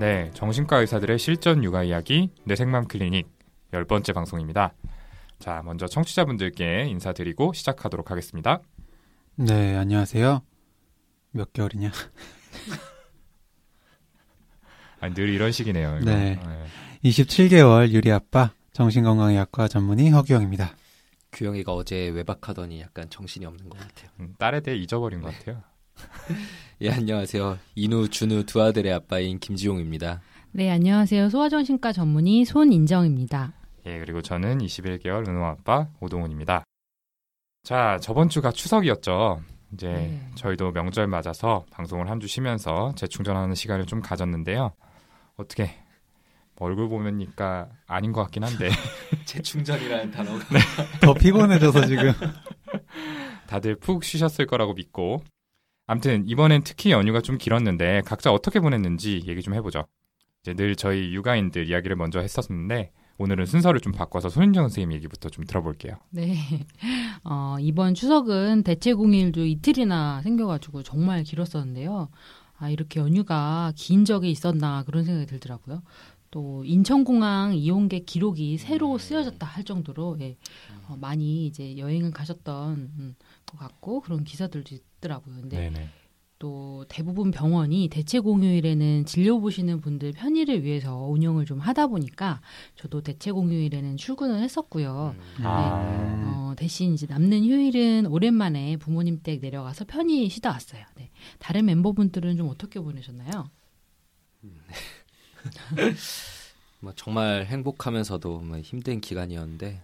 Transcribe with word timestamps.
네, 0.00 0.30
정신과 0.32 0.78
의사들의 0.78 1.18
실전 1.18 1.62
육아 1.62 1.82
이야기 1.82 2.30
뇌생맘 2.44 2.88
클리닉 2.88 3.28
열 3.74 3.84
번째 3.84 4.14
방송입니다. 4.14 4.72
자, 5.38 5.60
먼저 5.62 5.86
청취자분들께 5.86 6.86
인사드리고 6.86 7.52
시작하도록 7.52 8.10
하겠습니다. 8.10 8.62
네, 9.34 9.76
안녕하세요. 9.76 10.40
몇 11.32 11.52
개월이냐? 11.52 11.92
아니, 15.00 15.12
늘 15.12 15.28
이런 15.28 15.52
식이네요. 15.52 15.98
이거. 16.00 16.10
네. 16.10 16.40
27개월 17.04 17.90
유리 17.90 18.10
아빠 18.10 18.54
정신건강의학과 18.72 19.68
전문의 19.68 20.08
허규영입니다. 20.12 20.76
규영이가 21.32 21.74
어제 21.74 22.08
외박하더니 22.08 22.80
약간 22.80 23.10
정신이 23.10 23.44
없는 23.44 23.68
것 23.68 23.78
같아요. 23.78 24.08
음, 24.20 24.34
딸에 24.38 24.60
대해 24.60 24.78
잊어버린 24.78 25.20
것 25.20 25.34
같아요. 25.34 25.62
예, 26.82 26.90
안녕하세요. 26.90 27.58
인우, 27.74 28.08
준우 28.08 28.44
두 28.44 28.62
아들의 28.62 28.92
아빠인 28.92 29.38
김지용입니다. 29.38 30.20
네, 30.52 30.70
안녕하세요. 30.70 31.28
소아정신과 31.28 31.92
전문의 31.92 32.44
손인정입니다. 32.44 33.52
예, 33.86 33.98
그리고 33.98 34.22
저는 34.22 34.58
21개월 34.58 35.28
은호 35.28 35.44
아빠 35.44 35.88
오동훈입니다. 36.00 36.64
자, 37.62 37.98
저번 38.00 38.28
주가 38.28 38.50
추석이었죠. 38.50 39.42
이제 39.74 39.88
네. 39.88 40.20
저희도 40.34 40.72
명절 40.72 41.06
맞아서 41.06 41.64
방송을 41.70 42.08
한 42.10 42.18
주 42.18 42.26
쉬면서 42.26 42.92
재충전하는 42.96 43.54
시간을 43.54 43.86
좀 43.86 44.00
가졌는데요. 44.00 44.72
어떻게 45.36 45.70
뭐 46.56 46.68
얼굴 46.68 46.88
보면니까 46.88 47.68
아닌 47.86 48.12
것 48.12 48.22
같긴 48.22 48.42
한데 48.44 48.68
재충전이라는 49.26 50.10
단어가. 50.10 50.44
더 51.00 51.14
피곤해져서 51.14 51.86
지금. 51.86 52.12
다들 53.46 53.76
푹 53.76 54.04
쉬셨을 54.04 54.46
거라고 54.46 54.74
믿고 54.74 55.22
아무튼 55.90 56.22
이번엔 56.28 56.62
특히 56.62 56.92
연휴가 56.92 57.20
좀 57.20 57.36
길었는데 57.36 58.02
각자 58.06 58.30
어떻게 58.32 58.60
보냈는지 58.60 59.24
얘기 59.26 59.42
좀 59.42 59.54
해보죠. 59.54 59.86
이제 60.40 60.54
늘 60.54 60.76
저희 60.76 61.12
육아인들 61.12 61.68
이야기를 61.68 61.96
먼저 61.96 62.20
했었는데 62.20 62.92
오늘은 63.18 63.44
순서를 63.44 63.80
좀 63.80 63.92
바꿔서 63.92 64.28
손인정 64.28 64.68
선생님 64.68 64.92
얘기부터 64.92 65.30
좀 65.30 65.44
들어볼게요. 65.44 65.96
네. 66.10 66.36
어, 67.24 67.56
이번 67.58 67.94
추석은 67.94 68.62
대체 68.62 68.94
공휴일도 68.94 69.44
이틀이나 69.44 70.22
생겨가지고 70.22 70.84
정말 70.84 71.24
길었었는데요. 71.24 72.08
아, 72.56 72.70
이렇게 72.70 73.00
연휴가 73.00 73.72
긴 73.74 74.04
적이 74.04 74.30
있었나 74.30 74.84
그런 74.84 75.02
생각이 75.02 75.26
들더라고요. 75.26 75.82
또 76.30 76.64
인천공항 76.64 77.56
이용객 77.56 78.06
기록이 78.06 78.58
새로 78.58 78.96
쓰여졌다 78.96 79.44
할 79.44 79.64
정도로 79.64 80.18
예, 80.20 80.36
어, 80.88 80.96
많이 81.00 81.46
이제 81.46 81.76
여행을 81.76 82.12
가셨던 82.12 82.76
음, 82.96 83.16
것 83.44 83.58
같고 83.58 84.02
그런 84.02 84.22
기사들도 84.22 84.76
있더라고요. 85.00 85.40
근데 85.40 85.58
네네. 85.58 85.88
또 86.38 86.84
대부분 86.88 87.30
병원이 87.30 87.88
대체 87.88 88.18
공휴일에는 88.18 89.04
진료 89.04 89.40
보시는 89.40 89.82
분들 89.82 90.12
편의를 90.12 90.62
위해서 90.64 90.96
운영을 90.96 91.44
좀 91.44 91.58
하다 91.58 91.88
보니까 91.88 92.40
저도 92.76 93.02
대체 93.02 93.30
공휴일에는 93.30 93.98
출근을 93.98 94.42
했었고요. 94.42 95.14
아. 95.42 96.22
어, 96.24 96.54
대신 96.56 96.94
이제 96.94 97.06
남는 97.06 97.44
휴일은 97.44 98.06
오랜만에 98.06 98.78
부모님 98.78 99.20
댁 99.22 99.40
내려가서 99.40 99.84
편히 99.84 100.30
쉬다 100.30 100.50
왔어요. 100.50 100.82
네. 100.96 101.10
다른 101.38 101.66
멤버분들은 101.66 102.38
좀 102.38 102.48
어떻게 102.48 102.80
보내셨나요? 102.80 103.50
뭐 106.80 106.94
정말 106.96 107.44
행복하면서도 107.44 108.40
뭐 108.40 108.58
힘든 108.60 109.02
기간이었는데 109.02 109.82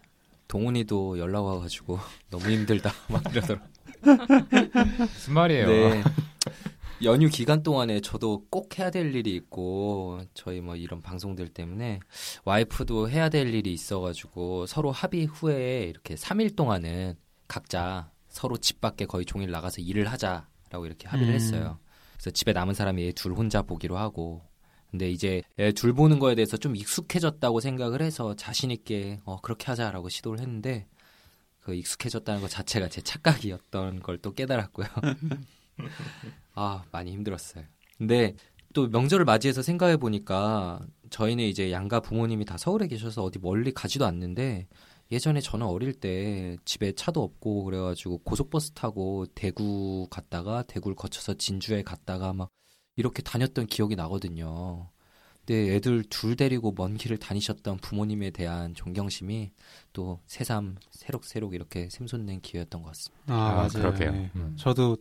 동훈이도 0.49 1.19
연락 1.19 1.45
와가지고 1.45 1.99
너무 2.31 2.51
힘들다 2.51 2.91
막 3.11 3.23
이러더라고. 3.31 3.76
무슨 4.99 5.35
말이에요? 5.35 5.67
네. 5.67 6.03
연휴 7.03 7.29
기간 7.29 7.63
동안에 7.63 8.01
저도 8.01 8.47
꼭 8.49 8.79
해야 8.79 8.91
될 8.91 9.15
일이 9.15 9.35
있고 9.35 10.21
저희 10.33 10.61
뭐 10.61 10.77
이런 10.77 11.03
방송들 11.03 11.49
때문에 11.49 12.01
와이프도 12.45 13.11
해야 13.11 13.29
될 13.29 13.53
일이 13.53 13.73
있어가지고 13.73 14.67
서로 14.67 14.91
합의 14.93 15.27
후에 15.27 15.85
이렇게 15.85 16.15
3일 16.15 16.57
동안은 16.57 17.15
각자 17.49 18.11
서로 18.29 18.57
집 18.57 18.81
밖에 18.81 19.05
거의 19.05 19.27
종일 19.27 19.51
나가서 19.51 19.83
일을 19.83 20.07
하자라고 20.11 20.87
이렇게 20.87 21.07
합의를 21.09 21.33
음. 21.33 21.35
했어요. 21.35 21.79
그래서 22.15 22.31
집에 22.31 22.53
남은 22.53 22.75
사람이 22.75 23.03
얘둘 23.03 23.35
혼자 23.35 23.63
보기로 23.63 23.99
하고 23.99 24.43
근데 24.91 25.11
이제 25.11 25.43
얘둘 25.59 25.93
보는 25.93 26.19
거에 26.19 26.35
대해서 26.35 26.57
좀 26.57 26.77
익숙해졌다고 26.77 27.61
생각을 27.61 28.01
해서 28.01 28.35
자신 28.35 28.71
있게 28.71 29.21
어 29.25 29.41
그렇게 29.43 29.67
하자라고 29.67 30.09
시도를 30.09 30.41
했는데 30.41 30.87
그 31.67 31.75
익숙해졌다는 31.75 32.41
것 32.41 32.49
자체가 32.49 32.89
제 32.89 33.01
착각이었던 33.01 33.99
걸 34.01 34.19
또 34.23 34.33
깨달았고요. 34.33 34.87
아, 36.55 36.85
많이 36.93 37.11
힘들었어요. 37.13 37.65
근데 37.99 38.37
또 38.73 38.87
명절을 38.87 39.25
맞이해서 39.25 39.63
생각해 39.63 39.97
보니까 39.97 40.81
저희는 41.11 41.43
이제 41.45 41.73
양가 41.73 42.01
부모님이 42.01 42.45
다 42.45 42.57
서울에 42.57 42.87
계셔서 42.87 43.25
어디 43.25 43.41
멀리 43.41 43.73
가지도 43.73 44.07
않는데 44.07 44.69
예전에 45.11 45.41
저는 45.41 45.67
어릴 45.67 45.93
때 45.95 46.57
집에 46.65 46.93
차도 46.93 47.21
없고 47.23 47.65
그래가지고 47.65 48.19
고속버스 48.19 48.73
타고 48.73 49.27
대구 49.35 50.07
갔다가 50.09 50.63
대구를 50.63 50.95
거쳐서 50.95 51.35
진주에 51.35 51.83
갔다가 51.83 52.33
막 52.33 52.51
이렇게 52.97 53.23
다녔던 53.23 53.67
기억이 53.67 53.97
나거든요. 53.97 54.89
근데 55.47 55.77
애들 55.77 56.03
둘 56.11 56.35
데리고 56.35 56.75
먼 56.77 56.97
길을 56.97 57.19
다니셨던 57.19 57.79
부모님에 57.79 58.31
대한 58.31 58.75
존경심이 58.75 59.53
또 59.93 60.21
새삼 60.27 60.77
새록새록 60.91 61.55
이렇게 61.55 61.89
샘솟는 61.89 62.41
기회였던 62.41 62.83
것 62.83 62.89
같습니다. 62.89 63.25
아, 63.29 63.35
아, 63.35 63.55
맞아요. 63.55 63.69
그러게요. 63.71 64.11
네. 64.11 64.31
음. 64.35 64.55
저도 64.59 64.97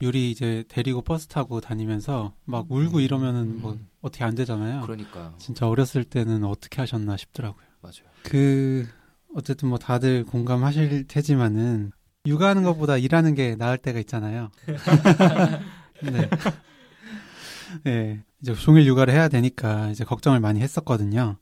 유리 0.00 0.30
이제 0.30 0.64
데리고 0.68 1.02
버스 1.02 1.26
타고 1.26 1.60
다니면서 1.60 2.34
막 2.46 2.64
울고 2.70 3.00
이러면은 3.00 3.60
뭐 3.60 3.78
어떻게 4.00 4.24
안 4.24 4.34
되잖아요. 4.34 4.80
그러니까요. 4.80 5.34
진짜 5.38 5.68
어렸을 5.68 6.04
때는 6.04 6.44
어떻게 6.44 6.80
하셨나 6.80 7.18
싶더라고요. 7.18 7.66
맞아요. 7.82 8.10
그 8.22 8.88
어쨌든 9.34 9.68
뭐 9.68 9.76
다들 9.76 10.24
공감하실 10.24 11.08
테지만은 11.08 11.92
육아하는 12.24 12.62
것보다 12.62 12.96
일하는 12.96 13.34
게 13.34 13.54
나을 13.56 13.76
때가 13.76 13.98
있잖아요. 14.00 14.50
네. 16.02 16.30
네. 17.84 18.24
이제 18.42 18.54
종일 18.54 18.86
육아를 18.86 19.12
해야 19.12 19.28
되니까 19.28 19.90
이제 19.90 20.04
걱정을 20.04 20.40
많이 20.40 20.60
했었거든요. 20.60 21.36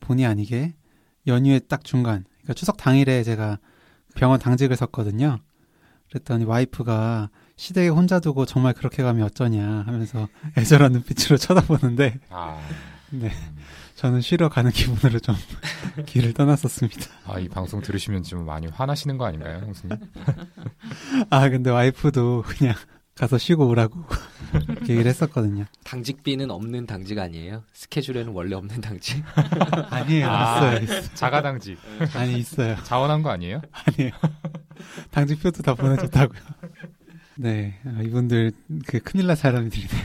본의 0.00 0.26
아니게 0.26 0.74
연휴에 1.26 1.60
딱 1.60 1.84
중간, 1.84 2.24
그러니까 2.38 2.54
추석 2.54 2.76
당일에 2.76 3.22
제가 3.22 3.58
병원 4.14 4.38
당직을 4.40 4.76
섰거든요. 4.76 5.38
그랬더니 6.08 6.44
와이프가 6.44 7.30
시댁에 7.56 7.88
혼자 7.88 8.20
두고 8.20 8.46
정말 8.46 8.74
그렇게 8.74 9.02
가면 9.02 9.24
어쩌냐 9.24 9.84
하면서 9.86 10.28
애절한 10.58 10.92
눈빛으로 10.92 11.36
쳐다보는데 11.36 12.18
아, 12.30 12.60
네. 13.10 13.30
저는 13.94 14.20
쉬러 14.20 14.48
가는 14.48 14.70
기분으로 14.70 15.20
좀 15.20 15.34
길을 16.06 16.34
떠났었습니다. 16.34 17.06
아, 17.26 17.38
이 17.38 17.48
방송 17.48 17.80
들으시면 17.80 18.24
좀 18.24 18.44
많이 18.44 18.66
화나시는 18.66 19.18
거 19.18 19.24
아닌가요, 19.24 19.60
형수님? 19.64 19.96
아, 21.30 21.48
근데 21.48 21.70
와이프도 21.70 22.42
그냥 22.46 22.74
가서 23.14 23.38
쉬고 23.38 23.68
오라고 23.68 24.04
이렇게 24.84 24.92
얘기를 24.94 25.08
했었거든요. 25.08 25.64
당직비는 25.84 26.50
없는 26.50 26.86
당직 26.86 27.18
아니에요? 27.18 27.64
스케줄에는 27.72 28.32
원래 28.32 28.54
없는 28.54 28.80
당직? 28.80 29.22
아니에요. 29.90 30.28
아. 30.28 30.74
있어요. 30.74 30.82
있어요. 30.82 31.14
자가 31.14 31.42
당직. 31.42 31.78
아니, 32.14 32.38
있어요. 32.38 32.76
자원한 32.84 33.22
거 33.22 33.30
아니에요? 33.30 33.60
아니에요. 33.72 34.12
당직표도 35.10 35.62
다 35.62 35.74
보내줬다고요. 35.74 36.40
네, 37.36 37.80
아, 37.84 38.00
이분들 38.02 38.52
그 38.86 39.00
큰일 39.00 39.26
날 39.26 39.36
사람들이네요. 39.36 40.04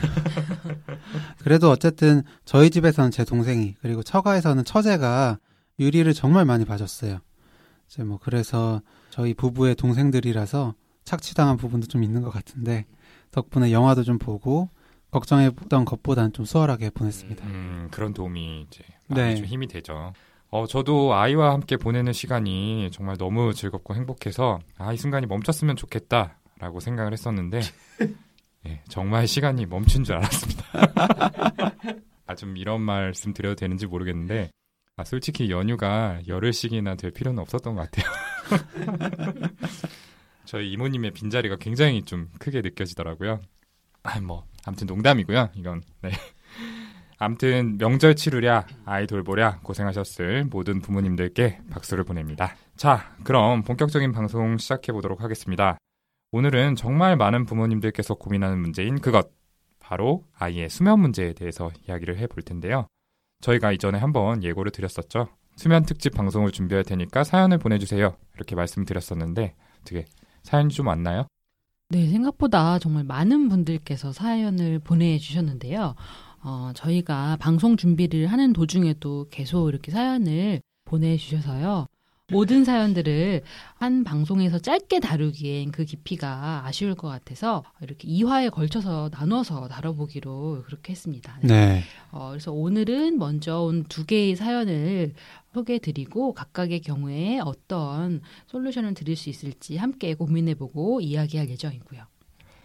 그래도 1.38 1.70
어쨌든 1.70 2.22
저희 2.44 2.70
집에서는 2.70 3.10
제 3.12 3.24
동생이 3.24 3.76
그리고 3.80 4.02
처가에서는 4.02 4.64
처제가 4.64 5.38
유리를 5.78 6.12
정말 6.14 6.44
많이 6.44 6.64
봐줬어요. 6.64 7.20
이제 7.88 8.02
뭐 8.02 8.18
그래서 8.20 8.82
저희 9.10 9.34
부부의 9.34 9.76
동생들이라서 9.76 10.74
착취당한 11.04 11.56
부분도 11.56 11.86
좀 11.86 12.02
있는 12.02 12.22
것 12.22 12.30
같은데 12.30 12.86
덕분에 13.30 13.72
영화도 13.72 14.02
좀 14.02 14.18
보고 14.18 14.68
걱정했던 15.10 15.84
것보다는 15.84 16.32
좀 16.32 16.44
수월하게 16.44 16.90
보냈습니다. 16.90 17.46
음, 17.46 17.88
그런 17.90 18.14
도움이 18.14 18.66
이제 18.68 18.84
네. 19.08 19.34
좀 19.34 19.44
힘이 19.46 19.66
되죠. 19.66 20.12
어, 20.50 20.66
저도 20.66 21.14
아이와 21.14 21.52
함께 21.52 21.76
보내는 21.76 22.12
시간이 22.12 22.90
정말 22.92 23.16
너무 23.16 23.54
즐겁고 23.54 23.94
행복해서 23.94 24.58
아, 24.78 24.92
이 24.92 24.96
순간이 24.96 25.26
멈췄으면 25.26 25.76
좋겠다라고 25.76 26.80
생각을 26.80 27.12
했었는데 27.12 27.60
예, 28.66 28.82
정말 28.88 29.26
시간이 29.26 29.66
멈춘 29.66 30.04
줄 30.04 30.16
알았습니다. 30.16 30.64
아, 32.26 32.34
좀 32.34 32.56
이런 32.56 32.80
말씀 32.80 33.32
드려도 33.32 33.56
되는지 33.56 33.86
모르겠는데, 33.86 34.50
아, 34.96 35.04
솔직히 35.04 35.50
연휴가 35.50 36.20
열흘씩이나 36.28 36.94
될 36.96 37.10
필요는 37.10 37.40
없었던 37.40 37.74
것 37.74 37.90
같아요. 37.90 38.12
저희 40.50 40.72
이모님의 40.72 41.12
빈자리가 41.12 41.58
굉장히 41.60 42.02
좀 42.02 42.28
크게 42.40 42.60
느껴지더라고요. 42.60 43.40
아, 44.02 44.20
뭐, 44.20 44.48
아무튼 44.66 44.88
농담이고요. 44.88 45.50
이건, 45.54 45.80
네. 46.02 46.10
아무튼 47.18 47.78
명절 47.78 48.16
치르랴, 48.16 48.66
아이 48.84 49.06
돌보랴 49.06 49.60
고생하셨을 49.60 50.46
모든 50.46 50.80
부모님들께 50.80 51.60
박수를 51.70 52.02
보냅니다. 52.02 52.56
자, 52.74 53.14
그럼 53.22 53.62
본격적인 53.62 54.10
방송 54.10 54.58
시작해 54.58 54.90
보도록 54.90 55.20
하겠습니다. 55.22 55.78
오늘은 56.32 56.74
정말 56.74 57.16
많은 57.16 57.44
부모님들께서 57.46 58.14
고민하는 58.14 58.58
문제인 58.58 59.00
그것, 59.00 59.30
바로 59.78 60.24
아이의 60.36 60.68
수면 60.68 60.98
문제에 60.98 61.32
대해서 61.32 61.70
이야기를 61.86 62.18
해 62.18 62.26
볼 62.26 62.42
텐데요. 62.42 62.88
저희가 63.40 63.70
이전에 63.70 63.98
한번 64.00 64.42
예고를 64.42 64.72
드렸었죠. 64.72 65.28
수면 65.54 65.84
특집 65.84 66.12
방송을 66.12 66.50
준비할 66.50 66.82
테니까 66.82 67.22
사연을 67.22 67.58
보내주세요. 67.58 68.16
이렇게 68.34 68.56
말씀드렸었는데, 68.56 69.54
어떻게 69.82 70.06
사연이 70.42 70.72
좀 70.72 70.86
왔나요? 70.86 71.26
네, 71.88 72.08
생각보다 72.08 72.78
정말 72.78 73.04
많은 73.04 73.48
분들께서 73.48 74.12
사연을 74.12 74.78
보내주셨는데요. 74.78 75.94
어, 76.42 76.70
저희가 76.74 77.36
방송 77.36 77.76
준비를 77.76 78.26
하는 78.28 78.52
도중에도 78.52 79.26
계속 79.30 79.68
이렇게 79.68 79.90
사연을 79.90 80.60
보내주셔서요. 80.84 81.86
모든 82.30 82.64
사연들을 82.64 83.42
한 83.74 84.04
방송에서 84.04 84.58
짧게 84.58 85.00
다루기엔 85.00 85.70
그 85.72 85.84
깊이가 85.84 86.62
아쉬울 86.66 86.94
것 86.94 87.08
같아서 87.08 87.64
이렇게 87.82 88.08
2화에 88.08 88.50
걸쳐서 88.50 89.10
나눠서 89.12 89.68
다뤄보기로 89.68 90.62
그렇게 90.66 90.92
했습니다. 90.92 91.38
네. 91.42 91.48
네. 91.60 91.82
어, 92.12 92.28
그래서 92.30 92.52
오늘은 92.52 93.18
먼저 93.18 93.60
온 93.60 93.84
두 93.90 94.06
개의 94.06 94.36
사연을 94.36 95.14
소개해드리고 95.52 96.32
각각의 96.34 96.80
경우에 96.80 97.40
어떤 97.40 98.20
솔루션을 98.46 98.94
드릴 98.94 99.16
수 99.16 99.28
있을지 99.28 99.76
함께 99.76 100.14
고민해보고 100.14 101.00
이야기할 101.00 101.48
예정이고요. 101.50 102.02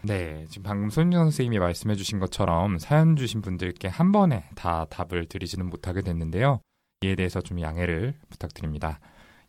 네, 0.03 0.45
지금 0.49 0.63
방금 0.63 0.89
손윤 0.91 1.23
선생님이 1.23 1.57
말씀해 1.57 1.95
주신 1.95 2.19
것처럼 2.19 2.77
사연 2.77 3.15
주신 3.15 3.41
분들께 3.41 3.87
한 3.87 4.11
번에 4.11 4.45
다 4.53 4.85
답을 4.85 5.25
드리지는 5.25 5.67
못하게 5.67 6.01
됐는데요. 6.01 6.59
이에 7.01 7.15
대해서 7.15 7.41
좀 7.41 7.59
양해를 7.59 8.13
부탁드립니다. 8.29 8.99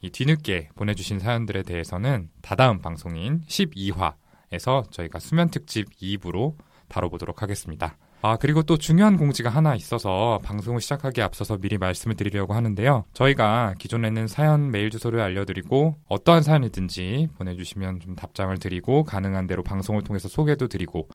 이 0.07 0.11
뒤늦게 0.11 0.69
보내주신 0.77 1.19
사연들에 1.19 1.65
대해서는 1.65 2.29
다다음 2.41 2.79
방송인 2.79 3.43
12화에서 3.49 4.89
저희가 4.93 5.19
수면 5.19 5.51
특집 5.51 5.91
2부로 6.01 6.55
다뤄보도록 6.87 7.43
하겠습니다. 7.43 7.99
아, 8.23 8.37
그리고 8.37 8.63
또 8.63 8.77
중요한 8.77 9.17
공지가 9.17 9.51
하나 9.51 9.75
있어서 9.75 10.39
방송을 10.45 10.81
시작하기에 10.81 11.25
앞서서 11.25 11.59
미리 11.59 11.77
말씀을 11.77 12.15
드리려고 12.15 12.55
하는데요. 12.55 13.05
저희가 13.15 13.75
기존에는 13.79 14.29
사연 14.29 14.71
메일 14.71 14.91
주소를 14.91 15.21
알려드리고 15.21 15.97
어떠한 16.09 16.43
사연이든지 16.43 17.31
보내주시면 17.37 17.99
좀 17.99 18.15
답장을 18.15 18.57
드리고 18.59 19.03
가능한 19.03 19.49
대로 19.49 19.65
방송을 19.65 20.03
통해서 20.03 20.29
소개도 20.29 20.69
드리고 20.69 21.09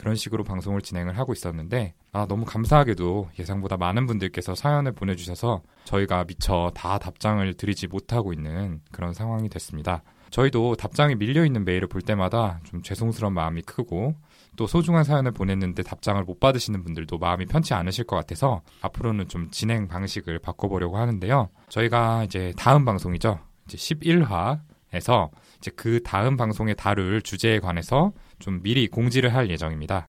그런 0.00 0.16
식으로 0.16 0.44
방송을 0.44 0.80
진행을 0.80 1.18
하고 1.18 1.34
있었는데 1.34 1.92
아, 2.12 2.24
너무 2.26 2.46
감사하게도 2.46 3.32
예상보다 3.38 3.76
많은 3.76 4.06
분들께서 4.06 4.54
사연을 4.54 4.92
보내주셔서 4.92 5.60
저희가 5.84 6.24
미처 6.24 6.72
다 6.74 6.96
답장을 6.96 7.52
드리지 7.52 7.86
못하고 7.86 8.32
있는 8.32 8.80
그런 8.92 9.12
상황이 9.12 9.50
됐습니다. 9.50 10.02
저희도 10.30 10.76
답장이 10.76 11.16
밀려있는 11.16 11.66
메일을 11.66 11.86
볼 11.86 12.00
때마다 12.00 12.60
좀 12.64 12.80
죄송스러운 12.80 13.34
마음이 13.34 13.60
크고 13.60 14.14
또 14.56 14.66
소중한 14.66 15.04
사연을 15.04 15.32
보냈는데 15.32 15.82
답장을 15.82 16.22
못 16.24 16.40
받으시는 16.40 16.82
분들도 16.82 17.18
마음이 17.18 17.44
편치 17.44 17.74
않으실 17.74 18.04
것 18.04 18.16
같아서 18.16 18.62
앞으로는 18.80 19.28
좀 19.28 19.50
진행 19.50 19.86
방식을 19.86 20.38
바꿔보려고 20.38 20.96
하는데요. 20.96 21.50
저희가 21.68 22.24
이제 22.24 22.54
다음 22.56 22.86
방송이죠. 22.86 23.38
이제 23.66 23.76
11화 23.76 24.60
에서 24.92 25.30
이제 25.58 25.70
그 25.76 26.02
다음 26.02 26.36
방송에 26.36 26.74
다룰 26.74 27.22
주제에 27.22 27.60
관해서 27.60 28.12
좀 28.38 28.62
미리 28.62 28.88
공지를 28.88 29.34
할 29.34 29.50
예정입니다. 29.50 30.08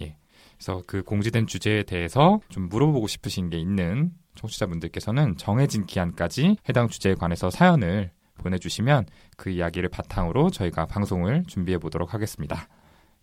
예. 0.00 0.16
그래서 0.54 0.82
그 0.86 1.02
공지된 1.02 1.46
주제에 1.46 1.82
대해서 1.82 2.40
좀 2.48 2.68
물어보고 2.68 3.06
싶으신 3.08 3.50
게 3.50 3.58
있는 3.58 4.12
청취자분들께서는 4.36 5.36
정해진 5.36 5.84
기한까지 5.84 6.56
해당 6.68 6.88
주제에 6.88 7.14
관해서 7.14 7.50
사연을 7.50 8.10
보내주시면 8.38 9.06
그 9.36 9.50
이야기를 9.50 9.90
바탕으로 9.90 10.50
저희가 10.50 10.86
방송을 10.86 11.44
준비해 11.46 11.78
보도록 11.78 12.14
하겠습니다. 12.14 12.68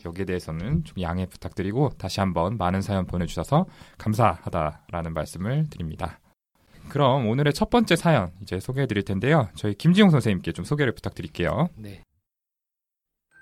여기에 0.06 0.26
대해서는 0.26 0.84
좀 0.86 1.02
양해 1.02 1.26
부탁드리고 1.26 1.90
다시 1.98 2.20
한번 2.20 2.58
많은 2.58 2.82
사연 2.82 3.06
보내주셔서 3.06 3.66
감사하다라는 3.98 5.14
말씀을 5.14 5.66
드립니다. 5.70 6.20
그럼 6.90 7.28
오늘의 7.28 7.54
첫 7.54 7.70
번째 7.70 7.96
사연 7.96 8.32
이제 8.42 8.60
소개해 8.60 8.88
드릴 8.88 9.04
텐데요. 9.04 9.50
저희 9.56 9.74
김지용 9.74 10.10
선생님께 10.10 10.52
좀 10.52 10.66
소개를 10.66 10.94
부탁드릴게요. 10.94 11.70
네. 11.76 12.04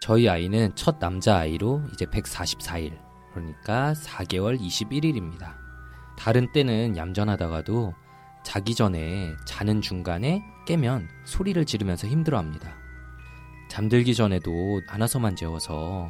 저희 0.01 0.29
아이는 0.29 0.75
첫 0.75 0.99
남자 0.99 1.37
아이로 1.37 1.81
이제 1.93 2.05
144일, 2.05 2.97
그러니까 3.33 3.93
4개월 3.93 4.59
21일입니다. 4.59 5.55
다른 6.17 6.51
때는 6.51 6.97
얌전하다가도 6.97 7.93
자기 8.43 8.75
전에 8.75 9.35
자는 9.45 9.81
중간에 9.81 10.41
깨면 10.65 11.07
소리를 11.25 11.63
지르면서 11.65 12.07
힘들어 12.07 12.37
합니다. 12.37 12.75
잠들기 13.69 14.15
전에도 14.15 14.81
안아서만 14.87 15.35
재워서 15.35 16.09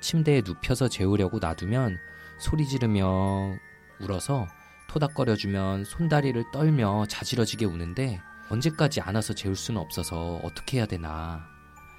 침대에 0.00 0.42
눕혀서 0.44 0.88
재우려고 0.88 1.38
놔두면 1.38 1.96
소리 2.38 2.66
지르며 2.66 3.56
울어서 4.00 4.46
토닥거려주면 4.88 5.84
손다리를 5.84 6.42
떨며 6.52 7.06
자지러지게 7.08 7.66
우는데 7.66 8.20
언제까지 8.50 9.00
안아서 9.00 9.34
재울 9.34 9.54
수는 9.54 9.80
없어서 9.80 10.40
어떻게 10.42 10.78
해야 10.78 10.86
되나. 10.86 11.46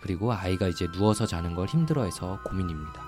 그리고 0.01 0.33
아이가 0.33 0.68
이제 0.68 0.88
누워서 0.91 1.25
자는 1.25 1.56
걸 1.56 1.68
힘들어해서 1.68 2.41
고민입니다. 2.44 3.01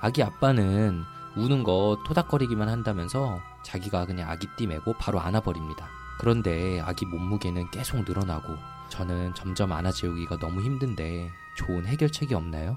아기 0.00 0.22
아빠는 0.22 1.02
우는 1.36 1.64
거 1.64 1.98
토닥거리기만 2.06 2.68
한다면서 2.68 3.40
자기가 3.64 4.06
그냥 4.06 4.30
아기띠 4.30 4.66
메고 4.66 4.92
바로 4.92 5.20
안아버립니다. 5.20 5.88
그런데 6.20 6.80
아기 6.80 7.06
몸무게는 7.06 7.70
계속 7.70 8.04
늘어나고 8.04 8.54
저는 8.90 9.34
점점 9.34 9.72
안아 9.72 9.90
재우기가 9.92 10.38
너무 10.38 10.60
힘든데 10.60 11.30
좋은 11.56 11.86
해결책이 11.86 12.34
없나요? 12.34 12.76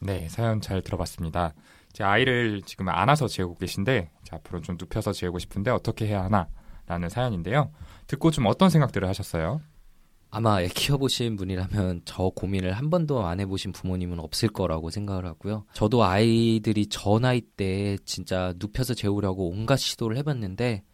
네, 0.00 0.28
사연 0.28 0.60
잘 0.60 0.82
들어봤습니다. 0.82 1.54
제 1.92 2.04
아이를 2.04 2.62
지금 2.64 2.88
안아서 2.88 3.28
재우고 3.28 3.56
계신데 3.56 4.10
앞으로 4.30 4.60
좀 4.62 4.76
눕혀서 4.78 5.12
재우고 5.12 5.38
싶은데 5.38 5.70
어떻게 5.70 6.06
해야 6.06 6.24
하나라는 6.24 7.08
사연인데요. 7.08 7.70
듣고 8.06 8.30
좀 8.30 8.46
어떤 8.46 8.70
생각들을 8.70 9.06
하셨어요? 9.08 9.60
아마 10.30 10.62
애 10.62 10.68
키워보신 10.68 11.36
분이라면 11.36 12.02
저 12.06 12.30
고민을 12.34 12.72
한 12.72 12.88
번도 12.88 13.26
안 13.26 13.38
해보신 13.40 13.72
부모님은 13.72 14.18
없을 14.18 14.48
거라고 14.48 14.88
생각을 14.88 15.26
하고요. 15.26 15.66
저도 15.74 16.04
아이들이 16.04 16.86
저 16.86 17.18
나이 17.18 17.42
때 17.42 17.98
진짜 18.06 18.54
눕혀서 18.58 18.94
재우려고 18.94 19.50
온갖 19.50 19.76
시도를 19.76 20.16
해봤는데 20.16 20.84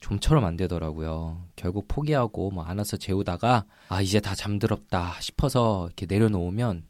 좀처럼 0.00 0.46
안 0.46 0.56
되더라고요. 0.56 1.44
결국 1.54 1.86
포기하고 1.86 2.50
뭐 2.50 2.64
안아서 2.64 2.96
재우다가 2.96 3.66
아 3.88 4.00
이제 4.00 4.20
다 4.20 4.34
잠들었다 4.34 5.20
싶어서 5.20 5.86
이렇게 5.86 6.06
내려놓으면 6.06 6.84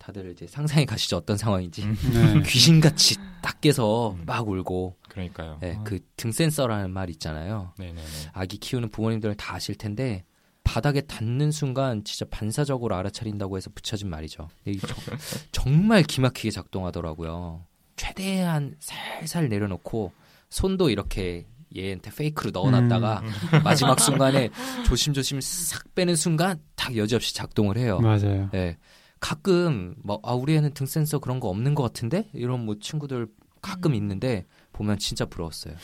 다들 0.00 0.32
이제 0.32 0.46
상상이 0.46 0.86
가시죠 0.86 1.18
어떤 1.18 1.36
상황인지 1.36 1.84
네. 1.86 2.42
귀신같이 2.48 3.16
딱 3.42 3.60
깨서 3.60 4.12
음. 4.12 4.22
막 4.26 4.48
울고 4.48 4.96
그러니까요. 5.08 5.58
네, 5.60 5.76
아, 5.78 5.82
그 5.84 6.00
등 6.16 6.32
센서라는 6.32 6.90
말 6.90 7.10
있잖아요. 7.10 7.72
네네네. 7.78 8.00
아기 8.32 8.56
키우는 8.58 8.90
부모님들은 8.90 9.36
다 9.36 9.54
아실 9.54 9.74
텐데 9.76 10.24
바닥에 10.64 11.00
닿는 11.02 11.50
순간 11.52 12.02
진짜 12.04 12.24
반사적으로 12.30 12.94
알아차린다고 12.96 13.56
해서 13.56 13.70
붙여진 13.74 14.08
말이죠. 14.08 14.48
정- 14.86 14.98
정말 15.52 16.02
기막히게 16.02 16.50
작동하더라고요. 16.50 17.64
최대한 17.96 18.74
살살 18.80 19.48
내려놓고 19.48 20.12
손도 20.48 20.88
이렇게 20.90 21.46
얘한테 21.76 22.10
페이크로 22.10 22.50
넣어놨다가 22.52 23.22
마지막 23.64 24.00
순간에 24.00 24.48
조심조심 24.86 25.40
싹 25.40 25.94
빼는 25.94 26.16
순간 26.16 26.58
딱 26.74 26.96
여지없이 26.96 27.34
작동을 27.34 27.76
해요. 27.76 27.98
맞아요. 28.00 28.48
네. 28.52 28.76
가끔 29.20 29.94
뭐아 30.02 30.34
우리 30.34 30.54
애는 30.56 30.72
등 30.74 30.86
센서 30.86 31.18
그런 31.18 31.40
거 31.40 31.48
없는 31.48 31.74
것 31.74 31.82
같은데 31.82 32.28
이런 32.32 32.64
뭐 32.64 32.76
친구들 32.80 33.28
가끔 33.62 33.94
있는데 33.94 34.46
보면 34.72 34.98
진짜 34.98 35.26
부러웠어요. 35.26 35.74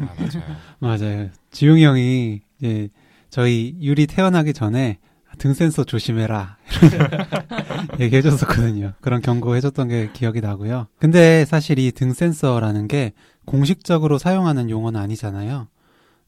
아, 0.00 0.14
맞아요. 0.16 0.56
맞아요. 0.78 1.30
지용이 1.50 1.84
형이 1.84 2.40
이제 2.58 2.88
저희 3.30 3.76
유리 3.80 4.06
태어나기 4.06 4.52
전에 4.52 4.98
등 5.38 5.52
센서 5.52 5.82
조심해라 5.82 6.56
얘기해 7.98 8.22
줬었거든요. 8.22 8.92
그런 9.00 9.20
경고 9.20 9.56
해줬던 9.56 9.88
게 9.88 10.10
기억이 10.12 10.40
나고요. 10.40 10.86
근데 11.00 11.44
사실 11.44 11.78
이 11.80 11.90
등 11.90 12.12
센서라는 12.12 12.86
게 12.86 13.12
공식적으로 13.44 14.18
사용하는 14.18 14.70
용어는 14.70 15.00
아니잖아요. 15.00 15.66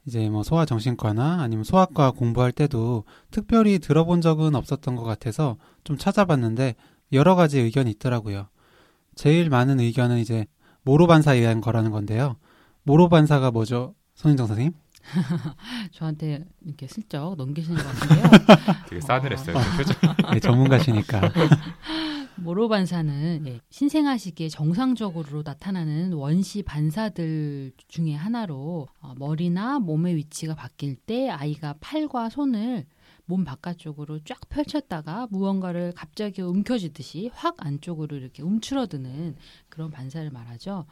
이제 0.06 0.28
뭐 0.28 0.42
소아정신과나 0.42 1.42
아니면 1.42 1.64
소아과 1.64 2.12
공부할 2.12 2.52
때도 2.52 3.04
특별히 3.30 3.78
들어본 3.78 4.20
적은 4.20 4.54
없었던 4.54 4.94
것 4.96 5.02
같아서 5.02 5.56
좀 5.84 5.98
찾아봤는데 5.98 6.76
여러 7.12 7.34
가지 7.34 7.60
의견이 7.60 7.90
있더라고요. 7.92 8.48
제일 9.14 9.50
많은 9.50 9.80
의견은 9.80 10.18
이제 10.18 10.46
모로 10.82 11.06
반사에 11.06 11.38
의한 11.38 11.60
거라는 11.60 11.90
건데요. 11.90 12.36
모로 12.84 13.08
반사가 13.08 13.50
뭐죠? 13.50 13.94
손인정 14.14 14.46
선생님? 14.46 14.72
저한테 15.92 16.44
이렇게 16.64 16.86
슬쩍 16.86 17.34
넘기시는 17.36 17.76
것 17.76 17.86
같은데요. 17.86 18.24
되게 18.88 19.00
싸늘했어요. 19.00 19.56
어. 19.56 19.60
그 19.60 19.76
표정. 19.76 20.32
네, 20.32 20.40
전문가시니까. 20.40 21.20
모로 22.38 22.68
반사는 22.68 23.44
예, 23.46 23.60
신생아 23.70 24.18
시기에 24.18 24.48
정상적으로 24.48 25.42
나타나는 25.44 26.12
원시 26.12 26.62
반사들 26.62 27.72
중에 27.88 28.14
하나로 28.14 28.88
어, 29.00 29.14
머리나 29.16 29.78
몸의 29.78 30.16
위치가 30.16 30.54
바뀔 30.54 30.96
때 30.96 31.28
아이가 31.28 31.74
팔과 31.80 32.28
손을 32.28 32.86
몸 33.24 33.44
바깥쪽으로 33.44 34.20
쫙 34.24 34.38
펼쳤다가 34.48 35.26
무언가를 35.30 35.92
갑자기 35.96 36.42
움켜쥐듯이 36.42 37.30
확 37.34 37.56
안쪽으로 37.58 38.16
이렇게 38.16 38.42
움츠러드는 38.42 39.36
그런 39.68 39.90
반사를 39.90 40.30
말하죠. 40.30 40.86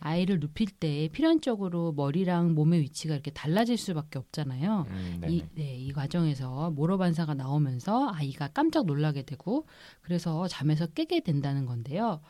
아이를 0.00 0.40
눕힐 0.40 0.68
때 0.70 1.08
필연적으로 1.12 1.92
머리랑 1.92 2.54
몸의 2.54 2.80
위치가 2.80 3.14
이렇게 3.14 3.30
달라질 3.30 3.76
수밖에 3.76 4.18
없잖아요. 4.18 4.86
음, 4.88 5.18
네. 5.20 5.28
이, 5.30 5.44
네, 5.54 5.76
이 5.76 5.92
과정에서 5.92 6.70
모로 6.70 6.98
반사가 6.98 7.34
나오면서 7.34 8.10
아이가 8.10 8.48
깜짝 8.48 8.86
놀라게 8.86 9.22
되고 9.22 9.66
그래서 10.00 10.48
잠에서 10.48 10.86
깨게 10.86 11.20
된다는 11.20 11.66
건데요. 11.66 12.20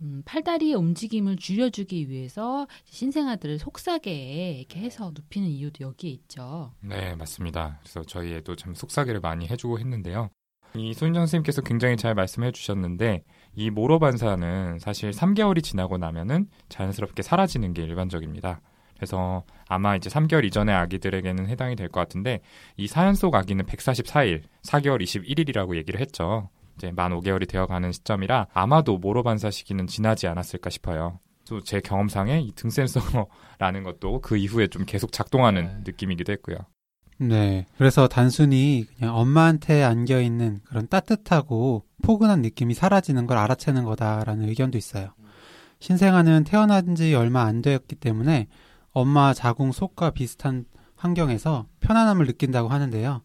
음, 0.00 0.22
팔다리의 0.24 0.74
움직임을 0.74 1.36
줄여주기 1.36 2.08
위해서 2.08 2.66
신생아들을 2.84 3.58
속삭에 3.58 4.58
이렇게 4.58 4.80
해서 4.80 5.12
눕히는 5.14 5.48
이유도 5.48 5.84
여기에 5.84 6.10
있죠. 6.10 6.72
네, 6.80 7.14
맞습니다. 7.16 7.78
그래서 7.80 8.02
저희 8.04 8.32
애도 8.34 8.56
참 8.56 8.74
속삭이를 8.74 9.20
많이 9.20 9.48
해주고 9.48 9.78
했는데요. 9.80 10.30
이 10.76 10.92
손정 10.92 11.22
선생님께서 11.22 11.62
굉장히 11.62 11.96
잘 11.96 12.14
말씀해 12.14 12.52
주셨는데 12.52 13.24
이 13.58 13.70
모로 13.70 13.98
반사는 13.98 14.78
사실 14.78 15.10
3개월이 15.10 15.64
지나고 15.64 15.98
나면은 15.98 16.46
자연스럽게 16.68 17.22
사라지는 17.22 17.74
게 17.74 17.82
일반적입니다. 17.82 18.60
그래서 18.94 19.42
아마 19.68 19.96
이제 19.96 20.08
3개월 20.08 20.44
이전의 20.44 20.72
아기들에게는 20.76 21.48
해당이 21.48 21.74
될 21.74 21.88
것 21.88 21.98
같은데 21.98 22.40
이 22.76 22.86
사연 22.86 23.14
속 23.16 23.34
아기는 23.34 23.64
144일, 23.66 24.42
4개월 24.64 25.02
21일이라고 25.02 25.74
얘기를 25.76 25.98
했죠. 26.00 26.48
이제 26.76 26.92
만 26.92 27.10
5개월이 27.12 27.48
되어가는 27.48 27.90
시점이라 27.90 28.46
아마도 28.54 28.96
모로 28.98 29.24
반사 29.24 29.50
시기는 29.50 29.88
지나지 29.88 30.28
않았을까 30.28 30.70
싶어요. 30.70 31.18
또 31.48 31.60
제 31.62 31.80
경험상에 31.80 32.40
이 32.40 32.52
등 32.52 32.70
센서라는 32.70 33.82
것도 33.82 34.20
그 34.20 34.36
이후에 34.36 34.68
좀 34.68 34.84
계속 34.84 35.10
작동하는 35.10 35.64
네. 35.64 35.90
느낌이기도 35.92 36.30
했고요. 36.34 36.58
네. 37.18 37.66
그래서 37.76 38.06
단순히 38.06 38.86
그냥 38.96 39.16
엄마한테 39.16 39.82
안겨 39.82 40.20
있는 40.20 40.60
그런 40.64 40.88
따뜻하고 40.88 41.84
포근한 42.02 42.42
느낌이 42.42 42.74
사라지는 42.74 43.26
걸 43.26 43.38
알아채는 43.38 43.84
거다라는 43.84 44.48
의견도 44.48 44.78
있어요. 44.78 45.12
신생아는 45.80 46.44
태어난 46.44 46.94
지 46.94 47.14
얼마 47.14 47.42
안 47.42 47.60
되었기 47.62 47.96
때문에 47.96 48.48
엄마 48.92 49.34
자궁 49.34 49.72
속과 49.72 50.10
비슷한 50.10 50.64
환경에서 50.96 51.66
편안함을 51.80 52.26
느낀다고 52.26 52.68
하는데요. 52.68 53.22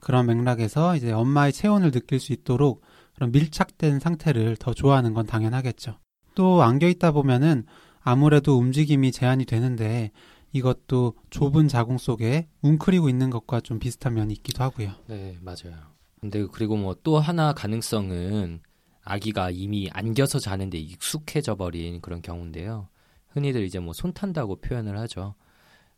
그런 0.00 0.26
맥락에서 0.26 0.96
이제 0.96 1.12
엄마의 1.12 1.52
체온을 1.52 1.90
느낄 1.90 2.20
수 2.20 2.32
있도록 2.32 2.82
그런 3.14 3.32
밀착된 3.32 4.00
상태를 4.00 4.56
더 4.56 4.74
좋아하는 4.74 5.14
건 5.14 5.26
당연하겠죠. 5.26 5.98
또 6.34 6.62
안겨 6.62 6.88
있다 6.88 7.12
보면은 7.12 7.64
아무래도 8.02 8.58
움직임이 8.58 9.12
제한이 9.12 9.46
되는데 9.46 10.10
이것도 10.54 11.14
좁은 11.30 11.68
자궁 11.68 11.98
속에 11.98 12.48
웅크리고 12.62 13.08
있는 13.08 13.28
것과 13.28 13.60
좀 13.60 13.78
비슷한 13.78 14.14
면이 14.14 14.32
있기도 14.34 14.62
하고요. 14.62 14.92
네, 15.08 15.36
맞아요. 15.42 15.76
근데 16.20 16.46
그리고 16.50 16.76
뭐 16.76 16.94
또 17.02 17.18
하나 17.18 17.52
가능성은 17.52 18.60
아기가 19.02 19.50
이미 19.50 19.90
안겨서 19.92 20.38
자는데 20.38 20.78
익숙해져 20.78 21.56
버린 21.56 22.00
그런 22.00 22.22
경우인데요. 22.22 22.88
흔히들 23.30 23.64
이제 23.64 23.78
뭐 23.80 23.92
손 23.92 24.12
탄다고 24.14 24.56
표현을 24.56 24.96
하죠. 25.00 25.34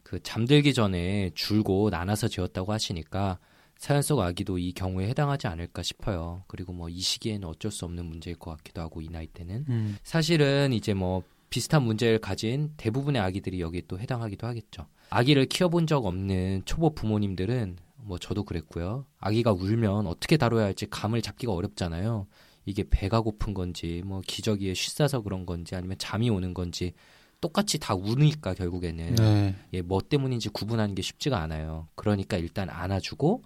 그 0.02 0.20
잠들기 0.22 0.72
전에 0.72 1.30
줄곧 1.34 1.92
안아서 1.94 2.26
재웠다고 2.26 2.72
하시니까 2.72 3.38
사연 3.76 4.00
속 4.00 4.20
아기도 4.20 4.56
이 4.56 4.72
경우에 4.72 5.06
해당하지 5.08 5.48
않을까 5.48 5.82
싶어요. 5.82 6.44
그리고 6.46 6.72
뭐 6.72 6.88
이 6.88 6.98
시기에는 6.98 7.46
어쩔 7.46 7.70
수 7.70 7.84
없는 7.84 8.06
문제일 8.06 8.38
것 8.38 8.56
같기도 8.56 8.80
하고 8.80 9.02
이 9.02 9.08
나이 9.10 9.26
때는 9.26 9.66
음, 9.68 9.98
사실은 10.02 10.72
이제 10.72 10.94
뭐 10.94 11.22
비슷한 11.50 11.82
문제를 11.82 12.18
가진 12.18 12.72
대부분의 12.76 13.20
아기들이 13.22 13.60
여기에 13.60 13.82
또 13.88 13.98
해당하기도 13.98 14.46
하겠죠. 14.46 14.86
아기를 15.10 15.46
키워본 15.46 15.86
적 15.86 16.04
없는 16.06 16.62
초보 16.64 16.94
부모님들은 16.94 17.76
뭐 17.96 18.18
저도 18.18 18.44
그랬고요. 18.44 19.06
아기가 19.18 19.52
울면 19.52 20.06
어떻게 20.06 20.36
다뤄야 20.36 20.64
할지 20.64 20.86
감을 20.88 21.22
잡기가 21.22 21.52
어렵잖아요. 21.52 22.26
이게 22.64 22.84
배가 22.88 23.20
고픈 23.20 23.54
건지 23.54 24.02
뭐 24.04 24.20
기저귀에 24.26 24.74
쉬싸서 24.74 25.22
그런 25.22 25.46
건지 25.46 25.74
아니면 25.74 25.96
잠이 25.98 26.30
오는 26.30 26.52
건지 26.52 26.92
똑같이 27.40 27.78
다 27.78 27.94
우니까 27.94 28.54
결국에는 28.54 29.14
네. 29.14 29.54
예, 29.72 29.82
뭐 29.82 30.00
때문인지 30.00 30.48
구분하는 30.48 30.94
게 30.94 31.02
쉽지가 31.02 31.40
않아요. 31.40 31.88
그러니까 31.94 32.36
일단 32.36 32.68
안아주고 32.68 33.42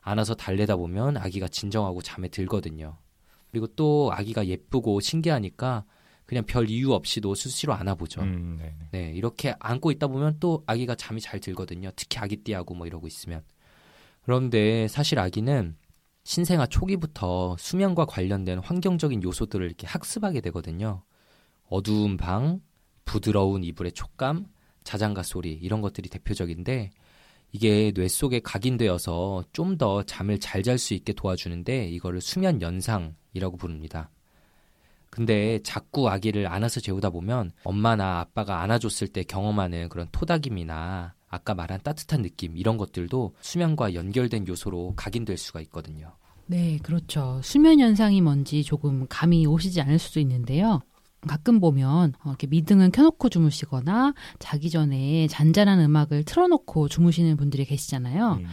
안아서 0.00 0.34
달래다 0.34 0.76
보면 0.76 1.16
아기가 1.16 1.48
진정하고 1.48 2.02
잠에 2.02 2.28
들거든요. 2.28 2.96
그리고 3.50 3.66
또 3.68 4.10
아기가 4.12 4.46
예쁘고 4.46 5.00
신기하니까 5.00 5.84
그냥 6.26 6.44
별 6.46 6.70
이유 6.70 6.92
없이도 6.92 7.34
수시로 7.34 7.74
안아보죠. 7.74 8.22
음, 8.22 8.56
네, 8.58 8.74
네. 8.78 8.88
네, 8.92 9.12
이렇게 9.12 9.54
안고 9.58 9.90
있다 9.92 10.06
보면 10.06 10.38
또 10.40 10.62
아기가 10.66 10.94
잠이 10.94 11.20
잘 11.20 11.40
들거든요. 11.40 11.90
특히 11.96 12.18
아기 12.18 12.36
띠하고 12.38 12.74
뭐 12.74 12.86
이러고 12.86 13.06
있으면. 13.06 13.42
그런데 14.22 14.88
사실 14.88 15.18
아기는 15.18 15.76
신생아 16.24 16.66
초기부터 16.66 17.56
수면과 17.58 18.06
관련된 18.06 18.58
환경적인 18.60 19.22
요소들을 19.22 19.66
이렇게 19.66 19.86
학습하게 19.86 20.40
되거든요. 20.40 21.02
어두운 21.68 22.16
방, 22.16 22.60
부드러운 23.04 23.62
이불의 23.64 23.92
촉감, 23.92 24.46
자장가 24.84 25.22
소리 25.22 25.52
이런 25.52 25.82
것들이 25.82 26.08
대표적인데 26.08 26.90
이게 27.52 27.92
뇌 27.92 28.08
속에 28.08 28.40
각인되어서 28.40 29.44
좀 29.52 29.76
더 29.78 30.02
잠을 30.04 30.38
잘 30.40 30.62
잘 30.62 30.78
수 30.78 30.94
있게 30.94 31.12
도와주는데 31.12 31.88
이거를 31.90 32.20
수면 32.20 32.62
연상이라고 32.62 33.56
부릅니다. 33.58 34.10
근데 35.14 35.60
자꾸 35.62 36.10
아기를 36.10 36.48
안아서 36.48 36.80
재우다 36.80 37.10
보면 37.10 37.52
엄마나 37.62 38.18
아빠가 38.18 38.62
안아줬을 38.62 39.06
때 39.06 39.22
경험하는 39.22 39.88
그런 39.88 40.08
토닥임이나 40.10 41.14
아까 41.28 41.54
말한 41.54 41.82
따뜻한 41.84 42.22
느낌 42.22 42.56
이런 42.56 42.76
것들도 42.76 43.36
수면과 43.40 43.94
연결된 43.94 44.48
요소로 44.48 44.94
각인될 44.96 45.36
수가 45.38 45.60
있거든요. 45.60 46.16
네, 46.46 46.78
그렇죠. 46.82 47.40
수면 47.44 47.78
현상이 47.78 48.22
뭔지 48.22 48.64
조금 48.64 49.06
감이 49.08 49.46
오시지 49.46 49.80
않을 49.82 50.00
수도 50.00 50.18
있는데요. 50.18 50.80
가끔 51.28 51.60
보면 51.60 52.14
어, 52.24 52.30
이렇게 52.30 52.48
미등을 52.48 52.90
켜놓고 52.90 53.28
주무시거나 53.28 54.14
자기 54.40 54.68
전에 54.68 55.28
잔잔한 55.28 55.78
음악을 55.78 56.24
틀어놓고 56.24 56.88
주무시는 56.88 57.36
분들이 57.36 57.64
계시잖아요. 57.64 58.32
음, 58.32 58.38
네. 58.42 58.46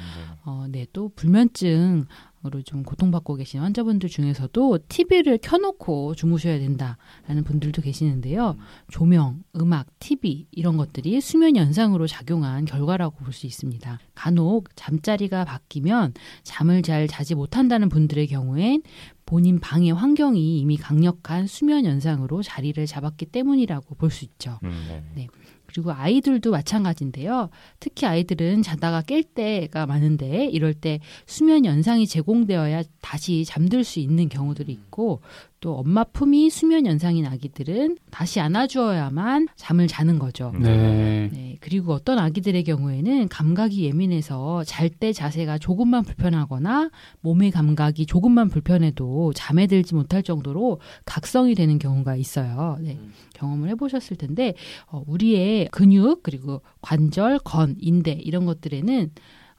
어, 0.45 0.65
네, 0.69 0.85
또 0.93 1.09
불면증 1.15 2.05
으로 2.43 2.61
좀 2.63 2.81
고통받고 2.81 3.35
계신 3.35 3.59
환자분들 3.59 4.09
중에서도 4.09 4.79
TV를 4.89 5.37
켜놓고 5.37 6.15
주무셔야 6.15 6.57
된다라는 6.57 7.43
분들도 7.45 7.83
계시는데요. 7.83 8.57
조명, 8.89 9.43
음악, 9.55 9.87
TV 9.99 10.47
이런 10.49 10.75
것들이 10.75 11.21
수면 11.21 11.55
연상으로 11.55 12.07
작용한 12.07 12.65
결과라고 12.65 13.17
볼 13.17 13.31
수 13.31 13.45
있습니다. 13.45 13.99
간혹 14.15 14.75
잠자리가 14.75 15.45
바뀌면 15.45 16.15
잠을 16.43 16.81
잘 16.81 17.07
자지 17.07 17.35
못한다는 17.35 17.89
분들의 17.89 18.25
경우엔 18.27 18.81
본인 19.25 19.59
방의 19.59 19.91
환경이 19.93 20.59
이미 20.59 20.75
강력한 20.77 21.47
수면 21.47 21.85
연상으로 21.85 22.41
자리를 22.43 22.85
잡았기 22.87 23.27
때문이라고 23.27 23.95
볼 23.95 24.09
수 24.09 24.25
있죠. 24.25 24.59
음, 24.63 24.85
네, 24.89 25.03
네. 25.15 25.27
그리고 25.71 25.91
아이들도 25.91 26.51
마찬가지인데요. 26.51 27.49
특히 27.79 28.05
아이들은 28.05 28.61
자다가 28.61 29.01
깰 29.01 29.25
때가 29.33 29.85
많은데 29.85 30.45
이럴 30.45 30.73
때 30.73 30.99
수면 31.25 31.65
연상이 31.65 32.05
제공되어야 32.07 32.83
다시 33.01 33.45
잠들 33.45 33.83
수 33.83 33.99
있는 33.99 34.29
경우들이 34.29 34.71
있고 34.71 35.21
또 35.61 35.75
엄마 35.77 36.03
품이 36.03 36.49
수면 36.49 36.85
연상인 36.87 37.27
아기들은 37.27 37.97
다시 38.09 38.39
안아주어야만 38.39 39.47
잠을 39.55 39.87
자는 39.87 40.17
거죠. 40.19 40.51
음. 40.55 40.61
네. 40.63 41.29
네, 41.31 41.57
그리고 41.61 41.93
어떤 41.93 42.17
아기들의 42.19 42.63
경우에는 42.63 43.27
감각이 43.29 43.83
예민해서 43.85 44.63
잘 44.65 44.91
때 44.91 45.13
자세가 45.13 45.57
조금만 45.57 46.03
불편하거나 46.03 46.89
몸의 47.21 47.51
감각이 47.51 48.05
조금만 48.05 48.49
불편해도 48.49 49.31
잠에 49.33 49.67
들지 49.67 49.95
못할 49.95 50.21
정도로 50.21 50.79
각성이 51.05 51.55
되는 51.55 51.79
경우가 51.79 52.15
있어요. 52.17 52.77
네, 52.81 52.99
경험을 53.35 53.69
해보셨을 53.69 54.17
텐데 54.17 54.53
어, 54.87 55.03
우리의 55.07 55.69
근육 55.71 56.23
그리고 56.23 56.61
관절, 56.81 57.39
건, 57.39 57.75
인대 57.79 58.11
이런 58.11 58.45
것들에는 58.45 59.11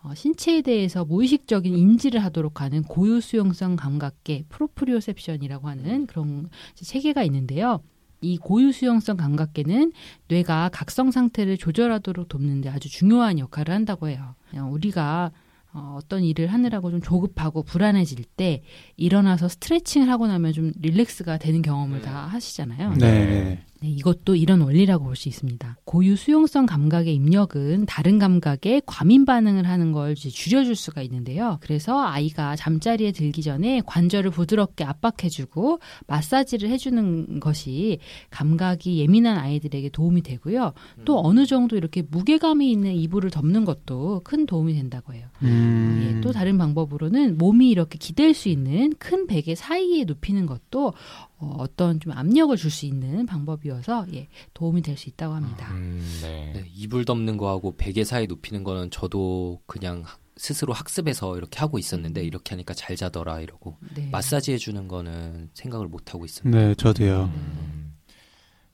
어, 0.02 0.14
신체에 0.14 0.62
대해서 0.62 1.04
무의식적인 1.04 1.76
인지를 1.76 2.23
하도록 2.25 2.61
하는 2.61 2.82
고유 2.82 3.21
수용성 3.21 3.76
감각계 3.76 4.44
proprioception이라고 4.49 5.68
하는 5.68 6.06
그런 6.06 6.49
체계가 6.75 7.23
있는데요. 7.25 7.80
이 8.21 8.37
고유 8.37 8.73
수용성 8.73 9.16
감각계는 9.16 9.92
뇌가 10.28 10.71
각성 10.73 11.11
상태를 11.11 11.56
조절하도록 11.56 12.28
돕는데 12.28 12.68
아주 12.68 12.88
중요한 12.88 13.38
역할을 13.38 13.75
한다고 13.75 14.09
해요. 14.09 14.35
그냥 14.50 14.73
우리가 14.73 15.32
어, 15.75 15.97
어떤 15.99 16.23
일을 16.23 16.49
하느라고 16.49 16.90
좀 16.90 17.00
조급하고 17.00 17.62
불안해질 17.62 18.25
때 18.37 18.62
일어나서 18.97 19.49
스트레칭을 19.49 20.11
하고 20.11 20.26
나면 20.26 20.52
좀 20.52 20.73
릴렉스가 20.78 21.38
되는 21.38 21.62
경험을 21.62 22.02
다 22.02 22.26
하시잖아요. 22.26 22.94
네. 22.97 23.64
네, 23.82 23.88
이것도 23.90 24.36
이런 24.36 24.60
원리라고 24.60 25.04
볼 25.04 25.16
수 25.16 25.28
있습니다. 25.28 25.76
고유 25.84 26.16
수용성 26.16 26.66
감각의 26.66 27.14
입력은 27.14 27.86
다른 27.86 28.18
감각에 28.18 28.80
과민 28.86 29.24
반응을 29.24 29.68
하는 29.68 29.92
걸 29.92 30.12
이제 30.12 30.30
줄여줄 30.30 30.74
수가 30.74 31.02
있는데요. 31.02 31.58
그래서 31.60 32.00
아이가 32.02 32.56
잠자리에 32.56 33.12
들기 33.12 33.42
전에 33.42 33.82
관절을 33.86 34.30
부드럽게 34.30 34.84
압박해주고 34.84 35.80
마사지를 36.06 36.70
해주는 36.70 37.40
것이 37.40 37.98
감각이 38.30 38.98
예민한 38.98 39.36
아이들에게 39.36 39.90
도움이 39.90 40.22
되고요. 40.22 40.72
또 41.04 41.20
어느 41.24 41.44
정도 41.46 41.76
이렇게 41.76 42.02
무게감이 42.02 42.70
있는 42.70 42.94
이불을 42.94 43.30
덮는 43.30 43.64
것도 43.64 44.22
큰 44.24 44.46
도움이 44.46 44.74
된다고 44.74 45.12
해요. 45.12 45.26
음. 45.42 46.02
예, 46.16 46.20
또 46.20 46.32
다른 46.32 46.56
방법으로는 46.58 47.36
몸이 47.38 47.68
이렇게 47.68 47.98
기댈 47.98 48.34
수 48.34 48.48
있는 48.48 48.92
큰 48.98 49.26
베개 49.26 49.54
사이에 49.54 50.04
눕히는 50.04 50.46
것도 50.46 50.94
어, 51.42 51.56
어떤 51.58 51.99
좀 52.00 52.12
압력을 52.12 52.56
줄 52.56 52.70
수 52.70 52.87
있는 52.87 53.26
방법이어서 53.26 54.06
예, 54.14 54.28
도움이 54.54 54.80
될 54.82 54.96
수 54.96 55.08
있다고 55.11 55.34
합니다. 55.34 55.72
음, 55.72 56.00
네. 56.22 56.52
네, 56.54 56.64
이불 56.72 57.04
덮는 57.04 57.37
거하고 57.37 57.76
베개 57.76 58.04
사이 58.04 58.26
눕히는 58.28 58.62
거는 58.64 58.90
저도 58.90 59.61
그냥 59.66 60.02
학- 60.06 60.20
스스로 60.37 60.72
학습해서 60.72 61.37
이렇게 61.37 61.58
하고 61.58 61.78
있었는데 61.78 62.22
이렇게 62.25 62.50
하니까 62.54 62.72
잘 62.75 62.96
자더라 62.96 63.40
이러고 63.40 63.76
네. 63.94 64.08
마사지 64.11 64.52
해주는 64.52 64.88
거는 64.88 65.50
생각을 65.54 65.88
못 65.88 66.14
하고 66.14 66.25
있습니다. 66.25 66.56
네, 66.58 66.75
저도요. 66.76 67.25
음, 67.34 67.94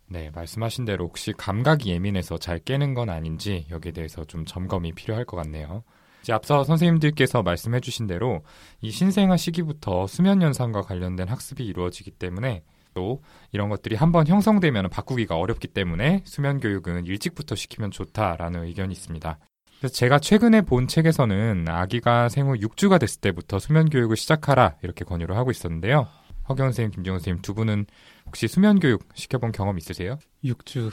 네, 0.07 0.31
말씀하신 0.31 0.85
대로 0.85 1.07
혹시 1.07 1.33
감각이 1.33 1.91
예민해서 1.91 2.39
잘 2.39 2.59
깨는 2.59 2.95
건 2.95 3.09
아닌지 3.11 3.67
여기에 3.71 3.93
대해서 3.93 4.25
좀 4.25 4.45
점검이 4.47 4.93
필요할 4.93 5.25
것 5.25 5.37
같네요. 5.39 5.83
이제 6.29 6.35
앞서 6.35 6.63
선생님들께서 6.63 7.43
말씀해 7.43 7.81
주신 7.81 8.07
대로 8.07 8.43
이 8.83 8.91
신생아 8.91 9.39
시기부터 9.39 10.07
수면 10.07 10.43
현상과 10.43 10.83
관련된 10.83 11.27
학습이 11.27 11.65
이루어지기 11.65 12.11
때문에 12.11 12.65
또 12.93 13.23
이런 13.51 13.71
것들이 13.71 13.97
한번 13.97 14.27
형성되면 14.27 14.91
바꾸기가 14.91 15.37
어렵기 15.37 15.69
때문에 15.69 16.21
수면 16.27 16.61
교육은 16.61 17.07
일찍부터 17.07 17.55
시키면 17.55 17.93
좋다라는 17.93 18.65
의견이 18.65 18.93
있습니다. 18.93 19.39
그래서 19.79 19.95
제가 19.95 20.19
최근에 20.19 20.63
본 20.63 20.87
책에서는 20.87 21.65
아기가 21.67 22.29
생후 22.29 22.57
6주가 22.57 23.01
됐을 23.01 23.23
때부터 23.23 23.59
수면 23.59 23.89
교육을 23.89 24.19
시작하라 24.19 24.75
이렇게 24.83 25.07
권유를 25.07 25.35
하고 25.35 25.51
있었는데요. 25.51 26.09
허경 26.51 26.67
선생님, 26.67 26.91
김정은 26.91 27.21
선생님 27.21 27.41
두 27.41 27.55
분은 27.55 27.87
혹시 28.27 28.49
수면 28.49 28.81
교육 28.81 29.09
시켜본 29.15 29.53
경험 29.53 29.79
있으세요? 29.79 30.19
6주. 30.45 30.91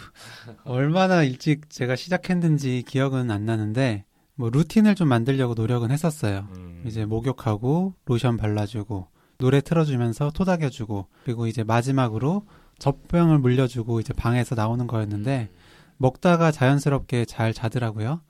얼마나 0.64 1.24
일찍 1.24 1.70
제가 1.70 1.98
시작했는지 1.98 2.84
기억은 2.88 3.32
안 3.32 3.44
나는데, 3.44 4.06
뭐, 4.36 4.50
루틴을 4.50 4.96
좀 4.96 5.08
만들려고 5.08 5.54
노력은 5.54 5.92
했었어요. 5.92 6.48
음, 6.56 6.84
이제 6.86 7.06
목욕하고, 7.06 7.94
로션 8.06 8.38
발라주고, 8.38 9.08
노래 9.38 9.62
틀어주면서 9.62 10.32
토닥여주고, 10.32 11.08
그리고 11.24 11.48
이제 11.48 11.64
마지막으로 11.64 12.46
젖병을 12.80 13.40
물려주고, 13.40 14.00
이제 14.00 14.14
방에서 14.14 14.56
나오는 14.56 14.86
거였는데, 14.88 15.50
먹다가 15.98 16.52
자연스럽게 16.52 17.26
잘 17.26 17.54
자더라고요. 17.54 18.22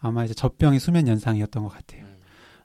아마 0.00 0.24
이제 0.24 0.34
젖병이 0.34 0.80
수면 0.80 1.06
연상이었던 1.06 1.62
것 1.62 1.68
같아요. 1.68 2.04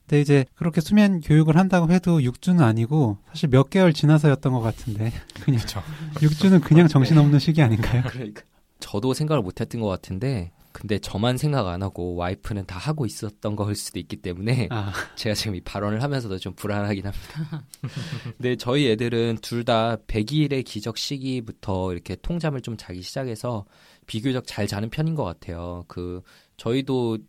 근데 0.02 0.22
이제 0.22 0.46
그렇게 0.56 0.82
수면 0.82 1.22
교육을 1.22 1.56
한다고 1.56 1.92
해도 1.92 2.18
6주는 2.18 2.62
아니고, 2.62 3.20
사실 3.30 3.50
몇 3.50 3.70
개월 3.70 3.94
지나서였던 3.94 4.52
것 4.52 4.62
같은데, 4.62 5.12
그냥 5.42 5.60
그렇죠. 5.60 5.84
6주는 6.16 6.64
그냥 6.64 6.88
정신없는 6.88 7.38
시기 7.38 7.62
아닌가요? 7.62 8.02
그러니까 8.10 8.42
저도 8.80 9.14
생각을 9.14 9.44
못했던 9.44 9.82
것 9.82 9.88
같은데 9.88 10.52
근데 10.80 10.98
저만 11.00 11.38
생각 11.38 11.68
안 11.68 11.84
하고 11.84 12.16
와이프는 12.16 12.66
다 12.66 12.78
하고 12.78 13.06
있었던 13.06 13.56
거일 13.56 13.76
수도 13.76 14.00
있기 14.00 14.18
때문에 14.18 14.68
아, 14.72 14.92
제가 15.16 15.36
지금 15.36 15.56
이 15.56 15.62
발언을 15.62 16.02
하면서도 16.02 16.38
좀 16.40 16.54
불안하긴 16.54 17.06
합니다. 17.06 17.66
근데 18.38 18.56
저희 18.56 18.90
애들은 18.92 19.40
둘 19.42 19.60
다 19.70 19.98
100일의 20.08 20.64
기적 20.66 20.98
시기부터 20.98 21.92
이렇게 21.92 22.16
통잠을 22.16 22.62
좀 22.62 22.76
자기 22.78 23.02
시작해서 23.02 23.66
비교적 24.08 24.48
잘 24.48 24.66
자는 24.68 24.90
편인 24.90 25.14
것 25.16 25.24
같아요. 25.26 25.84
그 25.88 26.22
저희도 26.58 27.20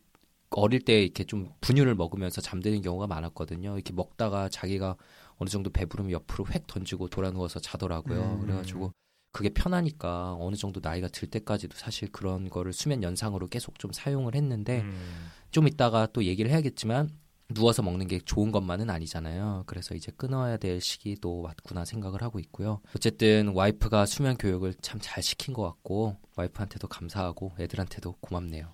어릴 0.51 0.81
때 0.81 1.03
이렇게 1.03 1.25
좀 1.25 1.49
분유를 1.61 1.97
먹으면서 1.97 2.41
잠드는 2.41 2.81
경우가 2.83 3.07
많았거든요. 3.09 3.75
이렇게 3.75 3.93
먹다가 3.93 4.49
자기가 4.49 4.97
어느 5.37 5.49
정도 5.49 5.71
배부르면 5.71 6.13
옆으로 6.13 6.47
획 6.53 6.67
던지고 6.67 7.09
돌아 7.09 7.31
누워서 7.31 7.61
자더라고요. 7.61 8.21
음. 8.21 8.41
그래가지고 8.41 8.93
그게 9.33 9.49
편하니까 9.51 10.37
어느 10.41 10.57
정도 10.57 10.81
나이가 10.83 11.09
들 11.09 11.29
때까지도 11.29 11.77
사실 11.77 12.11
그런 12.11 12.49
거를 12.51 12.73
수면 12.73 13.03
연상으로 13.03 13.47
계속 13.47 13.79
좀 13.79 13.93
사용을 13.93 14.35
했는데 14.35 14.81
음, 14.81 15.29
좀 15.51 15.69
이따가 15.69 16.07
또 16.13 16.25
얘기를 16.25 16.51
해야겠지만 16.51 17.11
누워서 17.53 17.83
먹는 17.83 18.07
게 18.07 18.21
좋은 18.21 18.53
것만은 18.53 18.91
아니잖아요. 18.91 19.65
그래서 19.67 19.97
이제 19.97 20.13
끊어야 20.17 20.57
될 20.57 20.81
시기도 20.81 21.41
왔구나 21.43 21.85
생각을 21.85 22.23
하고 22.23 22.39
있고요. 22.39 22.81
어쨌든 22.95 23.49
와이프가 23.55 24.07
수면 24.07 24.37
교육을 24.37 24.75
참 24.83 25.01
잘 25.01 25.21
시킨 25.23 25.53
것 25.55 25.63
같고 25.63 26.17
와이프한테도 26.37 26.87
감사하고 26.87 27.53
애들한테도 27.59 28.15
고맙네요. 28.21 28.69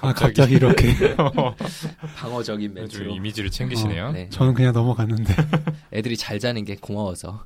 아, 0.00 0.12
갑자기 0.12 0.54
이렇게. 0.54 0.88
방어적인 2.16 2.68
좀 2.68 2.74
멘트로 2.74 3.10
이미지를 3.16 3.50
챙기시네요. 3.50 4.06
어, 4.06 4.12
네. 4.12 4.28
저는 4.30 4.54
그냥 4.54 4.72
넘어갔는데. 4.72 5.34
애들이 5.92 6.16
잘 6.16 6.38
자는 6.38 6.64
게 6.64 6.76
고마워서 6.76 7.44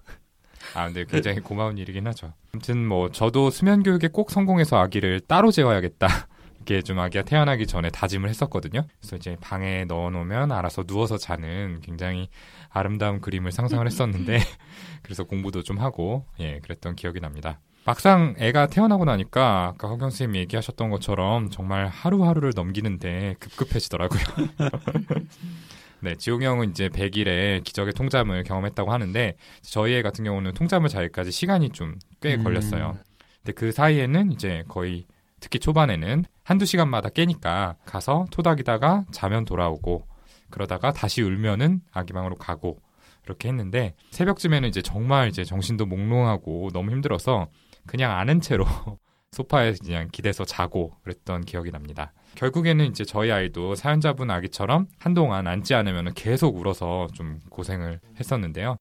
아, 0.75 0.87
근데 0.87 1.05
굉장히 1.05 1.41
고마운 1.41 1.79
일이긴 1.79 2.07
하죠. 2.09 2.33
아무튼 2.53 2.87
뭐 2.87 3.11
저도 3.11 3.51
수면 3.51 3.83
교육에 3.83 4.09
꼭 4.09 4.31
성공해서 4.31 4.79
아기를 4.79 5.21
따로 5.21 5.51
재워야겠다. 5.51 6.07
이렇게 6.57 6.83
좀 6.83 6.99
아기가 7.01 7.25
태어나기 7.25 7.67
전에 7.67 7.91
다짐을 7.91 8.29
했었거든요. 8.29 8.87
그래서 9.01 9.17
이제 9.17 9.37
방에 9.41 9.85
넣어놓으면 9.85 10.53
알아서 10.53 10.85
누워서 10.85 11.19
자는 11.19 11.81
굉장히 11.83 12.29
아름다운 12.71 13.21
그림을 13.21 13.51
상상을 13.51 13.85
했었는데 13.85 14.39
그래서 15.03 15.25
공부도 15.25 15.63
좀 15.65 15.79
하고 15.79 16.25
예 16.39 16.61
그랬던 16.61 16.95
기억이 16.95 17.21
납니다. 17.21 17.59
막상 17.85 18.37
애가 18.39 18.69
태어나고 18.69 19.05
나니까 19.05 19.73
아까 19.75 19.89
허경 19.89 20.11
선생님이 20.11 20.39
얘기하셨던 20.41 20.91
것처럼 20.91 21.51
정말 21.51 21.89
하루하루를 21.89 22.53
넘기는데 22.55 23.35
급급해지더라고요. 23.41 24.21
네, 26.03 26.17
지용이 26.17 26.45
형은 26.45 26.71
이제 26.71 26.89
100일에 26.89 27.63
기적의 27.63 27.93
통잠을 27.95 28.43
경험했다고 28.43 28.93
하는데 28.93 29.37
저희 29.63 29.95
애 29.95 30.03
같은 30.03 30.25
경우는 30.25 30.53
통잠을 30.55 30.89
자기까지 30.89 31.31
시간이 31.31 31.71
좀꽤 31.71 32.35
음. 32.35 32.43
걸렸어요. 32.45 32.99
근데 33.39 33.53
그 33.53 33.71
사이에는 33.71 34.33
이제 34.33 34.65
거의 34.67 35.07
특히 35.39 35.61
초반에는 35.61 36.25
한두 36.43 36.67
시간마다 36.67 37.09
깨니까 37.09 37.77
가서 37.85 38.27
토닥이다가 38.33 39.05
자면 39.13 39.45
돌아오고 39.45 40.07
그러다가 40.51 40.93
다시 40.93 41.23
울면은 41.23 41.81
아기방으로 41.93 42.35
가고 42.35 42.81
이렇게 43.25 43.49
했는데 43.49 43.95
새벽쯤에는 44.11 44.69
이제 44.69 44.83
정말 44.83 45.29
이제 45.29 45.45
정신도 45.45 45.87
몽롱하고 45.87 46.71
너무 46.73 46.91
힘들어서 46.91 47.47
그냥 47.87 48.11
아는 48.11 48.41
채로 48.41 48.67
소파에 49.33 49.75
그냥 49.83 50.09
기대서 50.13 50.45
자고 50.45 50.93
그랬던 51.03 51.43
기억이 51.43 51.71
납니다. 51.71 52.13
결국에는 52.35 52.85
이제 52.87 53.05
저희 53.05 53.31
아이도 53.31 53.75
사연자분 53.75 54.31
아기처럼 54.31 54.87
한동안 54.99 55.47
앉지 55.47 55.75
않으면 55.75 56.15
계속 56.15 56.57
울어서 56.57 57.09
좀 57.15 57.41
고생을 57.51 58.01
했었는데요. 58.21 58.77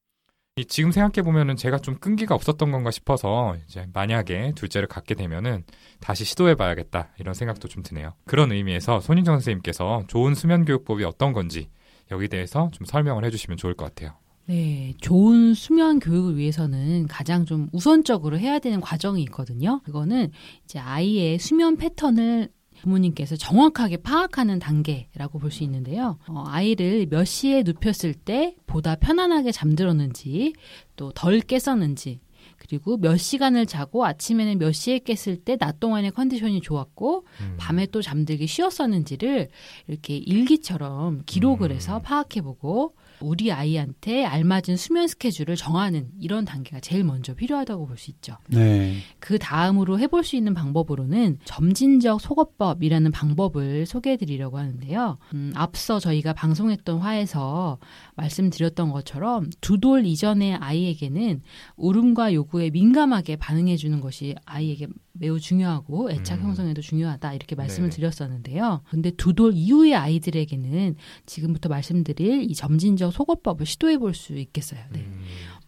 이 0.58 0.66
지금 0.66 0.92
생각해 0.92 1.24
보면은 1.24 1.56
제가 1.56 1.80
좀 1.80 1.96
끈기가 1.96 2.36
없었던 2.36 2.72
건가 2.72 2.92
싶어서 2.92 3.56
이제 3.66 3.88
만약에 3.94 4.52
둘째를 4.56 4.90
갖게 4.90 5.16
되면은 5.16 5.64
다시 6.02 6.26
시도해 6.26 6.56
봐야겠다 6.56 7.10
이런 7.18 7.34
생각도 7.34 7.70
좀 7.70 7.84
드네요. 7.84 8.14
그런 8.26 8.52
의미에서 8.52 9.00
손인정 9.00 9.36
선생님께서 9.36 10.04
좋은 10.08 10.36
수면 10.36 10.66
교육법이 10.66 11.06
어떤 11.06 11.32
건지 11.32 11.70
여기 12.12 12.28
대해서 12.28 12.70
좀 12.74 12.86
설명을 12.86 13.24
해주시면 13.24 13.58
좋을 13.58 13.76
것 13.76 13.86
같아요. 13.86 14.21
네, 14.48 14.94
좋은 15.00 15.54
수면 15.54 16.00
교육을 16.00 16.38
위해서는 16.38 17.08
가장 17.08 17.46
좀 17.46 17.70
우선적으로 17.72 18.38
해야 18.38 18.60
되는 18.60 18.82
과정이 18.82 19.22
있거든요. 19.24 19.80
그거는 19.86 20.32
이제 20.66 20.78
아이의 20.80 21.40
수면 21.40 21.78
패턴을 21.78 22.50
부모님께서 22.82 23.36
정확하게 23.36 23.98
파악하는 23.98 24.58
단계라고 24.60 25.38
볼 25.40 25.52
수 25.52 25.64
있는데요. 25.64 26.18
어, 26.28 26.44
아이를 26.48 27.06
몇 27.10 27.26
시에 27.26 27.62
눕혔을 27.64 28.14
때 28.16 28.56
보다 28.66 28.96
편안하게 28.96 29.52
잠들었는지 29.52 30.54
또 30.96 31.12
덜 31.14 31.40
깼었는지 31.42 32.20
그리고 32.58 32.98
몇 32.98 33.18
시간을 33.18 33.68
자고 33.68 34.06
아침에는 34.06 34.58
몇 34.58 34.72
시에 34.72 35.00
깼을 35.00 35.38
때 35.38 35.58
낮 35.58 35.80
동안의 35.80 36.12
컨디션이 36.12 36.62
좋았고 36.62 37.26
음. 37.42 37.56
밤에 37.58 37.86
또 37.88 38.02
잠들기 38.02 38.48
쉬웠었는지를 38.48 39.50
이렇게 39.88 40.18
일기처럼 40.18 41.22
기록을 41.26 41.70
음. 41.72 41.76
해서 41.76 42.00
파악해보고 42.00 42.96
우리 43.22 43.52
아이한테 43.52 44.26
알맞은 44.26 44.78
수면 44.78 45.08
스케줄을 45.08 45.56
정하는 45.56 46.10
이런 46.20 46.46
단계가 46.46 46.80
제일 46.80 47.04
먼저 47.04 47.34
필요하다고 47.34 47.88
볼 47.88 47.98
수 47.98 48.10
있죠. 48.12 48.38
네. 48.48 48.98
그 49.20 49.38
다음으로 49.38 50.00
해볼 50.00 50.24
수 50.24 50.36
있는 50.36 50.54
방법으로는 50.54 51.38
점진적 51.46 52.20
속어법이라는 52.22 53.12
방법을 53.12 53.86
소개해드리려고 53.86 54.58
하는데요. 54.58 55.18
음, 55.34 55.52
앞서 55.56 56.00
저희가 56.00 56.34
방송했던 56.34 56.98
화에서 57.00 57.78
말씀드렸던 58.16 58.92
것처럼 58.92 59.50
두 59.62 59.78
돌 59.82 60.06
이전의 60.06 60.56
아이에게는 60.56 61.42
울음과 61.76 62.34
요구에 62.34 62.70
민감하게 62.70 63.36
반응해 63.38 63.78
주는 63.78 64.00
것이 64.00 64.36
아이에게 64.46 64.88
매우 65.14 65.40
중요하고 65.40 66.10
애착 66.12 66.40
음. 66.40 66.46
형성에도 66.46 66.82
중요하다 66.82 67.34
이렇게 67.34 67.56
말씀을 67.56 67.90
네네. 67.90 67.96
드렸었는데요. 67.96 68.82
근데 68.90 69.12
두 69.12 69.34
돌 69.34 69.54
이후의 69.54 69.96
아이들에게는 69.96 70.96
지금부터 71.26 71.70
말씀드릴 71.70 72.50
이 72.50 72.56
점진적 72.56 73.12
속어법을 73.14 73.66
시도해 73.66 73.98
볼 73.98 74.14
수 74.14 74.34
있겠어요. 74.38 74.80
네. 74.92 75.00
음, 75.02 75.24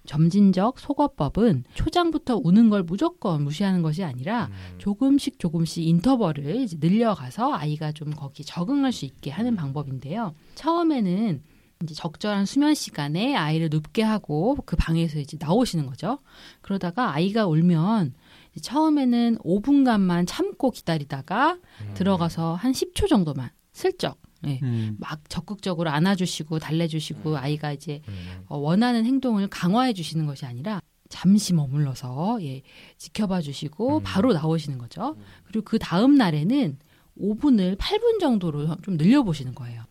점진적 0.06 0.80
속어법은 0.80 1.64
초장부터 1.74 2.42
우는 2.44 2.70
걸 2.70 2.84
무조건 2.84 3.44
무시하는 3.44 3.82
것이 3.82 4.04
아니라 4.04 4.48
음, 4.48 4.76
조금씩 4.78 5.40
조금씩 5.40 5.86
인터벌을 5.88 6.68
늘려가서 6.80 7.54
아이가 7.54 7.92
좀 7.92 8.12
거기 8.12 8.44
적응할 8.44 8.92
수 8.92 9.06
있게 9.06 9.32
하는 9.32 9.56
방법인데요. 9.56 10.36
처음에는 10.56 11.42
이제 11.84 11.94
적절한 11.96 12.46
수면 12.46 12.74
시간에 12.76 13.36
아이를 13.36 13.70
눕게 13.70 14.04
하고 14.04 14.58
그 14.66 14.76
방에서 14.78 15.20
이제 15.20 15.38
나오시는 15.40 15.86
거죠. 15.86 16.20
그러다가 16.62 17.14
아이가 17.14 17.46
울면 17.48 18.14
처음에는 18.62 19.38
5분간만 19.40 20.26
참고 20.28 20.72
기다리다가 20.72 21.54
음. 21.54 21.94
들어가서 21.96 22.56
한 22.56 22.72
10초 22.72 23.08
정도만 23.08 23.50
슬쩍 23.72 24.18
예, 24.46 24.60
음. 24.62 24.98
막 25.00 25.22
적극적으로 25.30 25.90
안아주시고 25.90 26.60
달래주시고 26.60 27.38
아이가 27.38 27.72
이제 27.72 28.02
음, 28.08 28.44
어, 28.48 28.58
원하는 28.58 29.06
행동을 29.06 29.48
강화해 29.48 29.94
주시는 29.94 30.26
것이 30.26 30.46
아니라 30.46 30.82
잠시 31.10 31.54
머물러서 31.54 32.40
예, 32.42 32.62
지켜봐 32.98 33.42
주시고 33.42 33.98
음. 34.00 34.04
바로 34.04 34.34
나오시는 34.34 34.78
거죠. 34.78 35.16
그리고 35.46 35.64
그 35.64 35.80
다음 35.80 36.16
날에는 36.16 36.78
5분을 37.20 37.78
8분 37.78 38.20
정도로 38.20 38.76
좀 38.82 38.98
늘려보시는 38.98 39.54
거예요. 39.56 39.84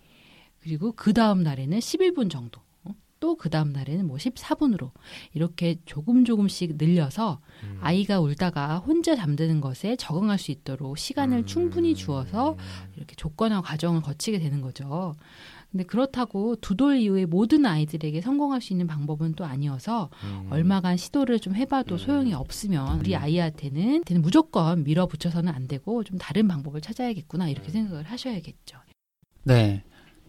그리고 0.59 0.93
그 0.93 1.13
다음 1.13 1.43
날에는 1.43 1.79
11분 1.79 2.31
정도. 2.31 2.61
또 3.23 3.37
그 3.37 3.49
다음 3.51 3.71
날에는 3.73 4.07
뭐 4.09 4.17
14분으로 4.17 4.91
이렇게 5.33 5.77
조금 5.85 6.25
조금씩 6.25 6.75
늘려서 6.77 7.41
음. 7.63 7.79
아이가 7.81 8.19
울다가 8.21 8.79
혼자 8.79 9.15
잠드는 9.15 9.61
것에 9.61 9.95
적응할 9.95 10.39
수 10.39 10.51
있도록 10.51 10.99
시간을 10.99 11.39
음. 11.39 11.47
충분히 11.47 11.95
주어서 11.95 12.57
이렇게 12.97 13.15
조건화 13.15 13.61
과정을 13.63 14.03
거치게 14.03 14.41
되는 14.41 14.61
거죠. 14.61 15.15
근데 15.71 15.85
그렇다고 15.85 16.57
두 16.57 16.75
돌 16.75 16.97
이후에 16.97 17.27
모든 17.27 17.65
아이들에게 17.65 18.21
성공할 18.21 18.61
수 18.61 18.73
있는 18.73 18.89
방법은 18.89 19.35
또 19.35 19.45
아니어서 19.45 20.11
음. 20.25 20.49
얼마간 20.51 20.97
시도를 20.97 21.39
좀 21.39 21.55
해봐도 21.55 21.99
소용이 21.99 22.35
없으면 22.35 22.99
우리 22.99 23.15
아이한테는 23.15 24.03
걔는 24.03 24.21
무조건 24.21 24.83
밀어붙여서는 24.83 25.53
안 25.53 25.69
되고 25.69 26.03
좀 26.03 26.19
다른 26.19 26.49
방법을 26.49 26.81
찾아야겠구나 26.81 27.49
이렇게 27.49 27.71
생각을 27.71 28.03
하셔야겠죠. 28.05 28.79
네. 29.45 29.85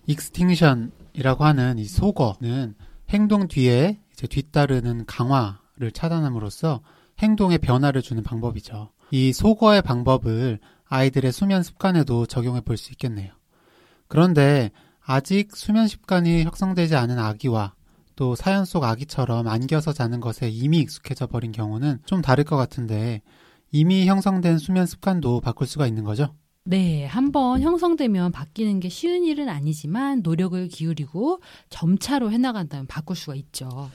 extinction이라고 0.06 1.44
하는 1.46 1.78
이 1.80 1.86
소거는 1.86 2.76
행동 3.14 3.48
뒤에 3.48 4.00
이제 4.12 4.28
뒤따르는 4.28 5.06
강화를 5.06 5.92
차단함으로써 5.94 6.82
행동에 7.20 7.58
변화를 7.58 8.02
주는 8.02 8.24
방법이죠. 8.24 8.90
이 9.12 9.32
소거의 9.34 9.84
방법을 9.84 10.60
아이들의 10.86 11.32
수면 11.32 11.64
습관에도 11.64 12.26
적용해 12.26 12.62
볼 12.62 12.78
수 12.78 12.92
있겠네요. 12.92 13.32
그런데 14.08 14.72
아직 15.06 15.56
수면 15.56 15.88
습관이 15.88 16.44
형성되지 16.44 16.96
않은 16.96 17.20
아기와 17.20 17.74
또 18.16 18.36
사연 18.36 18.66
속 18.66 18.84
아기처럼 18.84 19.48
안겨서 19.48 19.94
자는 19.94 20.20
것에 20.20 20.50
이미 20.50 20.80
익숙해져 20.80 21.28
버린 21.28 21.52
경우는 21.52 22.00
좀 22.06 22.22
다를 22.22 22.44
것 22.44 22.58
같은데 22.58 23.22
이미 23.72 24.06
형성된 24.08 24.60
수면 24.60 24.86
습관도 24.86 25.42
바꿀 25.42 25.68
수가 25.68 25.88
있는 25.88 26.04
거죠? 26.04 26.34
네, 26.66 27.06
한번 27.06 27.62
형성되면 27.62 28.32
바뀌는 28.32 28.80
게 28.80 28.88
쉬운 28.88 29.26
일은 29.26 29.50
아니지만 29.50 30.22
노력을 30.24 30.66
기울이고 30.70 31.42
점차로 31.70 32.32
해나간다면 32.32 32.88
바꿀 32.88 33.18
수가 33.18 33.36
있죠. 33.36 33.90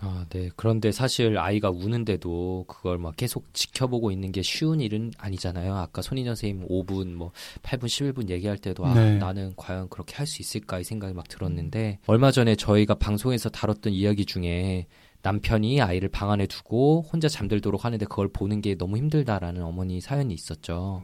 아, 0.00 0.24
네. 0.28 0.50
그런데 0.54 0.92
사실 0.92 1.38
아이가 1.38 1.70
우는데도 1.70 2.66
그걸 2.68 2.98
막 2.98 3.16
계속 3.16 3.52
지켜보고 3.54 4.10
있는 4.12 4.32
게 4.32 4.42
쉬운 4.42 4.80
일은 4.80 5.12
아니잖아요. 5.16 5.74
아까 5.74 6.02
손인현 6.02 6.34
선생님 6.36 6.68
5분, 6.68 7.14
뭐 7.14 7.32
8분, 7.62 7.86
11분 7.86 8.28
얘기할 8.28 8.58
때도 8.58 8.84
아, 8.84 8.94
네. 8.94 9.16
나는 9.16 9.54
과연 9.56 9.88
그렇게 9.88 10.14
할 10.14 10.26
수 10.26 10.40
있을까 10.42 10.78
이 10.78 10.84
생각이 10.84 11.14
막 11.14 11.26
들었는데 11.28 11.98
얼마 12.06 12.30
전에 12.30 12.54
저희가 12.54 12.94
방송에서 12.94 13.48
다뤘던 13.48 13.92
이야기 13.92 14.24
중에 14.26 14.86
남편이 15.24 15.80
아이를 15.80 16.10
방 16.10 16.30
안에 16.30 16.46
두고 16.46 17.06
혼자 17.10 17.28
잠들도록 17.28 17.84
하는데 17.86 18.04
그걸 18.04 18.28
보는 18.28 18.60
게 18.60 18.76
너무 18.76 18.98
힘들다라는 18.98 19.62
어머니 19.62 20.00
사연이 20.02 20.34
있었죠. 20.34 21.02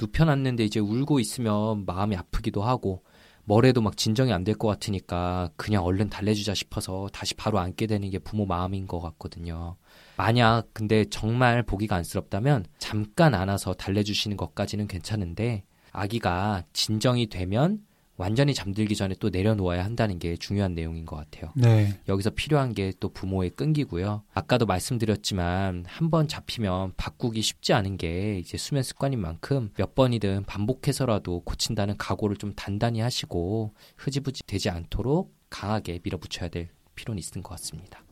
눕혀놨는데 0.00 0.64
이제 0.64 0.80
울고 0.80 1.20
있으면 1.20 1.84
마음이 1.84 2.16
아프기도 2.16 2.62
하고 2.62 3.04
뭐래도 3.44 3.82
막 3.82 3.96
진정이 3.96 4.32
안 4.32 4.44
될 4.44 4.54
것 4.56 4.68
같으니까 4.68 5.50
그냥 5.56 5.84
얼른 5.84 6.08
달래주자 6.08 6.54
싶어서 6.54 7.08
다시 7.12 7.34
바로 7.34 7.58
안게 7.58 7.86
되는 7.86 8.08
게 8.08 8.18
부모 8.18 8.46
마음인 8.46 8.86
것 8.86 9.00
같거든요. 9.00 9.76
만약 10.16 10.68
근데 10.72 11.04
정말 11.10 11.62
보기가 11.62 11.96
안쓰럽다면 11.96 12.64
잠깐 12.78 13.34
안아서 13.34 13.74
달래주시는 13.74 14.36
것까지는 14.38 14.86
괜찮은데 14.86 15.64
아기가 15.92 16.62
진정이 16.72 17.26
되면 17.28 17.80
완전히 18.20 18.52
잠들기 18.54 18.94
전에 18.96 19.14
또 19.18 19.30
내려놓아야 19.30 19.84
한다는 19.84 20.18
게 20.18 20.36
중요한 20.36 20.74
내용인 20.74 21.06
것 21.06 21.16
같아요. 21.16 21.52
네. 21.56 21.98
여기서 22.08 22.30
필요한 22.30 22.74
게 22.74 22.92
또 23.00 23.08
부모의 23.08 23.50
끈기고요. 23.50 24.22
아까도 24.34 24.66
말씀드렸지만 24.66 25.84
한 25.86 26.10
번 26.10 26.26
잡히면 26.28 26.92
바꾸기 26.96 27.40
쉽지 27.40 27.72
않은 27.72 27.96
게 27.96 28.38
이제 28.38 28.58
수면 28.58 28.82
습관인 28.82 29.20
만큼 29.20 29.70
몇 29.76 29.94
번이든 29.94 30.44
반복해서라도 30.44 31.40
고친다는 31.44 31.96
각오를 31.96 32.36
좀 32.36 32.52
단단히 32.54 33.00
하시고 33.00 33.72
흐지부지 33.96 34.42
되지 34.46 34.70
않도록 34.70 35.32
강하게 35.48 36.00
밀어붙여야 36.02 36.48
될 36.48 36.68
필요는 36.96 37.22
있는 37.22 37.42
것 37.42 37.50
같습니다. 37.50 38.02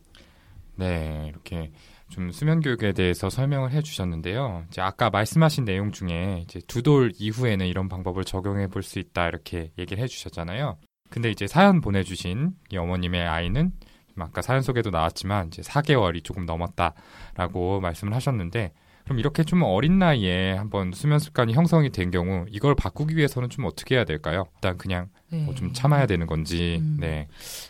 네, 0.79 1.27
이렇게 1.29 1.73
좀 2.09 2.31
수면 2.31 2.61
교육에 2.61 2.93
대해서 2.93 3.29
설명을 3.29 3.73
해주셨는데요. 3.73 4.64
이제 4.69 4.81
아까 4.81 5.11
말씀하신 5.11 5.64
내용 5.64 5.91
중에 5.93 6.41
이제 6.45 6.61
두 6.69 6.83
돌 6.83 7.11
이후에는 7.19 7.67
이런 7.67 7.88
방법을 7.88 8.25
적용해 8.25 8.69
볼 8.69 8.83
수 8.83 8.99
있다 9.01 9.27
이렇게 9.29 9.73
얘기를 9.79 10.03
해주셨잖아요. 10.03 10.79
근데 11.11 11.31
이제 11.31 11.47
사연 11.47 11.81
보내주신 11.81 12.53
이 12.71 12.77
어머님의 12.77 13.27
아이는 13.27 13.73
좀 14.14 14.23
아까 14.23 14.41
사연 14.41 14.62
속에도 14.62 14.91
나왔지만 14.91 15.49
이제 15.49 15.62
4개월이 15.62 16.23
조금 16.25 16.47
넘었다라고 16.47 17.81
말씀을 17.81 18.14
하셨는데 18.14 18.73
그럼 19.09 19.18
이렇게 19.21 19.42
좀 19.42 19.62
어린 19.62 19.99
나이에 19.99 20.53
한번 20.53 20.92
수면 20.92 21.18
습관이 21.18 21.55
형성이 21.55 21.88
된 21.90 22.11
경우 22.11 22.44
이걸 22.51 22.75
바꾸기 22.75 23.16
위해서는 23.16 23.49
좀 23.49 23.64
어떻게 23.64 23.94
해야 23.94 24.05
될까요? 24.05 24.44
일단 24.57 24.77
그냥 24.77 25.09
네. 25.31 25.42
뭐 25.44 25.55
좀 25.55 25.73
참아야 25.73 26.07
되는 26.07 26.27
건지, 26.27 26.77
음. 26.81 26.99
네, 27.01 27.27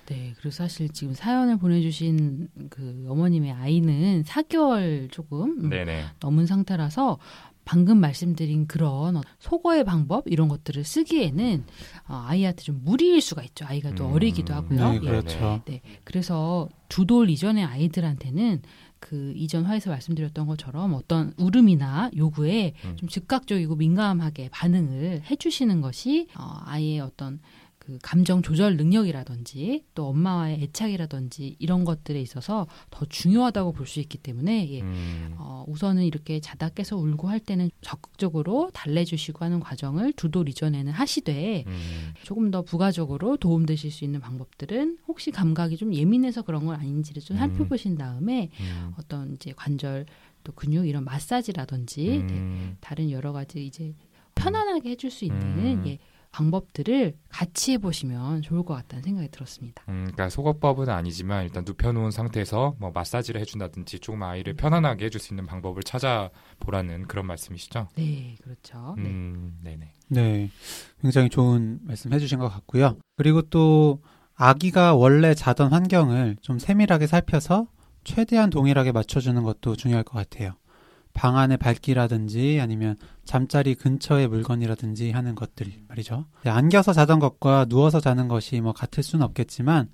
네, 0.07 0.33
그리고 0.37 0.51
사실 0.51 0.89
지금 0.91 1.15
사연을 1.15 1.59
보내주신 1.59 2.49
그 2.71 3.07
어머님의 3.09 3.53
아이는 3.53 4.25
4개월 4.25 5.11
조금 5.11 5.65
음, 5.65 5.69
네네, 5.69 6.05
넘은 6.21 6.47
상태라서 6.47 7.19
방금 7.65 7.99
말씀드린 8.01 8.67
그런 8.67 9.17
어- 9.17 9.21
속어의 9.41 9.85
방법 9.85 10.25
이런 10.27 10.49
것들을 10.49 10.85
쓰기에는 10.85 11.65
어, 12.09 12.25
아이한테 12.27 12.63
좀 12.63 12.81
무리일 12.83 13.21
수가 13.21 13.43
있죠. 13.43 13.67
아이가 13.67 13.95
또 13.95 14.07
음. 14.09 14.15
어리기도 14.15 14.55
하고요. 14.55 14.89
네, 14.93 14.95
예. 14.97 14.99
그렇죠. 15.01 15.63
네, 15.67 15.83
그래서 16.05 16.69
두 16.89 17.05
돌 17.07 17.29
이전의 17.29 17.65
아이들한테는 17.65 18.63
그 19.01 19.33
이전 19.37 19.65
화에서 19.65 19.91
말씀드렸던 19.91 20.47
것처럼 20.47 20.95
어떤 20.95 21.33
울음이나 21.37 22.11
요구에 22.17 22.75
음. 22.85 22.97
좀 22.97 23.09
즉각적이고 23.09 23.77
민감하게 23.77 24.49
반응을 24.51 25.23
해주시는 25.31 25.81
것이 25.81 26.29
어, 26.37 26.61
아이의 26.65 27.01
어떤 27.01 27.41
그 27.89 27.97
감정 28.03 28.43
조절 28.43 28.77
능력이라든지 28.77 29.85
또 29.95 30.09
엄마와의 30.09 30.63
애착이라든지 30.63 31.57
이런 31.59 31.85
것들에 31.87 32.21
있어서 32.21 32.67
더 32.91 33.07
중요하다고 33.07 33.73
볼 33.73 33.89
수 33.89 33.99
있기 34.01 34.19
때문에 34.19 34.71
예, 34.71 34.83
음, 34.83 35.35
어, 35.39 35.65
우선은 35.67 36.05
이렇게 36.05 36.41
자다 36.41 36.69
깨서 36.69 36.99
울고 36.99 37.31
할 37.31 37.41
때는 37.41 37.71
적극적으로 37.81 38.71
달래주시고 38.75 39.43
하는 39.43 39.61
과정을 39.61 40.13
두 40.13 40.29
돌 40.31 40.47
이전에는 40.51 40.93
하시되 40.93 41.65
음, 41.67 42.13
조금 42.25 42.51
더 42.51 42.61
부가적으로 42.61 43.39
도움되실 43.39 43.91
수 43.91 44.05
있는 44.05 44.21
방법들은 44.21 44.99
혹시 45.09 45.31
감각이 45.31 45.79
좀 45.79 45.95
예민해서 45.95 46.43
그런 46.43 46.67
건 46.67 46.79
아닌지를 46.79 47.23
좀 47.23 47.37
음. 47.37 47.39
살펴보신 47.39 47.97
다음에 47.97 48.51
음, 48.61 48.93
어떤 48.99 49.33
이제 49.33 49.55
관절 49.57 50.05
또 50.45 50.53
근육 50.53 50.87
이런 50.87 51.05
마사지라든지 51.05 52.07
네, 52.07 52.35
음. 52.35 52.77
다른 52.83 53.11
여러 53.11 53.33
가지 53.33 53.65
이제 53.65 53.95
편안하게 54.35 54.91
해줄 54.91 55.11
수 55.11 55.25
있는 55.25 55.41
음. 55.43 55.87
예, 55.87 55.99
방법들을 56.39 57.15
같이 57.31 57.73
해보시면 57.73 58.43
좋을 58.43 58.63
것 58.63 58.75
같다는 58.75 59.03
생각이 59.03 59.29
들었습니다. 59.29 59.83
음, 59.89 60.05
그러니까 60.05 60.31
속어법은 60.31 60.89
아니지만 60.89 61.43
일단 61.43 61.65
눕혀놓은 61.67 62.13
상태에서 62.13 62.77
뭐 62.79 62.93
마사지를 62.93 63.41
해준다든지 63.41 63.99
조금 63.99 64.23
아이를 64.23 64.55
편안하게 64.55 65.07
해줄 65.07 65.21
수 65.21 65.33
있는 65.33 65.47
방법을 65.47 65.83
찾아보라는 65.83 67.09
그런 67.09 67.27
말씀이시죠? 67.27 67.89
네, 67.97 68.37
그렇죠. 68.41 68.95
네. 68.97 69.09
음, 69.09 69.59
네네. 69.65 69.93
네. 70.11 70.51
굉장히 71.03 71.29
좋은 71.29 71.81
말씀 71.83 72.13
해주신 72.13 72.39
것 72.39 72.49
같고요. 72.49 72.97
그리고 73.17 73.43
또 73.43 74.01
아기가 74.37 74.95
원래 74.95 75.35
자던 75.35 75.73
환경을 75.73 76.37
좀 76.41 76.61
세밀하게 76.61 77.09
살펴서 77.09 77.67
최대한 78.05 78.51
동일하게 78.51 78.93
맞춰주는 78.93 79.43
것도 79.43 79.75
중요할 79.75 80.05
것 80.05 80.13
같아요. 80.15 80.53
방 81.19 81.37
안의 81.37 81.57
밝기라든지 81.57 82.61
아니면 82.61 82.95
잠자리 83.25 83.75
근처의 83.75 84.29
물건이라든지 84.29 85.11
하는 85.11 85.35
것들 85.35 85.67
말이죠. 85.89 86.27
네, 86.45 86.51
안겨서 86.51 86.93
자던 86.93 87.19
것과 87.19 87.65
누워서 87.65 87.99
자는 87.99 88.29
것이 88.29 88.61
뭐 88.61 88.73
같을 88.73 89.03
수는 89.03 89.25
없겠지만 89.25 89.89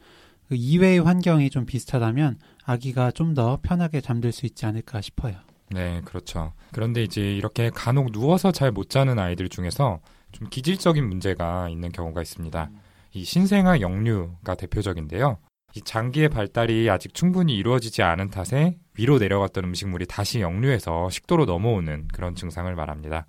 그 0.48 0.54
이외의 0.54 0.98
환경이 1.00 1.48
좀 1.48 1.64
비슷하다면 1.64 2.38
아기가 2.66 3.10
좀 3.10 3.32
더 3.34 3.58
편하게 3.62 4.02
잠들 4.02 4.32
수 4.32 4.44
있지 4.44 4.66
않을까 4.66 5.00
싶어요. 5.00 5.34
네, 5.70 6.02
그렇죠. 6.04 6.52
그런데 6.72 7.02
이제 7.02 7.22
이렇게 7.34 7.70
간혹 7.70 8.12
누워서 8.12 8.52
잘 8.52 8.70
못 8.70 8.90
자는 8.90 9.18
아이들 9.18 9.48
중에서 9.48 10.00
좀 10.30 10.48
기질적인 10.50 11.08
문제가 11.08 11.70
있는 11.70 11.90
경우가 11.90 12.20
있습니다. 12.20 12.70
이 13.14 13.24
신생아 13.24 13.80
역류가 13.80 14.56
대표적인데요. 14.56 15.38
이 15.76 15.80
장기의 15.80 16.28
발달이 16.28 16.88
아직 16.88 17.14
충분히 17.14 17.56
이루어지지 17.56 18.02
않은 18.02 18.30
탓에 18.30 18.76
위로 18.96 19.18
내려갔던 19.18 19.64
음식물이 19.64 20.06
다시 20.06 20.40
역류해서 20.40 21.10
식도로 21.10 21.46
넘어오는 21.46 22.08
그런 22.12 22.34
증상을 22.34 22.72
말합니다. 22.74 23.26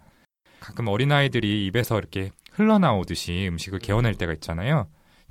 가끔 0.59 0.87
어린아이들이 0.87 1.65
입에서 1.67 1.97
이렇게 1.97 2.31
흘러나오듯이 2.51 3.47
음식을 3.49 3.79
개어낼 3.79 4.15
때가 4.15 4.33
있잖아요. 4.33 4.87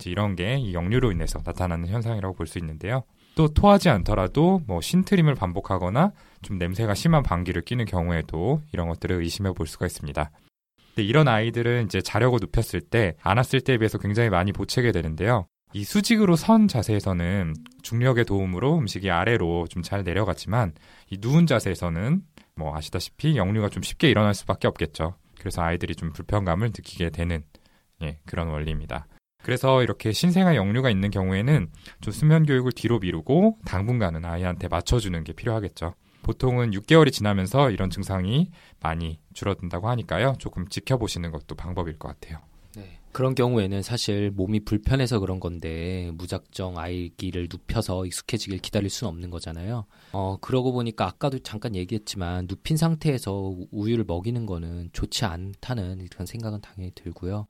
이런 0.06 0.34
게 0.34 0.56
이 0.58 0.74
역류로 0.74 1.12
인해서 1.12 1.40
나타나는 1.44 1.86
현상이라고 1.88 2.34
볼 2.34 2.46
수 2.48 2.58
있는데요. 2.58 3.04
또 3.36 3.48
토하지 3.48 3.88
않더라도 3.90 4.60
뭐 4.66 4.80
신트림을 4.80 5.34
반복하거나 5.36 6.12
좀 6.42 6.58
냄새가 6.58 6.94
심한 6.94 7.22
방귀를 7.22 7.62
뀌는 7.62 7.84
경우에도 7.84 8.60
이런 8.72 8.88
것들을 8.88 9.16
의심해 9.22 9.52
볼 9.52 9.66
수가 9.68 9.86
있습니다. 9.86 10.30
근데 10.88 11.02
이런 11.04 11.28
아이들은 11.28 11.86
이제 11.86 12.00
자려고 12.00 12.38
눕혔을 12.40 12.80
때 12.80 13.14
안았을 13.22 13.60
때에 13.60 13.78
비해서 13.78 13.98
굉장히 13.98 14.30
많이 14.30 14.52
보채게 14.52 14.90
되는데요. 14.92 15.46
이 15.74 15.82
수직으로 15.82 16.36
선 16.36 16.68
자세에서는 16.68 17.54
중력의 17.82 18.26
도움으로 18.26 18.78
음식이 18.78 19.10
아래로 19.10 19.66
좀 19.68 19.82
잘 19.82 20.04
내려갔지만 20.04 20.72
이 21.10 21.18
누운 21.20 21.46
자세에서는 21.48 22.22
뭐 22.54 22.76
아시다시피 22.76 23.36
역류가 23.36 23.68
좀 23.70 23.82
쉽게 23.82 24.08
일어날 24.08 24.34
수밖에 24.34 24.68
없겠죠. 24.68 25.16
그래서 25.38 25.62
아이들이 25.62 25.96
좀 25.96 26.12
불편감을 26.12 26.68
느끼게 26.68 27.10
되는 27.10 27.42
예, 28.02 28.18
그런 28.24 28.48
원리입니다. 28.48 29.06
그래서 29.42 29.82
이렇게 29.82 30.12
신생아 30.12 30.54
역류가 30.54 30.90
있는 30.90 31.10
경우에는 31.10 31.68
좀 32.00 32.12
수면 32.12 32.46
교육을 32.46 32.70
뒤로 32.72 33.00
미루고 33.00 33.58
당분간은 33.66 34.24
아이한테 34.24 34.68
맞춰주는 34.68 35.22
게 35.24 35.32
필요하겠죠. 35.32 35.94
보통은 36.22 36.70
6개월이 36.70 37.12
지나면서 37.12 37.70
이런 37.70 37.90
증상이 37.90 38.50
많이 38.80 39.20
줄어든다고 39.34 39.90
하니까요. 39.90 40.36
조금 40.38 40.68
지켜보시는 40.68 41.32
것도 41.32 41.56
방법일 41.56 41.98
것 41.98 42.08
같아요. 42.08 42.38
네. 43.14 43.16
그런 43.16 43.34
경우에는 43.36 43.82
사실 43.82 44.30
몸이 44.32 44.64
불편해서 44.64 45.20
그런 45.20 45.38
건데 45.38 46.10
무작정 46.14 46.78
아이기를 46.78 47.48
눕혀서 47.50 48.06
익숙해지길 48.06 48.58
기다릴 48.58 48.90
수는 48.90 49.08
없는 49.08 49.30
거잖아요. 49.30 49.86
어 50.12 50.36
그러고 50.40 50.72
보니까 50.72 51.06
아까도 51.06 51.38
잠깐 51.38 51.76
얘기했지만 51.76 52.46
눕힌 52.48 52.76
상태에서 52.76 53.54
우유를 53.70 54.04
먹이는 54.04 54.46
거는 54.46 54.90
좋지 54.92 55.24
않다는 55.24 56.06
그런 56.10 56.26
생각은 56.26 56.60
당연히 56.60 56.90
들고요. 56.94 57.46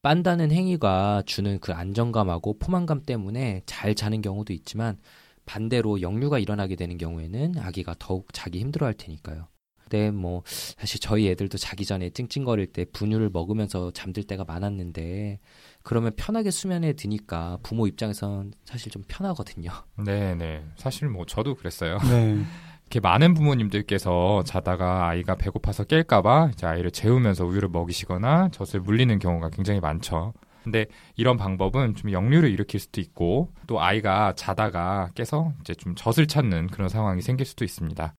빤다는 0.00 0.50
행위가 0.50 1.22
주는 1.26 1.60
그 1.60 1.72
안정감하고 1.72 2.58
포만감 2.58 3.02
때문에 3.02 3.62
잘 3.66 3.94
자는 3.94 4.22
경우도 4.22 4.52
있지만 4.54 4.98
반대로 5.44 6.00
역류가 6.00 6.38
일어나게 6.38 6.74
되는 6.74 6.96
경우에는 6.98 7.58
아기가 7.58 7.94
더욱 7.98 8.28
자기 8.32 8.60
힘들어할 8.60 8.94
테니까요. 8.94 9.46
근데 9.92 10.10
뭐 10.10 10.42
사실 10.46 10.98
저희 11.00 11.28
애들도 11.28 11.58
자기 11.58 11.84
전에 11.84 12.08
찡찡거릴 12.08 12.68
때 12.68 12.86
분유를 12.86 13.28
먹으면서 13.30 13.90
잠들 13.90 14.24
때가 14.24 14.44
많았는데 14.44 15.38
그러면 15.82 16.12
편하게 16.16 16.50
수면에 16.50 16.94
드니까 16.94 17.58
부모 17.62 17.86
입장에선 17.86 18.54
사실 18.64 18.90
좀 18.90 19.02
편하거든요. 19.06 19.70
네, 20.02 20.34
네. 20.34 20.64
사실 20.76 21.08
뭐 21.08 21.26
저도 21.26 21.56
그랬어요. 21.56 21.98
네. 22.08 22.38
이렇게 22.88 23.00
많은 23.00 23.34
부모님들께서 23.34 24.44
자다가 24.46 25.08
아이가 25.08 25.34
배고파서 25.34 25.84
깰까봐 25.84 26.52
이제 26.52 26.66
아이를 26.66 26.90
재우면서 26.90 27.44
우유를 27.44 27.68
먹이시거나 27.68 28.48
젖을 28.50 28.80
물리는 28.80 29.18
경우가 29.18 29.50
굉장히 29.50 29.80
많죠. 29.80 30.32
근데 30.64 30.86
이런 31.16 31.36
방법은 31.36 31.96
좀 31.96 32.12
역류를 32.12 32.48
일으킬 32.48 32.80
수도 32.80 33.00
있고 33.00 33.50
또 33.66 33.82
아이가 33.82 34.32
자다가 34.36 35.10
깨서 35.14 35.52
이제 35.60 35.74
좀 35.74 35.94
젖을 35.94 36.28
찾는 36.28 36.68
그런 36.68 36.88
상황이 36.88 37.20
생길 37.20 37.44
수도 37.44 37.64
있습니다. 37.64 38.14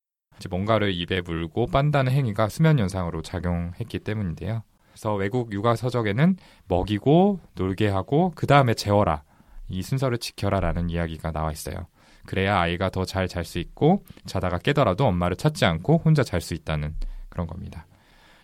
뭔가를 0.49 0.93
입에 0.93 1.21
물고 1.21 1.67
빤다는 1.67 2.11
행위가 2.11 2.49
수면 2.49 2.79
현상으로 2.79 3.21
작용했기 3.21 3.99
때문인데요. 3.99 4.63
그래서 4.91 5.15
외국 5.15 5.51
육아 5.53 5.75
서적에는 5.75 6.37
먹이고 6.67 7.39
놀게 7.55 7.87
하고 7.87 8.31
그 8.35 8.45
다음에 8.45 8.73
재워라 8.73 9.23
이 9.69 9.81
순서를 9.81 10.17
지켜라라는 10.17 10.89
이야기가 10.89 11.31
나와 11.31 11.51
있어요. 11.51 11.87
그래야 12.25 12.59
아이가 12.59 12.89
더 12.89 13.03
잘 13.05 13.27
잘 13.27 13.43
수 13.43 13.59
있고 13.59 14.03
자다가 14.25 14.57
깨더라도 14.57 15.05
엄마를 15.05 15.35
찾지 15.35 15.65
않고 15.65 16.01
혼자 16.05 16.23
잘 16.23 16.41
수 16.41 16.53
있다는 16.53 16.95
그런 17.29 17.47
겁니다. 17.47 17.85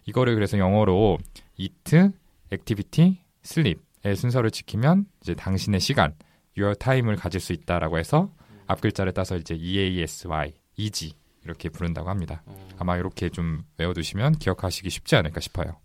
이거를 0.05 0.35
그래서 0.35 0.57
영어로 0.57 1.17
eat, 1.57 2.09
activity, 2.51 3.19
sleep의 3.45 4.15
순서를 4.15 4.51
지키면 4.51 5.05
이제 5.21 5.33
당신의 5.35 5.79
시간, 5.79 6.15
your 6.57 6.75
time을 6.77 7.15
가질 7.15 7.39
수 7.39 7.53
있다라고 7.53 7.99
해서 7.99 8.31
앞 8.65 8.81
글자를 8.81 9.13
따서 9.13 9.37
이제 9.37 9.55
EASY, 9.55 10.53
easy 10.77 11.13
이렇게 11.49 11.69
부른다고 11.69 12.09
합니다. 12.09 12.43
아마 12.77 12.95
이렇게 12.97 13.29
좀 13.29 13.63
외워두시면 13.77 14.37
기억하시기 14.39 14.89
쉽지 14.89 15.15
않을까 15.15 15.39
싶어요. 15.39 15.77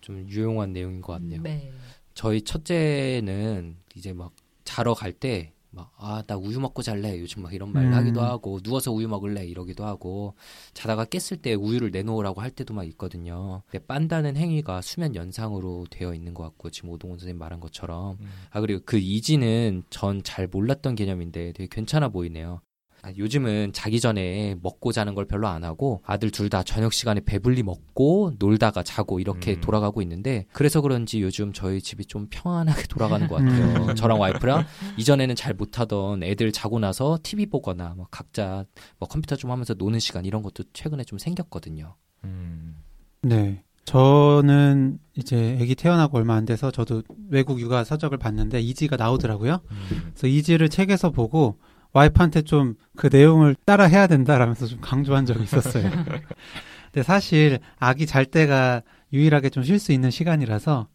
좀 0.00 0.28
유용한 0.28 0.72
내용인 0.72 1.00
것 1.00 1.12
같네요. 1.14 1.40
네. 1.42 1.72
저희 2.14 2.42
첫째는 2.42 3.76
이제 3.94 4.12
막 4.12 4.32
자러 4.64 4.94
갈 4.94 5.12
때 5.12 5.52
막 5.74 5.90
아 5.98 6.22
나 6.26 6.36
우유 6.36 6.60
먹고 6.60 6.82
잘래 6.82 7.18
요즘 7.18 7.42
막 7.42 7.52
이런 7.52 7.72
말 7.72 7.86
음. 7.86 7.92
하기도 7.94 8.20
하고 8.20 8.60
누워서 8.60 8.92
우유 8.92 9.08
먹을래 9.08 9.44
이러기도 9.44 9.84
하고 9.84 10.34
자다가 10.72 11.04
깼을 11.04 11.42
때 11.42 11.54
우유를 11.54 11.90
내놓으라고 11.90 12.40
할 12.40 12.52
때도 12.52 12.74
막 12.74 12.84
있거든요. 12.90 13.62
근데 13.66 13.84
빤다는 13.84 14.36
행위가 14.36 14.82
수면 14.82 15.16
연상으로 15.16 15.86
되어 15.90 16.14
있는 16.14 16.32
것 16.32 16.44
같고 16.44 16.70
지금 16.70 16.90
오동훈 16.90 17.18
선생님 17.18 17.38
말한 17.40 17.58
것처럼 17.58 18.18
아 18.50 18.60
그리고 18.60 18.82
그 18.86 18.98
이지는 18.98 19.82
전 19.90 20.22
잘 20.22 20.46
몰랐던 20.46 20.94
개념인데 20.94 21.52
되게 21.52 21.66
괜찮아 21.68 22.08
보이네요. 22.08 22.60
아, 23.04 23.12
요즘은 23.18 23.72
자기 23.74 24.00
전에 24.00 24.56
먹고 24.62 24.90
자는 24.90 25.14
걸 25.14 25.26
별로 25.26 25.46
안 25.46 25.62
하고 25.62 26.00
아들 26.06 26.30
둘 26.30 26.48
다 26.48 26.62
저녁 26.62 26.92
시간에 26.92 27.20
배불리 27.20 27.62
먹고 27.62 28.32
놀다가 28.38 28.82
자고 28.82 29.18
이렇게 29.20 29.54
음. 29.56 29.60
돌아가고 29.60 30.00
있는데 30.02 30.46
그래서 30.52 30.80
그런지 30.80 31.20
요즘 31.20 31.52
저희 31.52 31.80
집이 31.82 32.06
좀 32.06 32.28
평안하게 32.30 32.84
돌아가는 32.88 33.26
것 33.28 33.36
같아요. 33.36 33.88
음. 33.88 33.94
저랑 33.94 34.20
와이프랑 34.20 34.64
이전에는 34.96 35.34
잘 35.36 35.52
못하던 35.54 36.22
애들 36.22 36.52
자고 36.52 36.78
나서 36.78 37.18
TV 37.22 37.46
보거나 37.46 37.94
뭐 37.96 38.06
각자 38.10 38.64
뭐 38.98 39.08
컴퓨터 39.08 39.36
좀 39.36 39.50
하면서 39.50 39.74
노는 39.74 39.98
시간 40.00 40.24
이런 40.24 40.42
것도 40.42 40.64
최근에 40.72 41.04
좀 41.04 41.18
생겼거든요. 41.18 41.96
음, 42.24 42.76
네. 43.22 43.62
저는 43.84 44.98
이제 45.14 45.58
아기 45.60 45.74
태어나고 45.74 46.16
얼마 46.16 46.34
안 46.36 46.46
돼서 46.46 46.70
저도 46.70 47.02
외국 47.28 47.60
육아 47.60 47.84
서적을 47.84 48.16
봤는데 48.16 48.60
이지가 48.60 48.96
나오더라고요. 48.96 49.60
음, 49.70 50.12
그래서 50.14 50.26
이지를 50.26 50.68
책에서 50.70 51.10
보고 51.10 51.58
와이프한테 51.94 52.42
좀 52.42 52.76
그 52.96 53.08
내용을 53.10 53.56
따라 53.64 53.84
해야 53.84 54.06
된다라면서 54.06 54.66
좀 54.66 54.80
강조한 54.80 55.26
적이 55.26 55.44
있었어요. 55.44 55.90
근데 56.92 57.02
사실 57.02 57.58
아기 57.78 58.06
잘 58.06 58.24
때가 58.24 58.82
유일하게 59.12 59.50
좀 59.50 59.64
쉴 59.64 59.78
수 59.78 59.92
있는 59.92 60.10
시간이라서 60.10 60.86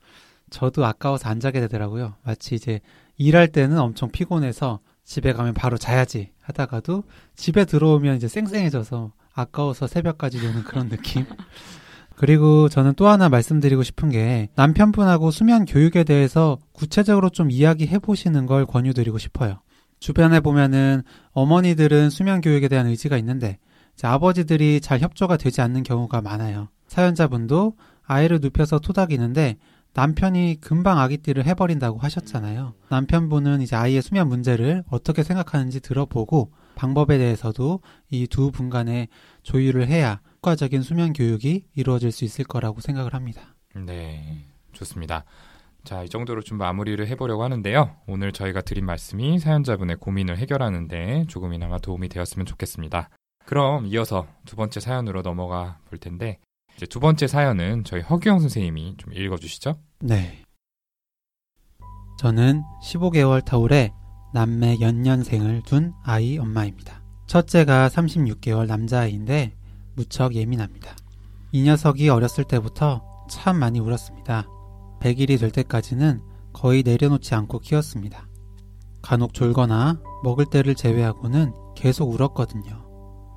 저도 0.49 0.85
아까워서 0.85 1.29
안 1.29 1.39
자게 1.39 1.59
되더라고요. 1.61 2.15
마치 2.23 2.55
이제 2.55 2.79
일할 3.17 3.49
때는 3.49 3.77
엄청 3.77 4.09
피곤해서 4.11 4.79
집에 5.03 5.33
가면 5.33 5.53
바로 5.53 5.77
자야지 5.77 6.31
하다가도 6.41 7.03
집에 7.35 7.65
들어오면 7.65 8.15
이제 8.15 8.27
쌩쌩해져서 8.27 9.11
아까워서 9.33 9.87
새벽까지 9.87 10.41
노는 10.41 10.63
그런 10.63 10.89
느낌. 10.89 11.25
그리고 12.15 12.67
저는 12.69 12.93
또 12.95 13.07
하나 13.07 13.29
말씀드리고 13.29 13.83
싶은 13.83 14.09
게 14.09 14.49
남편분하고 14.55 15.31
수면 15.31 15.65
교육에 15.65 16.03
대해서 16.03 16.57
구체적으로 16.73 17.29
좀 17.29 17.49
이야기해 17.51 17.99
보시는 17.99 18.45
걸 18.45 18.65
권유드리고 18.65 19.17
싶어요. 19.17 19.61
주변에 19.99 20.39
보면은 20.39 21.03
어머니들은 21.31 22.09
수면 22.09 22.41
교육에 22.41 22.67
대한 22.67 22.87
의지가 22.87 23.17
있는데 23.17 23.57
아버지들이 24.01 24.79
잘 24.81 24.99
협조가 24.99 25.37
되지 25.37 25.61
않는 25.61 25.83
경우가 25.83 26.21
많아요. 26.21 26.69
사연자분도 26.87 27.73
아이를 28.03 28.39
눕혀서 28.41 28.79
토닥이는데 28.79 29.57
남편이 29.93 30.59
금방 30.61 30.99
아기띠를 30.99 31.45
해버린다고 31.45 31.97
하셨잖아요. 31.99 32.75
남편분은 32.89 33.61
이제 33.61 33.75
아이의 33.75 34.01
수면 34.01 34.29
문제를 34.29 34.83
어떻게 34.89 35.23
생각하는지 35.23 35.79
들어보고 35.81 36.51
방법에 36.75 37.17
대해서도 37.17 37.81
이 38.09 38.27
두 38.27 38.51
분 38.51 38.69
간에 38.69 39.07
조율을 39.43 39.87
해야 39.87 40.21
효과적인 40.37 40.81
수면 40.83 41.11
교육이 41.11 41.65
이루어질 41.75 42.11
수 42.11 42.23
있을 42.23 42.45
거라고 42.45 42.79
생각을 42.79 43.13
합니다. 43.13 43.55
네, 43.75 44.45
좋습니다. 44.71 45.25
자, 45.83 46.03
이 46.03 46.09
정도로 46.09 46.41
좀 46.41 46.57
마무리를 46.57 47.05
해보려고 47.07 47.43
하는데요. 47.43 47.95
오늘 48.07 48.31
저희가 48.31 48.61
드린 48.61 48.85
말씀이 48.85 49.39
사연자분의 49.39 49.97
고민을 49.97 50.37
해결하는데 50.37 51.25
조금이나마 51.27 51.79
도움이 51.79 52.09
되었으면 52.09 52.45
좋겠습니다. 52.45 53.09
그럼 53.45 53.87
이어서 53.87 54.27
두 54.45 54.55
번째 54.55 54.79
사연으로 54.79 55.21
넘어가 55.21 55.79
볼 55.89 55.97
텐데, 55.97 56.39
이제 56.75 56.85
두 56.85 56.99
번째 56.99 57.27
사연은 57.27 57.83
저희 57.83 58.01
허규영 58.01 58.39
선생님이 58.39 58.95
좀 58.97 59.13
읽어주시죠. 59.13 59.79
네. 60.01 60.43
저는 62.19 62.61
15개월 62.83 63.43
터울에 63.43 63.91
남매 64.33 64.77
연년생을 64.81 65.63
둔 65.63 65.93
아이 66.03 66.37
엄마입니다. 66.37 67.01
첫째가 67.27 67.89
36개월 67.89 68.67
남자아이인데 68.67 69.55
무척 69.95 70.35
예민합니다. 70.35 70.95
이 71.51 71.63
녀석이 71.63 72.09
어렸을 72.09 72.43
때부터 72.43 73.25
참 73.29 73.57
많이 73.57 73.79
울었습니다. 73.79 74.47
100일이 75.01 75.39
될 75.39 75.51
때까지는 75.51 76.21
거의 76.53 76.83
내려놓지 76.83 77.33
않고 77.35 77.59
키웠습니다. 77.59 78.27
간혹 79.01 79.33
졸거나 79.33 80.01
먹을 80.23 80.45
때를 80.45 80.75
제외하고는 80.75 81.53
계속 81.75 82.09
울었거든요. 82.11 82.85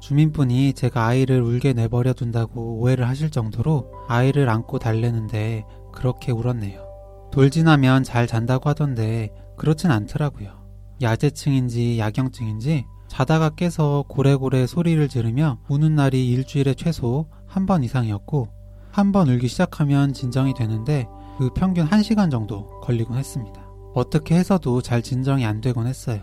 주민분이 0.01 0.73
제가 0.73 1.07
아이를 1.07 1.41
울게 1.43 1.75
내버려 1.75 2.13
둔다고 2.13 2.81
오해를 2.81 3.09
하실 3.09 3.31
정도로 3.31 3.93
아이를 4.09 4.49
안고 4.49 4.81
달래는데 4.81 5.65
그렇게 5.93 6.33
울었네요. 6.33 6.83
돌 7.31 7.51
지나면 7.51 8.03
잘 8.03 8.27
잔다고 8.27 8.69
하던데 8.69 9.31
그렇진 9.57 9.91
않더라고요. 9.93 10.61
야제층인지 11.01 11.99
야경증인지 11.99 12.85
자다가 13.09 13.51
깨서 13.51 14.05
고래고래 14.09 14.67
소리를 14.67 15.07
지르며 15.09 15.59
우는 15.69 15.95
날이 15.95 16.29
일주일에 16.31 16.75
최소 16.75 17.29
한 17.47 17.67
번 17.67 17.85
이상이었고 17.85 18.49
한 18.91 19.13
번 19.13 19.29
울기 19.29 19.47
시작하면 19.49 20.13
진정이 20.13 20.55
되는데 20.55 21.07
그 21.39 21.51
평균 21.55 21.87
1시간 21.89 22.31
정도 22.31 22.81
걸리곤 22.81 23.17
했습니다. 23.17 23.63
어떻게 23.95 24.37
해서도 24.37 24.81
잘 24.83 25.03
진정이 25.03 25.45
안 25.45 25.61
되곤 25.61 25.87
했어요. 25.87 26.21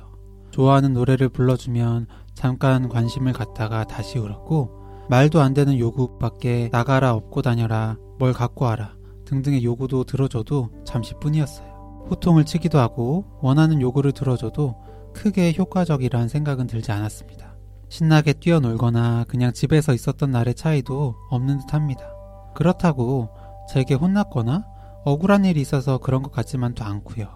좋아하는 0.52 0.94
노래를 0.94 1.30
불러주면 1.30 2.08
잠깐 2.34 2.90
관심을 2.90 3.34
갖다가 3.34 3.84
다시 3.84 4.18
울었고 4.18 4.80
말도 5.10 5.42
안 5.42 5.54
되는 5.54 5.78
요구밖에 5.78 6.70
나가라 6.72 7.14
업고 7.14 7.42
다녀라 7.42 7.98
뭘 8.18 8.34
갖고 8.34 8.66
와라 8.66 8.96
등등의 9.26 9.64
요구도 9.64 10.04
들어줘도 10.06 10.70
잠시뿐이었어요. 10.86 12.08
호통을 12.10 12.46
치기도 12.46 12.80
하고 12.80 13.26
원하는 13.42 13.82
요구를 13.82 14.12
들어줘도 14.12 14.76
크게 15.14 15.54
효과적이란 15.58 16.28
생각은 16.28 16.68
들지 16.68 16.92
않았습니다. 16.92 17.56
신나게 17.90 18.34
뛰어놀거나 18.34 19.26
그냥 19.28 19.52
집에서 19.54 19.94
있었던 19.94 20.32
날의 20.32 20.56
차이도 20.56 21.16
없는 21.30 21.60
듯 21.60 21.74
합니다. 21.74 22.04
그렇다고 22.56 23.30
제게 23.72 23.94
혼났거나 23.96 24.66
억울한 25.06 25.46
일이 25.46 25.62
있어서 25.62 25.98
그런 25.98 26.24
것 26.24 26.32
같지만도 26.32 26.84
않고요. 26.84 27.28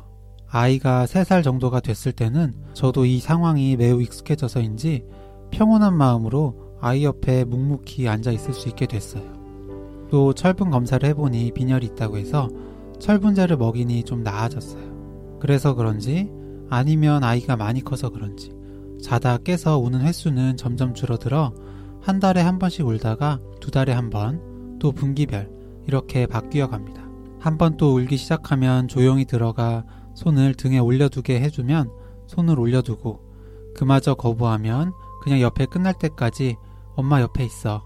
아이가 0.47 1.05
3살 1.05 1.43
정도가 1.43 1.79
됐을 1.79 2.11
때는 2.11 2.53
저도 2.73 3.05
이 3.05 3.19
상황이 3.19 3.75
매우 3.75 4.01
익숙해져서인지 4.01 5.05
평온한 5.51 5.95
마음으로 5.95 6.77
아이 6.81 7.03
옆에 7.03 7.43
묵묵히 7.43 8.07
앉아 8.07 8.31
있을 8.31 8.53
수 8.53 8.69
있게 8.69 8.85
됐어요. 8.85 9.23
또 10.11 10.33
철분 10.33 10.69
검사를 10.69 11.07
해보니 11.07 11.53
빈혈이 11.53 11.85
있다고 11.87 12.17
해서 12.17 12.49
철분제를 12.99 13.57
먹이니 13.57 14.03
좀 14.03 14.21
나아졌어요. 14.21 15.37
그래서 15.39 15.73
그런지 15.73 16.29
아니면 16.69 17.23
아이가 17.23 17.55
많이 17.55 17.83
커서 17.83 18.09
그런지 18.09 18.53
자다 19.01 19.37
깨서 19.39 19.79
우는 19.79 20.01
횟수는 20.01 20.55
점점 20.55 20.93
줄어들어 20.93 21.53
한 22.01 22.19
달에 22.19 22.41
한 22.41 22.59
번씩 22.59 22.85
울다가 22.85 23.39
두 23.59 23.71
달에 23.71 23.93
한 23.93 24.09
번, 24.09 24.77
또 24.79 24.91
분기별 24.91 25.49
이렇게 25.87 26.25
바뀌어 26.25 26.69
갑니다. 26.69 27.02
한 27.43 27.57
번 27.57 27.75
또 27.75 27.93
울기 27.95 28.15
시작하면 28.15 28.87
조용히 28.87 29.25
들어가 29.25 29.83
손을 30.15 30.53
등에 30.53 30.79
올려두게 30.79 31.41
해주면 31.41 31.91
손을 32.27 32.57
올려두고 32.57 33.19
그마저 33.75 34.13
거부하면 34.13 34.93
그냥 35.21 35.41
옆에 35.41 35.65
끝날 35.65 35.93
때까지 35.93 36.55
엄마 36.95 37.19
옆에 37.19 37.43
있어. 37.43 37.83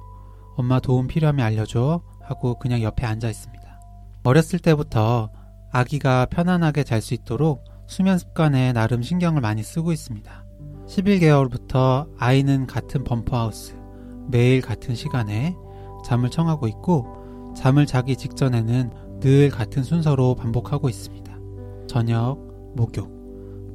엄마 0.55 0.79
도움 0.79 1.07
필요하면 1.07 1.43
알려줘. 1.43 2.01
하고 2.21 2.59
그냥 2.59 2.83
옆에 2.83 3.07
앉아 3.07 3.27
있습니다. 3.29 3.79
어렸을 4.23 4.59
때부터 4.59 5.31
아기가 5.71 6.25
편안하게 6.27 6.83
잘 6.83 7.01
수 7.01 7.13
있도록 7.15 7.63
수면 7.87 8.19
습관에 8.19 8.73
나름 8.73 9.01
신경을 9.01 9.41
많이 9.41 9.63
쓰고 9.63 9.91
있습니다. 9.91 10.45
11개월부터 10.87 12.07
아이는 12.19 12.67
같은 12.67 13.03
범퍼하우스, 13.03 13.75
매일 14.29 14.61
같은 14.61 14.93
시간에 14.93 15.55
잠을 16.05 16.29
청하고 16.29 16.67
있고 16.67 17.53
잠을 17.55 17.85
자기 17.85 18.15
직전에는 18.17 19.06
늘 19.19 19.49
같은 19.49 19.83
순서로 19.83 20.35
반복하고 20.35 20.89
있습니다. 20.89 21.35
저녁, 21.87 22.37
목욕, 22.75 23.09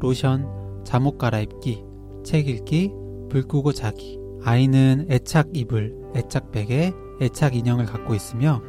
로션, 0.01 0.83
잠옷 0.85 1.19
갈아입기, 1.19 1.85
책 2.25 2.49
읽기, 2.49 2.93
불 3.29 3.43
끄고 3.49 3.73
자기. 3.73 4.19
아이는 4.45 5.07
애착 5.09 5.51
이불, 5.53 6.13
애착 6.17 6.51
베개, 6.51 6.93
애착 7.21 7.55
인형을 7.57 7.87
갖고 7.87 8.15
있으며 8.15 8.61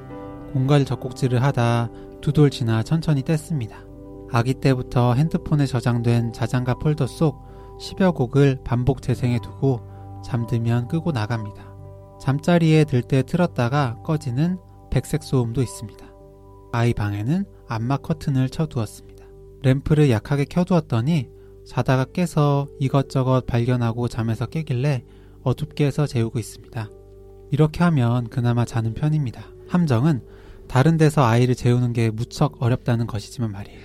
공갈 0.53 0.86
젖꼭지를 0.86 1.41
하다 1.41 1.89
두 2.21 2.31
돌 2.31 2.49
지나 2.49 2.83
천천히 2.83 3.21
뗐습니다. 3.23 3.73
아기 4.31 4.53
때부터 4.53 5.13
핸드폰에 5.13 5.65
저장된 5.65 6.31
자장가 6.33 6.75
폴더 6.75 7.05
속 7.07 7.43
10여 7.79 8.13
곡을 8.15 8.59
반복 8.63 9.01
재생해 9.01 9.39
두고 9.39 9.81
잠들면 10.23 10.88
끄고 10.88 11.12
나갑니다. 11.12 11.73
잠자리에 12.21 12.86
들 12.86 13.01
때 13.03 13.23
틀었다가 13.23 13.97
꺼지는 14.03 14.57
백색 14.89 15.23
소음도 15.23 15.62
있습니다. 15.62 16.12
아이 16.73 16.93
방에는 16.93 17.45
암막 17.67 18.01
커튼을 18.01 18.49
쳐두었습니다. 18.49 19.25
램프를 19.62 20.09
약하게 20.09 20.45
켜두었더니 20.45 21.29
자다가 21.65 22.05
깨서 22.05 22.67
이것저것 22.79 23.45
발견하고 23.45 24.07
잠에서 24.07 24.47
깨길래 24.47 25.05
어둡게 25.43 25.86
해서 25.86 26.07
재우고 26.07 26.39
있습니다. 26.39 26.89
이렇게 27.51 27.83
하면 27.83 28.27
그나마 28.29 28.65
자는 28.65 28.95
편입니다. 28.95 29.43
함정은 29.67 30.25
다른 30.67 30.97
데서 30.97 31.23
아이를 31.23 31.53
재우는 31.53 31.93
게 31.93 32.09
무척 32.09 32.62
어렵다는 32.62 33.05
것이지만 33.05 33.51
말이에요. 33.51 33.79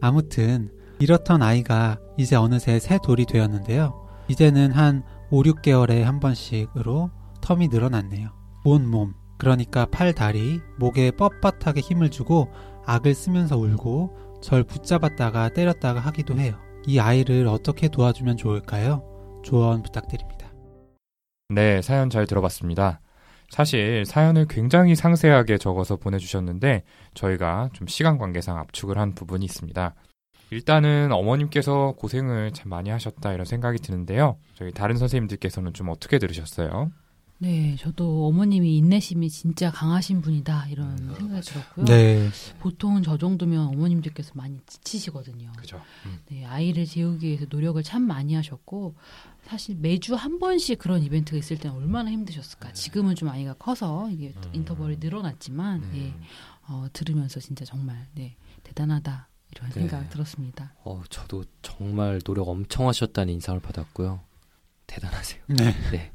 아무튼 0.00 0.70
이렇던 1.00 1.42
아이가 1.42 1.98
이제 2.16 2.34
어느새 2.34 2.78
새 2.78 2.98
돌이 3.04 3.26
되었는데요. 3.26 4.08
이제는 4.28 4.72
한 4.72 5.02
5, 5.30 5.42
6개월에 5.42 6.00
한 6.00 6.18
번씩으로 6.18 7.10
텀이 7.42 7.70
늘어났네요. 7.70 8.30
온 8.64 8.88
몸, 8.88 9.12
그러니까 9.42 9.86
팔, 9.86 10.12
다리, 10.12 10.60
목에 10.78 11.10
뻣뻣하게 11.10 11.80
힘을 11.80 12.12
주고 12.12 12.48
악을 12.86 13.12
쓰면서 13.12 13.58
울고 13.58 14.40
절 14.40 14.62
붙잡았다가 14.62 15.48
때렸다가 15.48 15.98
하기도 15.98 16.38
해요. 16.38 16.56
이 16.86 17.00
아이를 17.00 17.48
어떻게 17.48 17.88
도와주면 17.88 18.36
좋을까요? 18.36 19.02
조언 19.44 19.82
부탁드립니다. 19.82 20.52
네, 21.48 21.82
사연 21.82 22.08
잘 22.08 22.24
들어봤습니다. 22.28 23.00
사실 23.50 24.04
사연을 24.06 24.46
굉장히 24.48 24.94
상세하게 24.94 25.58
적어서 25.58 25.96
보내주셨는데 25.96 26.84
저희가 27.14 27.70
좀 27.72 27.88
시간 27.88 28.18
관계상 28.18 28.56
압축을 28.58 28.96
한 28.96 29.12
부분이 29.12 29.44
있습니다. 29.44 29.92
일단은 30.52 31.10
어머님께서 31.10 31.94
고생을 31.98 32.52
참 32.52 32.70
많이 32.70 32.90
하셨다 32.90 33.32
이런 33.32 33.44
생각이 33.44 33.78
드는데요. 33.78 34.36
저희 34.54 34.70
다른 34.70 34.96
선생님들께서는 34.98 35.72
좀 35.72 35.88
어떻게 35.88 36.20
들으셨어요? 36.20 36.92
네, 37.42 37.74
저도 37.76 38.28
어머님이 38.28 38.76
인내심이 38.76 39.28
진짜 39.28 39.72
강하신 39.72 40.22
분이다 40.22 40.68
이런 40.68 40.96
생각이 40.96 41.40
들었고요. 41.40 41.86
네. 41.86 42.30
보통 42.60 43.02
저 43.02 43.18
정도면 43.18 43.66
어머님들께서 43.66 44.34
많이 44.36 44.60
지치시거든요. 44.64 45.50
그죠. 45.58 45.82
네, 46.28 46.44
아이를 46.44 46.86
재우기 46.86 47.26
위해서 47.26 47.44
노력을 47.50 47.82
참 47.82 48.02
많이 48.02 48.34
하셨고 48.34 48.94
사실 49.42 49.74
매주 49.74 50.14
한 50.14 50.38
번씩 50.38 50.78
그런 50.78 51.02
이벤트가 51.02 51.36
있을 51.36 51.58
때는 51.58 51.76
얼마나 51.78 52.12
힘드셨을까. 52.12 52.74
지금은 52.74 53.16
좀 53.16 53.28
아이가 53.28 53.54
커서 53.54 54.08
이게 54.12 54.32
음. 54.36 54.50
인터벌이 54.52 54.98
늘어났지만 55.00 55.90
예, 55.96 56.14
어, 56.68 56.86
들으면서 56.92 57.40
진짜 57.40 57.64
정말 57.64 58.06
네, 58.14 58.36
대단하다 58.62 59.28
이런 59.50 59.68
네. 59.70 59.74
생각 59.80 60.08
들었습니다. 60.10 60.74
어, 60.84 61.02
저도 61.10 61.44
정말 61.60 62.20
노력 62.20 62.48
엄청 62.48 62.86
하셨다는 62.86 63.34
인상을 63.34 63.58
받았고요. 63.58 64.20
대단하세요. 64.86 65.42
네. 65.48 65.74
네. 65.90 66.12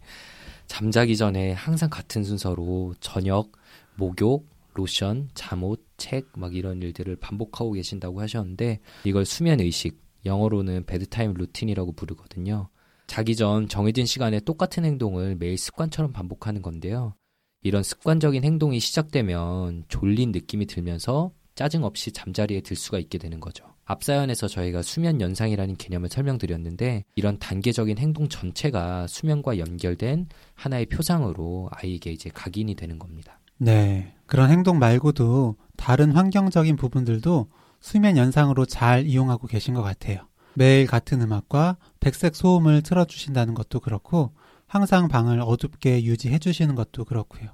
잠자기 0.68 1.18
전에 1.18 1.54
항상 1.54 1.90
같은 1.90 2.24
순서로 2.24 2.94
저녁, 3.00 3.52
목욕, 3.96 4.48
로션, 4.74 5.30
잠옷, 5.34 5.84
책 5.98 6.28
막 6.38 6.56
이런 6.56 6.82
일들을 6.82 7.16
반복하고 7.16 7.72
계신다고 7.74 8.22
하셨는데 8.22 8.80
이걸 9.06 9.26
수면 9.26 9.60
의식, 9.60 10.00
영어로는 10.26 10.86
bedtime 10.86 11.34
routine이라고 11.34 11.94
부르거든요. 11.94 12.70
자기 13.08 13.36
전 13.36 13.68
정해진 13.68 14.06
시간에 14.06 14.40
똑같은 14.42 14.86
행동을 14.86 15.36
매일 15.36 15.58
습관처럼 15.58 16.12
반복하는 16.12 16.62
건데요. 16.62 17.16
이런 17.64 17.82
습관적인 17.82 18.44
행동이 18.44 18.80
시작되면 18.80 19.86
졸린 19.88 20.32
느낌이 20.32 20.68
들면서 20.68 21.32
짜증 21.56 21.84
없이 21.84 22.12
잠자리에 22.12 22.62
들 22.62 22.76
수가 22.76 23.00
있게 23.00 23.18
되는 23.18 23.40
거죠. 23.40 23.66
앞 23.90 24.04
사연에서 24.04 24.48
저희가 24.48 24.82
수면 24.82 25.22
연상이라는 25.22 25.78
개념을 25.78 26.10
설명드렸는데 26.10 27.06
이런 27.16 27.40
단계적인 27.40 27.98
행동 27.98 28.28
전체가 28.28 29.08
수면과 29.08 29.60
연결된 29.60 30.28
하나의 30.56 30.88
표상으로 30.88 31.70
아이에게 31.72 32.12
이제 32.12 32.30
각인이 32.34 32.76
되는 32.76 33.00
겁니다. 33.00 33.40
네. 33.58 34.14
그런 34.26 34.52
행동 34.52 34.78
말고도 34.78 35.56
다른 35.78 36.12
환경적인 36.12 36.76
부분들도 36.76 37.48
수면 37.80 38.18
연상으로 38.18 38.66
잘 38.66 39.08
이용하고 39.08 39.48
계신 39.48 39.74
것 39.74 39.84
같아요. 39.84 40.28
매일 40.54 40.86
같은 40.86 41.22
음악과 41.22 41.78
백색 42.02 42.36
소음을 42.36 42.82
틀어주신다는 42.82 43.54
것도 43.54 43.80
그렇고, 43.80 44.34
항상 44.66 45.08
방을 45.08 45.40
어둡게 45.40 46.04
유지해 46.04 46.40
주시는 46.40 46.76
것도 46.76 47.06
그렇고요. 47.06 47.52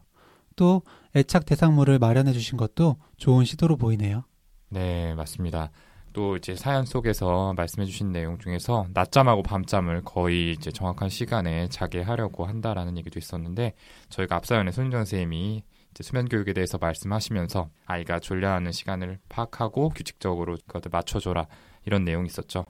또 0.56 0.82
애착 1.16 1.46
대상물을 1.46 2.00
마련해 2.00 2.34
주신 2.34 2.58
것도 2.58 2.98
좋은 3.18 3.46
시도로 3.46 3.78
보이네요. 3.78 4.24
네, 4.70 5.14
맞습니다. 5.14 5.70
또 6.14 6.38
이제 6.38 6.56
사연 6.56 6.86
속에서 6.86 7.54
말씀해주신 7.56 8.12
내용 8.12 8.38
중에서 8.38 8.88
낮잠하고 8.94 9.44
밤잠을 9.44 10.04
거의 10.04 10.52
이제 10.52 10.72
정확한 10.72 11.10
시간에 11.10 11.68
자게 11.70 12.02
하려고 12.02 12.46
한다라는 12.46 12.98
얘기도 12.98 13.20
있었는데 13.20 13.74
저희가 14.10 14.36
앞 14.36 14.46
사연에 14.46 14.72
손정 14.72 15.00
선생님이 15.00 15.64
이제 15.92 16.04
수면 16.04 16.30
교육에 16.30 16.54
대해서 16.54 16.78
말씀하시면서 16.78 17.70
아이가 17.86 18.20
졸려하는 18.20 18.72
시간을 18.72 19.20
파악하고 19.30 19.90
규칙적으로 19.90 20.58
그것을 20.68 20.90
맞춰줘라 20.92 21.48
이런 21.86 22.06
내용이 22.06 22.28
있었죠. 22.28 22.66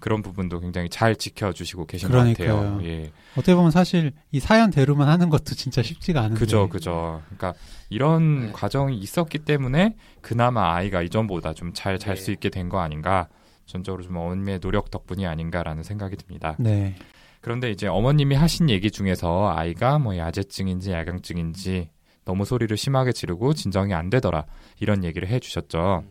그런 0.00 0.22
부분도 0.22 0.60
굉장히 0.60 0.88
잘 0.88 1.16
지켜주시고 1.16 1.86
계신 1.86 2.08
그러니까요. 2.08 2.48
것 2.48 2.56
같아요. 2.62 2.80
예. 2.84 3.10
어떻게 3.32 3.54
보면 3.54 3.70
사실 3.70 4.12
이 4.30 4.40
사연대로만 4.40 5.08
하는 5.08 5.28
것도 5.28 5.54
진짜 5.54 5.82
쉽지가 5.82 6.20
않은데. 6.20 6.38
그죠, 6.38 6.68
그죠. 6.68 7.22
그러니까 7.26 7.54
이런 7.90 8.46
네. 8.46 8.52
과정이 8.52 8.96
있었기 8.98 9.38
때문에 9.40 9.96
그나마 10.20 10.74
아이가 10.74 11.02
이전보다 11.02 11.52
좀 11.54 11.72
잘 11.74 11.98
잘수 11.98 12.26
네. 12.26 12.32
있게 12.32 12.50
된 12.50 12.68
거 12.68 12.80
아닌가. 12.80 13.28
전적으로 13.66 14.02
좀 14.02 14.16
어머님의 14.16 14.60
노력 14.60 14.90
덕분이 14.90 15.26
아닌가라는 15.26 15.82
생각이 15.82 16.16
듭니다. 16.16 16.56
네. 16.58 16.94
그런데 17.40 17.70
이제 17.70 17.86
어머님이 17.86 18.34
하신 18.34 18.68
얘기 18.70 18.90
중에서 18.90 19.52
아이가 19.54 19.98
뭐 19.98 20.16
야제증인지 20.16 20.90
야경증인지 20.92 21.90
너무 22.24 22.44
소리를 22.44 22.76
심하게 22.76 23.12
지르고 23.12 23.54
진정이 23.54 23.94
안 23.94 24.10
되더라 24.10 24.44
이런 24.80 25.04
얘기를 25.04 25.28
해주셨죠. 25.28 26.04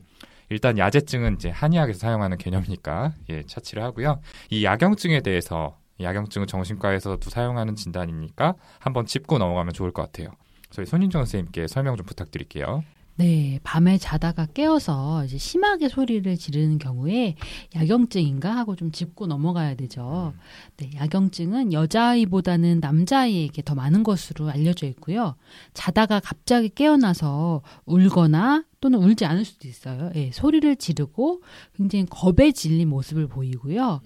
일단 0.50 0.78
야제증은 0.78 1.36
이제 1.36 1.50
한의학에서 1.50 2.00
사용하는 2.00 2.38
개념이니까 2.38 3.14
예 3.30 3.44
차치를 3.44 3.84
하고요. 3.84 4.22
이 4.50 4.64
야경증에 4.64 5.22
대해서 5.22 5.78
이 6.00 6.04
야경증은 6.04 6.48
정신과에서도 6.48 7.30
사용하는 7.30 7.76
진단이니까 7.76 8.56
한번 8.80 9.06
짚고 9.06 9.38
넘어가면 9.38 9.74
좋을 9.74 9.92
것 9.92 10.04
같아요. 10.04 10.30
저희 10.70 10.86
손인정 10.86 11.22
선생님께 11.22 11.68
설명 11.68 11.96
좀 11.96 12.06
부탁드릴게요. 12.06 12.84
네, 13.20 13.60
밤에 13.64 13.98
자다가 13.98 14.46
깨어서 14.54 15.26
이제 15.26 15.40
심하게 15.40 15.90
소리를 15.90 16.38
지르는 16.38 16.78
경우에 16.78 17.36
야경증인가 17.76 18.56
하고 18.56 18.76
좀 18.76 18.92
짚고 18.92 19.26
넘어가야 19.26 19.74
되죠. 19.74 20.36
네, 20.78 20.92
야경증은 20.96 21.74
여자아이보다는 21.74 22.80
남자아이에게 22.80 23.64
더 23.64 23.74
많은 23.74 24.04
것으로 24.04 24.50
알려져 24.52 24.86
있고요. 24.86 25.36
자다가 25.74 26.20
갑자기 26.20 26.70
깨어나서 26.70 27.64
울거나 27.88 28.67
또는 28.80 29.00
울지 29.00 29.26
않을 29.26 29.46
수도 29.46 29.68
있어요. 29.68 30.12
예, 30.16 30.32
소리를 30.32 30.76
지르고 30.76 31.42
굉장히 31.76 32.06
겁에 32.10 32.52
질린 32.52 32.90
모습을 32.90 33.28
보이고요. 33.28 34.02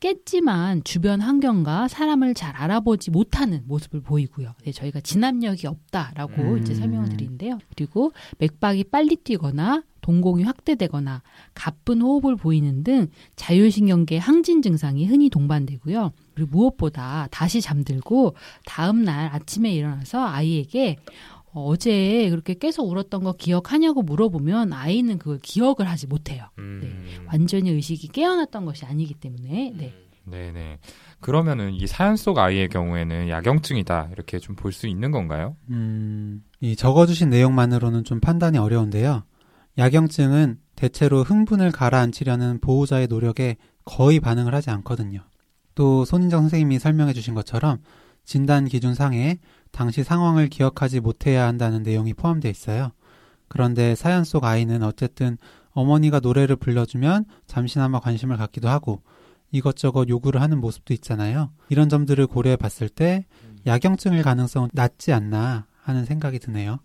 깼지만 0.00 0.82
주변 0.84 1.20
환경과 1.20 1.86
사람을 1.86 2.34
잘 2.34 2.56
알아보지 2.56 3.10
못하는 3.10 3.62
모습을 3.66 4.00
보이고요. 4.00 4.52
네, 4.64 4.72
저희가 4.72 5.00
진압력이 5.00 5.66
없다라고 5.66 6.42
음. 6.42 6.58
이제 6.58 6.74
설명을 6.74 7.10
드리는데요. 7.10 7.58
그리고 7.68 8.12
맥박이 8.38 8.84
빨리 8.84 9.16
뛰거나 9.16 9.84
동공이 10.00 10.42
확대되거나 10.42 11.22
가쁜 11.54 12.02
호흡을 12.02 12.34
보이는 12.36 12.82
등 12.82 13.06
자율신경계 13.36 14.18
항진 14.18 14.60
증상이 14.60 15.06
흔히 15.06 15.30
동반되고요. 15.30 16.12
그리고 16.34 16.50
무엇보다 16.50 17.28
다시 17.30 17.60
잠들고 17.60 18.34
다음 18.66 19.04
날 19.04 19.32
아침에 19.32 19.72
일어나서 19.72 20.26
아이에게 20.26 20.96
어, 21.52 21.66
어제 21.66 22.28
그렇게 22.30 22.54
깨서 22.54 22.82
울었던 22.82 23.22
거 23.24 23.32
기억하냐고 23.32 24.02
물어보면 24.02 24.72
아이는 24.72 25.18
그걸 25.18 25.38
기억을 25.42 25.88
하지 25.88 26.06
못해요. 26.06 26.46
음, 26.58 27.04
완전히 27.26 27.70
의식이 27.70 28.08
깨어났던 28.08 28.64
것이 28.64 28.84
아니기 28.86 29.14
때문에 29.14 29.72
네. 29.76 29.94
네네. 30.24 30.78
그러면은 31.20 31.74
이 31.74 31.86
사연 31.88 32.16
속 32.16 32.38
아이의 32.38 32.68
경우에는 32.68 33.28
야경증이다 33.28 34.10
이렇게 34.12 34.38
좀 34.38 34.54
볼 34.56 34.72
수 34.72 34.86
있는 34.86 35.10
건가요? 35.10 35.56
음, 35.70 36.42
이 36.60 36.76
적어주신 36.76 37.28
내용만으로는 37.30 38.04
좀 38.04 38.20
판단이 38.20 38.56
어려운데요. 38.58 39.24
야경증은 39.78 40.58
대체로 40.76 41.22
흥분을 41.22 41.72
가라앉히려는 41.72 42.60
보호자의 42.60 43.08
노력에 43.08 43.56
거의 43.84 44.20
반응을 44.20 44.54
하지 44.54 44.70
않거든요. 44.70 45.20
또 45.74 46.04
손인정 46.04 46.42
선생님이 46.42 46.78
설명해 46.78 47.12
주신 47.14 47.34
것처럼 47.34 47.78
진단 48.24 48.66
기준 48.66 48.94
상에 48.94 49.38
당시 49.72 50.04
상황을 50.04 50.48
기억하지 50.48 51.00
못해야 51.00 51.46
한다는 51.46 51.82
내용이 51.82 52.14
포함되어 52.14 52.50
있어요. 52.50 52.92
그런데 53.48 53.94
사연 53.94 54.24
속 54.24 54.44
아이는 54.44 54.82
어쨌든 54.82 55.36
어머니가 55.72 56.20
노래를 56.20 56.56
불러주면 56.56 57.24
잠시나마 57.46 57.98
관심을 58.00 58.36
갖기도 58.36 58.68
하고 58.68 59.02
이것저것 59.50 60.08
요구를 60.08 60.40
하는 60.40 60.60
모습도 60.60 60.94
있잖아요. 60.94 61.50
이런 61.68 61.88
점들을 61.88 62.26
고려해 62.26 62.56
봤을 62.56 62.88
때 62.88 63.26
야경증일 63.66 64.22
가능성은 64.22 64.70
낮지 64.72 65.12
않나 65.12 65.66
하는 65.82 66.04
생각이 66.04 66.38
드네요. 66.38 66.78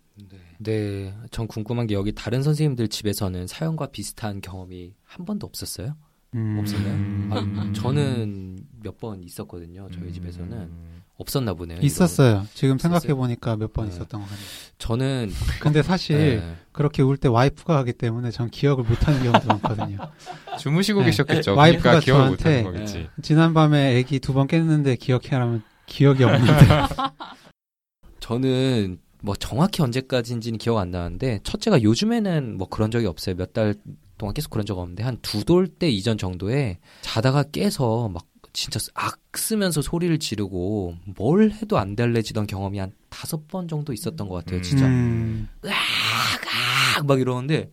네, 0.59 1.13
전 1.29 1.47
궁금한 1.47 1.85
게 1.87 1.93
여기 1.93 2.13
다른 2.13 2.41
선생님들 2.41 2.87
집에서는 2.87 3.47
사연과 3.47 3.87
비슷한 3.87 4.41
경험이 4.41 4.95
한 5.03 5.25
번도 5.25 5.45
없었어요? 5.45 5.95
음, 6.35 6.57
없었나요? 6.59 6.93
음. 6.95 7.29
아, 7.31 7.71
저는 7.73 8.57
몇 8.81 8.97
번 8.97 9.21
있었거든요. 9.23 9.87
저희 9.93 10.11
집에서는 10.11 10.51
음, 10.57 11.01
없었나 11.17 11.53
보네요. 11.55 11.79
있었어요. 11.81 12.45
지금 12.53 12.75
있었어요? 12.75 12.99
생각해 12.99 13.13
보니까 13.15 13.55
몇번 13.57 13.87
네. 13.89 13.95
있었던 13.95 14.21
것 14.21 14.27
같아요. 14.29 14.45
저는 14.77 15.31
근데 15.61 15.81
사실 15.81 16.39
네. 16.39 16.55
그렇게 16.71 17.01
울 17.01 17.17
때 17.17 17.27
와이프가 17.27 17.75
하기 17.77 17.93
때문에 17.93 18.29
전 18.31 18.49
기억을 18.51 18.83
못하는 18.83 19.23
경우도 19.23 19.47
많거든요. 19.47 19.97
주무시고 20.59 20.99
네. 20.99 21.05
계셨겠죠. 21.07 21.55
와이프가 21.55 21.81
그러니까 21.81 22.05
기억을 22.05 22.37
저한테 22.37 22.61
못하는 22.61 22.63
거겠지. 22.63 23.09
지난밤에 23.23 23.99
아기 23.99 24.19
두 24.19 24.33
번 24.33 24.47
깼는데 24.47 24.95
기억해라면 24.97 25.63
기억이 25.87 26.23
없는데 26.23 26.53
저는 28.19 28.99
뭐 29.21 29.35
정확히 29.35 29.81
언제까지인지는 29.81 30.59
기억 30.59 30.77
안 30.77 30.91
나는데 30.91 31.39
첫째가 31.43 31.81
요즘에는 31.81 32.57
뭐 32.57 32.67
그런 32.69 32.91
적이 32.91 33.07
없어요. 33.07 33.35
몇 33.35 33.53
달 33.53 33.73
동안 34.17 34.33
계속 34.33 34.49
그런 34.49 34.65
적 34.65 34.77
없는데 34.77 35.03
한 35.03 35.17
두 35.21 35.43
돌 35.43 35.67
때 35.67 35.89
이전 35.89 36.17
정도에 36.17 36.77
자다가 37.01 37.43
깨서 37.43 38.09
막 38.09 38.25
진짜 38.53 38.79
악 38.95 39.19
쓰면서 39.37 39.81
소리를 39.81 40.17
지르고 40.19 40.95
뭘 41.15 41.51
해도 41.51 41.77
안 41.77 41.95
달래지던 41.95 42.47
경험이 42.47 42.79
한 42.79 42.91
다섯 43.09 43.47
번 43.47 43.67
정도 43.67 43.93
있었던 43.93 44.27
것 44.27 44.35
같아요. 44.35 44.61
진짜 44.61 44.85
음, 44.87 45.47
으악 45.65 47.05
막 47.05 47.19
이러는데 47.19 47.71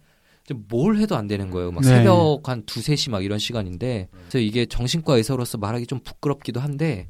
뭘 0.68 0.98
해도 0.98 1.16
안 1.16 1.26
되는 1.26 1.50
거예요. 1.50 1.70
막 1.72 1.80
네. 1.80 1.88
새벽 1.88 2.40
한 2.48 2.64
두세 2.66 2.96
시 2.96 3.08
막 3.10 3.24
이런 3.24 3.38
시간인데 3.38 4.08
그래서 4.12 4.38
이게 4.38 4.66
정신과 4.66 5.16
의사로서 5.16 5.56
말하기 5.56 5.86
좀 5.86 6.00
부끄럽기도 6.00 6.60
한데 6.60 7.08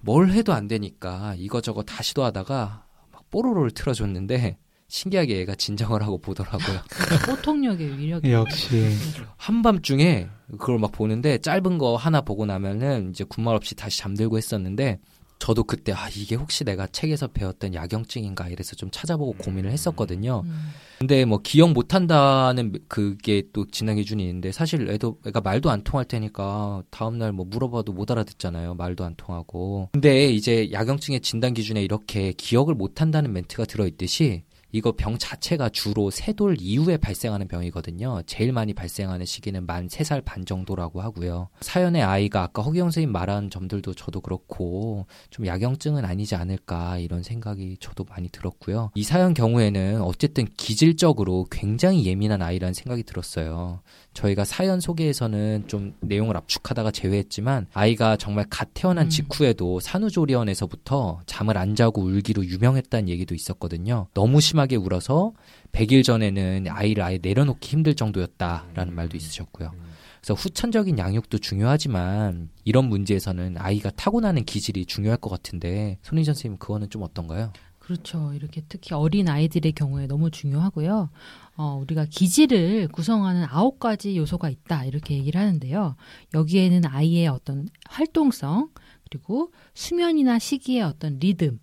뭘 0.00 0.30
해도 0.30 0.54
안 0.54 0.66
되니까 0.66 1.34
이거저거 1.36 1.82
다 1.82 2.02
시도하다가 2.02 2.86
막 3.12 3.30
뽀로로를 3.30 3.72
틀어줬는데 3.72 4.56
신기하게 4.90 5.38
얘가 5.38 5.54
진정을 5.54 6.02
하고 6.02 6.18
보더라고요. 6.18 6.80
호통력의 7.30 7.98
위력이 7.98 8.32
역시 8.32 8.90
한밤중에 9.36 10.28
그걸 10.58 10.78
막 10.78 10.90
보는데 10.90 11.38
짧은 11.38 11.78
거 11.78 11.96
하나 11.96 12.20
보고 12.20 12.44
나면은 12.44 13.10
이제 13.10 13.24
군말 13.24 13.54
없이 13.54 13.76
다시 13.76 14.00
잠들고 14.00 14.36
했었는데 14.36 14.98
저도 15.38 15.64
그때 15.64 15.92
아 15.92 16.08
이게 16.14 16.34
혹시 16.34 16.64
내가 16.64 16.86
책에서 16.86 17.28
배웠던 17.28 17.72
야경증인가 17.72 18.48
이래서 18.48 18.76
좀 18.76 18.90
찾아보고 18.92 19.32
고민을 19.38 19.70
했었거든요. 19.70 20.42
음. 20.44 20.68
근데 20.98 21.24
뭐 21.24 21.38
기억 21.38 21.72
못한다는 21.72 22.74
그게 22.88 23.44
또 23.54 23.66
진단 23.66 23.96
기준이 23.96 24.22
있는데 24.22 24.52
사실 24.52 24.90
애도 24.90 25.18
애가 25.26 25.40
말도 25.40 25.70
안 25.70 25.82
통할 25.82 26.04
테니까 26.04 26.82
다음날 26.90 27.32
뭐 27.32 27.46
물어봐도 27.48 27.92
못 27.92 28.10
알아듣잖아요. 28.10 28.74
말도 28.74 29.04
안 29.04 29.14
통하고. 29.16 29.88
근데 29.92 30.28
이제 30.30 30.70
야경증의 30.72 31.20
진단 31.20 31.54
기준에 31.54 31.80
이렇게 31.82 32.32
기억을 32.32 32.74
못한다는 32.74 33.32
멘트가 33.32 33.64
들어있듯이 33.64 34.42
이거 34.72 34.92
병 34.96 35.18
자체가 35.18 35.68
주로 35.70 36.10
세돌 36.10 36.56
이후에 36.60 36.96
발생하는 36.96 37.48
병이거든요. 37.48 38.22
제일 38.26 38.52
많이 38.52 38.72
발생하는 38.72 39.26
시기는 39.26 39.66
만 39.66 39.88
세 39.88 40.04
살 40.04 40.20
반 40.22 40.44
정도라고 40.46 41.00
하고요. 41.02 41.48
사연의 41.60 42.02
아이가 42.02 42.42
아까 42.44 42.62
허경 42.62 42.86
선생님 42.86 43.10
말한 43.12 43.50
점들도 43.50 43.94
저도 43.94 44.20
그렇고 44.20 45.06
좀 45.30 45.46
야경증은 45.46 46.04
아니지 46.04 46.36
않을까 46.36 46.98
이런 46.98 47.22
생각이 47.24 47.78
저도 47.80 48.04
많이 48.04 48.28
들었고요. 48.28 48.90
이 48.94 49.02
사연 49.02 49.34
경우에는 49.34 50.02
어쨌든 50.02 50.46
기질적으로 50.56 51.46
굉장히 51.50 52.06
예민한 52.06 52.42
아이라는 52.42 52.72
생각이 52.74 53.02
들었어요. 53.02 53.80
저희가 54.14 54.44
사연 54.44 54.80
소개에서는 54.80 55.64
좀 55.66 55.94
내용을 56.00 56.36
압축하다가 56.36 56.90
제외했지만 56.92 57.66
아이가 57.72 58.16
정말 58.16 58.44
갓 58.50 58.68
태어난 58.74 59.06
음. 59.06 59.10
직후에도 59.10 59.80
산후조리원에서부터 59.80 61.22
잠을 61.26 61.56
안 61.58 61.74
자고 61.74 62.02
울기로 62.02 62.44
유명했다는 62.46 63.08
얘기도 63.08 63.34
있었거든요. 63.34 64.06
너무 64.14 64.40
심 64.40 64.59
하게 64.60 64.76
울어서 64.76 65.32
100일 65.72 66.04
전에는 66.04 66.66
아이를 66.68 67.02
아예 67.02 67.18
내려놓기 67.20 67.68
힘들 67.68 67.94
정도였다라는 67.94 68.94
말도 68.94 69.16
있으셨고요. 69.16 69.72
그래서 70.20 70.34
후천적인 70.34 70.98
양육도 70.98 71.38
중요하지만 71.38 72.50
이런 72.64 72.88
문제에서는 72.88 73.56
아이가 73.58 73.90
타고나는 73.90 74.44
기질이 74.44 74.84
중요할 74.84 75.16
것 75.16 75.30
같은데 75.30 75.98
손희전 76.02 76.34
선생님 76.34 76.58
그거는 76.58 76.90
좀 76.90 77.02
어떤가요? 77.02 77.52
그렇죠. 77.78 78.32
이렇게 78.34 78.62
특히 78.68 78.94
어린 78.94 79.28
아이들의 79.28 79.72
경우에 79.72 80.06
너무 80.06 80.30
중요하고요. 80.30 81.10
어, 81.56 81.80
우리가 81.82 82.04
기질을 82.04 82.88
구성하는 82.88 83.46
아홉 83.50 83.80
가지 83.80 84.16
요소가 84.16 84.48
있다. 84.48 84.84
이렇게 84.84 85.16
얘기를 85.16 85.40
하는데요. 85.40 85.96
여기에는 86.34 86.86
아이의 86.86 87.26
어떤 87.26 87.66
활동성, 87.88 88.68
그리고 89.10 89.50
수면이나 89.74 90.38
시기의 90.38 90.82
어떤 90.82 91.18
리듬, 91.18 91.58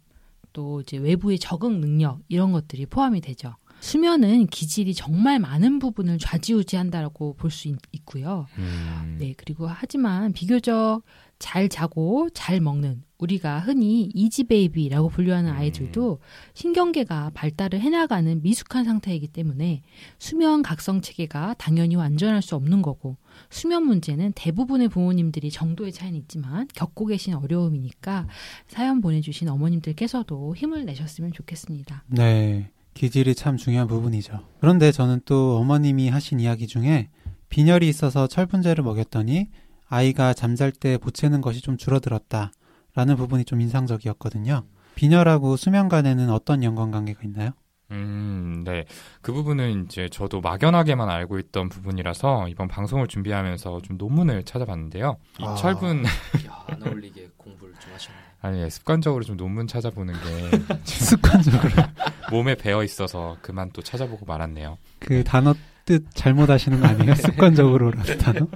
또 0.58 0.82
이제 0.82 0.97
외부의 0.97 1.38
적응 1.38 1.80
능력, 1.80 2.20
이런 2.30 2.51
것들이 2.51 2.88
포함이 2.88 3.22
되죠. 3.22 3.55
수면은 3.80 4.47
기질이 4.47 4.95
정말 4.95 5.38
많은 5.38 5.78
부분을 5.78 6.18
좌지우지한다라고 6.18 7.36
볼 7.36 7.51
수 7.51 7.68
있고요. 7.91 8.47
음. 8.58 9.18
네, 9.20 9.36
그리고 9.38 9.68
하지만 9.68 10.34
비교적 10.34 11.03
잘 11.38 11.70
자고 11.70 12.28
잘 12.34 12.60
먹는 12.60 13.03
우리가 13.20 13.60
흔히 13.60 14.10
이지 14.16 14.45
베이비라고 14.45 15.10
분류하는 15.10 15.51
음. 15.51 15.55
아이들도 15.55 16.20
신경계가 16.55 17.32
발달을 17.36 17.80
해나가는 17.80 18.41
미숙한 18.41 18.84
상태이기 18.84 19.28
때문에 19.28 19.84
수면 20.18 20.64
각성 20.64 21.01
체계가 21.01 21.53
당연히 21.60 21.95
완전할 21.95 22.41
수 22.41 22.55
없는 22.55 22.82
거고 22.82 23.18
수면 23.50 23.84
문제는 23.86 24.34
대부분의 24.36 24.89
부모님들이 24.89 25.52
정도의 25.52 25.91
차이는 25.91 26.20
있지만 26.20 26.68
겪고 26.74 27.06
계신 27.06 27.34
어려움이니까 27.34 28.28
사연 28.68 29.02
보내주신 29.02 29.50
어머님들께서도 29.50 30.56
힘을 30.56 30.86
내셨으면 30.86 31.34
좋겠습니다. 31.34 32.04
네. 32.08 32.72
기질이 32.93 33.36
참 33.36 33.58
중요한 33.58 33.88
부분이죠. 33.88 34.39
그런데 34.60 34.91
저는 34.91 35.22
또 35.26 35.58
어머님이 35.58 36.10
하신 36.10 36.39
이야기 36.39 36.66
중에 36.66 37.10
빈혈이 37.50 37.88
있어서 37.88 38.28
철분제를 38.28 38.84
먹였더니 38.84 39.50
아이가 39.88 40.34
잠잘 40.34 40.72
때 40.72 40.98
보채는 40.98 41.41
것이 41.41 41.62
좀 41.62 41.78
줄어들었다. 41.78 42.52
라는 42.95 43.16
부분이 43.16 43.45
좀 43.45 43.62
인상적이었거든요. 43.62 44.64
빈혈하고 44.95 45.56
수면 45.56 45.88
간에는 45.89 46.32
어떤 46.32 46.64
연관관계가 46.64 47.22
있나요? 47.24 47.52
음, 47.91 48.63
네. 48.65 48.85
그 49.21 49.31
부분은 49.31 49.85
이제 49.85 50.09
저도 50.09 50.41
막연하게만 50.41 51.09
알고 51.09 51.39
있던 51.39 51.69
부분이라서 51.69 52.47
이번 52.49 52.67
방송을 52.67 53.07
준비하면서 53.07 53.81
좀 53.81 53.97
논문을 53.97 54.43
찾아봤는데요. 54.43 55.17
이 55.39 55.43
아. 55.45 55.55
철분, 55.55 56.05
야, 56.05 56.09
안 56.67 56.83
어울리게 56.85 57.29
공부를 57.38 57.73
좀 57.79 57.93
하셨네. 57.93 58.17
아니, 58.41 58.61
예, 58.61 58.69
습관적으로 58.69 59.23
좀 59.23 59.38
논문 59.38 59.67
찾아보는 59.67 60.13
게 60.13 60.75
습관적으로 60.83 61.71
몸에 62.29 62.55
배어 62.55 62.83
있어서 62.83 63.38
그만 63.41 63.71
또 63.73 63.81
찾아보고 63.81 64.25
말았네요. 64.25 64.77
그 64.99 65.23
단어 65.23 65.53
뜻 65.85 66.05
잘못 66.13 66.49
하시는 66.49 66.79
거 66.81 66.88
아니에요? 66.88 67.15
습관적으로라는 67.15 68.17
단어? 68.17 68.47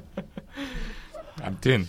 아무튼 1.41 1.87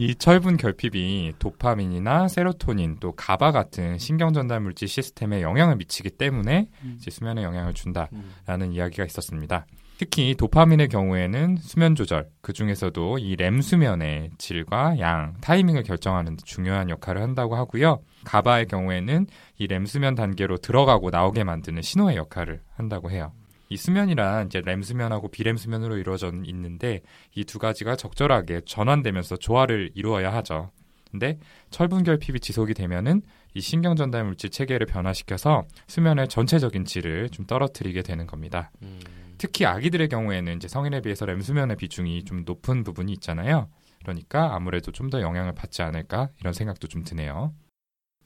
이 0.00 0.14
철분 0.14 0.56
결핍이 0.56 1.34
도파민이나 1.40 2.28
세로토닌 2.28 2.98
또 3.00 3.10
가바 3.16 3.50
같은 3.50 3.98
신경 3.98 4.32
전달 4.32 4.60
물질 4.60 4.86
시스템에 4.86 5.42
영향을 5.42 5.74
미치기 5.74 6.10
때문에 6.10 6.68
음. 6.84 6.94
이제 7.00 7.10
수면에 7.10 7.42
영향을 7.42 7.74
준다. 7.74 8.08
음. 8.12 8.30
라는 8.46 8.70
이야기가 8.72 9.04
있었습니다. 9.06 9.66
특히 9.98 10.36
도파민의 10.36 10.86
경우에는 10.86 11.56
수면 11.56 11.96
조절, 11.96 12.28
그 12.42 12.52
중에서도 12.52 13.18
이 13.18 13.34
렘 13.34 13.60
수면의 13.60 14.30
질과 14.38 15.00
양, 15.00 15.34
타이밍을 15.40 15.82
결정하는 15.82 16.36
데 16.36 16.42
중요한 16.44 16.90
역할을 16.90 17.20
한다고 17.20 17.56
하고요. 17.56 17.98
가바의 18.24 18.66
경우에는 18.66 19.26
이 19.58 19.66
렘 19.66 19.84
수면 19.84 20.14
단계로 20.14 20.58
들어가고 20.58 21.10
나오게 21.10 21.42
만드는 21.42 21.82
신호의 21.82 22.16
역할을 22.18 22.60
한다고 22.76 23.10
해요. 23.10 23.32
이 23.68 23.76
수면이란 23.76 24.46
이제 24.46 24.60
렘 24.64 24.82
수면하고 24.82 25.28
비렘 25.28 25.56
수면으로 25.56 25.96
이루어져 25.98 26.32
있는데 26.44 27.00
이 27.34 27.44
두 27.44 27.58
가지가 27.58 27.96
적절하게 27.96 28.62
전환되면서 28.66 29.36
조화를 29.36 29.90
이루어야 29.94 30.32
하죠. 30.34 30.70
근데 31.10 31.38
철분 31.70 32.02
결핍이 32.04 32.40
지속이 32.40 32.74
되면은 32.74 33.22
이 33.54 33.60
신경 33.62 33.96
전달 33.96 34.24
물질 34.24 34.50
체계를 34.50 34.86
변화시켜서 34.86 35.66
수면의 35.86 36.28
전체적인 36.28 36.84
질을 36.84 37.30
좀 37.30 37.46
떨어뜨리게 37.46 38.02
되는 38.02 38.26
겁니다. 38.26 38.70
음. 38.82 39.00
특히 39.38 39.64
아기들의 39.64 40.08
경우에는 40.08 40.56
이제 40.56 40.68
성인에 40.68 41.00
비해서 41.00 41.24
렘 41.24 41.40
수면의 41.40 41.76
비중이 41.76 42.24
좀 42.24 42.42
높은 42.44 42.84
부분이 42.84 43.12
있잖아요. 43.12 43.68
그러니까 44.02 44.54
아무래도 44.54 44.92
좀 44.92 45.08
더 45.10 45.22
영향을 45.22 45.54
받지 45.54 45.80
않을까 45.82 46.28
이런 46.40 46.52
생각도 46.52 46.86
좀 46.88 47.02
드네요. 47.04 47.54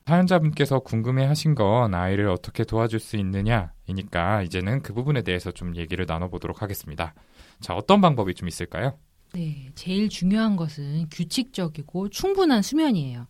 사연자분께서 0.06 0.80
궁금해 0.80 1.24
하신 1.24 1.54
건 1.54 1.94
아이를 1.94 2.28
어떻게 2.28 2.64
도와줄 2.64 3.00
수 3.00 3.16
있느냐이니까 3.16 4.42
이제는 4.42 4.82
그 4.82 4.92
부분에 4.92 5.22
대해서 5.22 5.50
좀 5.50 5.76
얘기를 5.76 6.04
나눠보도록 6.06 6.62
하겠습니다. 6.62 7.14
자, 7.60 7.74
어떤 7.74 8.00
방법이 8.00 8.34
좀 8.34 8.48
있을까요? 8.48 8.98
네, 9.32 9.70
제일 9.74 10.08
중요한 10.08 10.56
것은 10.56 11.06
규칙적이고 11.10 12.10
충분한 12.10 12.62
수면이에요. 12.62 13.26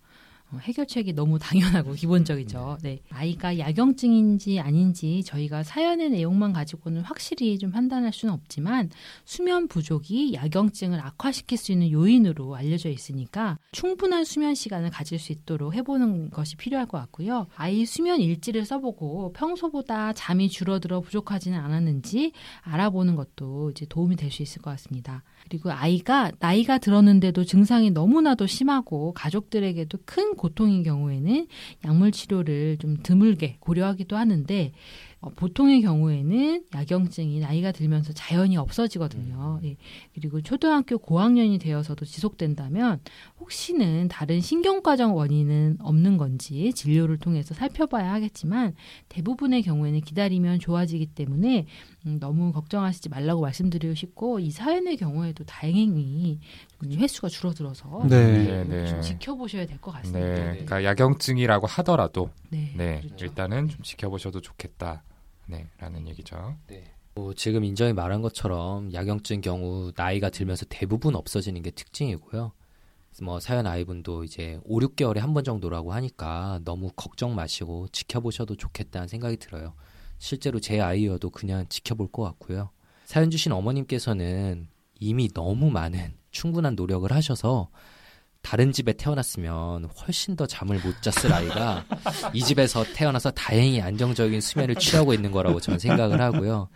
어, 0.52 0.58
해결책이 0.60 1.14
너무 1.14 1.38
당연하고 1.38 1.92
기본적이죠. 1.94 2.78
네. 2.82 3.00
아이가 3.10 3.58
야경증인지 3.58 4.60
아닌지 4.60 5.22
저희가 5.24 5.62
사연의 5.62 6.10
내용만 6.10 6.52
가지고는 6.52 7.02
확실히 7.02 7.58
좀 7.58 7.70
판단할 7.70 8.12
수는 8.12 8.34
없지만 8.34 8.90
수면 9.24 9.68
부족이 9.68 10.34
야경증을 10.34 11.00
악화시킬 11.00 11.56
수 11.56 11.72
있는 11.72 11.90
요인으로 11.90 12.54
알려져 12.54 12.90
있으니까 12.90 13.58
충분한 13.72 14.24
수면 14.24 14.54
시간을 14.54 14.90
가질 14.90 15.18
수 15.18 15.32
있도록 15.32 15.74
해보는 15.74 16.30
것이 16.30 16.56
필요할 16.56 16.86
것 16.86 16.98
같고요. 16.98 17.46
아이 17.56 17.86
수면 17.86 18.20
일지를 18.20 18.64
써보고 18.64 19.32
평소보다 19.32 20.12
잠이 20.12 20.48
줄어들어 20.48 21.00
부족하지는 21.00 21.58
않았는지 21.58 22.32
알아보는 22.62 23.16
것도 23.16 23.70
이제 23.70 23.86
도움이 23.88 24.16
될 24.16 24.32
수 24.32 24.42
있을 24.42 24.62
것 24.62 24.70
같습니다. 24.70 25.22
그리고 25.44 25.70
아이가 25.70 26.30
나이가 26.38 26.78
들었는데도 26.78 27.44
증상이 27.44 27.90
너무나도 27.90 28.46
심하고 28.46 29.12
가족들에게도 29.12 29.98
큰 30.04 30.34
고통인 30.34 30.82
경우에는 30.82 31.46
약물 31.84 32.12
치료를 32.12 32.78
좀 32.78 32.96
드물게 33.02 33.56
고려하기도 33.60 34.16
하는데 34.16 34.72
어, 35.22 35.30
보통의 35.36 35.82
경우에는 35.82 36.64
야경증이 36.74 37.38
나이가 37.38 37.70
들면서 37.70 38.12
자연히 38.12 38.56
없어지거든요. 38.56 39.60
예. 39.62 39.76
그리고 40.14 40.40
초등학교 40.40 40.98
고학년이 40.98 41.58
되어서도 41.60 42.04
지속된다면 42.04 42.98
혹시는 43.38 44.08
다른 44.08 44.40
신경과정 44.40 45.14
원인은 45.14 45.78
없는 45.80 46.16
건지 46.16 46.72
진료를 46.74 47.18
통해서 47.18 47.54
살펴봐야 47.54 48.12
하겠지만 48.14 48.74
대부분의 49.08 49.62
경우에는 49.62 50.00
기다리면 50.00 50.58
좋아지기 50.58 51.06
때문에 51.06 51.66
음, 52.06 52.18
너무 52.18 52.52
걱정하시지 52.52 53.08
말라고 53.08 53.42
말씀드리고 53.42 53.94
싶고 53.94 54.40
이 54.40 54.50
사연의 54.50 54.96
경우에도 54.96 55.44
다행히 55.44 56.40
좀 56.82 56.92
횟수가 56.94 57.28
줄어들어서 57.28 58.06
네. 58.08 58.42
네, 58.42 58.64
네. 58.64 58.86
좀 58.86 59.00
지켜보셔야 59.00 59.66
될 59.66 59.78
것 59.78 59.92
같습니다. 59.92 60.18
네, 60.18 60.34
그러니까 60.34 60.82
야경증이라고 60.84 61.68
하더라도 61.68 62.30
네. 62.50 62.72
네, 62.76 63.00
그렇죠. 63.02 63.24
일단은 63.24 63.68
좀 63.68 63.82
지켜보셔도 63.82 64.40
좋겠다. 64.40 65.04
네, 65.46 65.66
라는 65.78 66.06
얘기죠. 66.08 66.56
뭐 67.14 67.34
지금 67.34 67.64
인정이 67.64 67.92
말한 67.92 68.22
것처럼 68.22 68.92
야경증 68.92 69.40
경우 69.42 69.92
나이가 69.96 70.30
들면서 70.30 70.64
대부분 70.68 71.14
없어지는 71.14 71.62
게 71.62 71.70
특징이고요. 71.70 72.52
뭐 73.22 73.40
사연 73.40 73.66
아이분도 73.66 74.24
이제 74.24 74.58
5, 74.64 74.80
6개월에 74.80 75.18
한 75.18 75.34
번 75.34 75.44
정도라고 75.44 75.92
하니까 75.92 76.60
너무 76.64 76.90
걱정 76.96 77.34
마시고 77.34 77.88
지켜보셔도 77.88 78.56
좋겠다는 78.56 79.08
생각이 79.08 79.36
들어요. 79.36 79.74
실제로 80.18 80.60
제 80.60 80.80
아이여도 80.80 81.28
그냥 81.30 81.66
지켜볼 81.68 82.10
것 82.12 82.22
같고요. 82.22 82.70
사연 83.04 83.30
주신 83.30 83.52
어머님께서는 83.52 84.68
이미 84.98 85.28
너무 85.28 85.70
많은 85.70 86.14
충분한 86.30 86.76
노력을 86.76 87.10
하셔서 87.12 87.68
다른 88.42 88.72
집에 88.72 88.92
태어났으면 88.92 89.84
훨씬 89.84 90.36
더 90.36 90.46
잠을 90.46 90.78
못 90.80 91.00
잤을 91.00 91.32
아이가 91.32 91.84
이 92.34 92.42
집에서 92.42 92.84
태어나서 92.84 93.30
다행히 93.30 93.80
안정적인 93.80 94.40
수면을 94.40 94.74
취하고 94.74 95.14
있는 95.14 95.30
거라고 95.30 95.60
저는 95.60 95.78
생각을 95.78 96.20
하고요. 96.20 96.68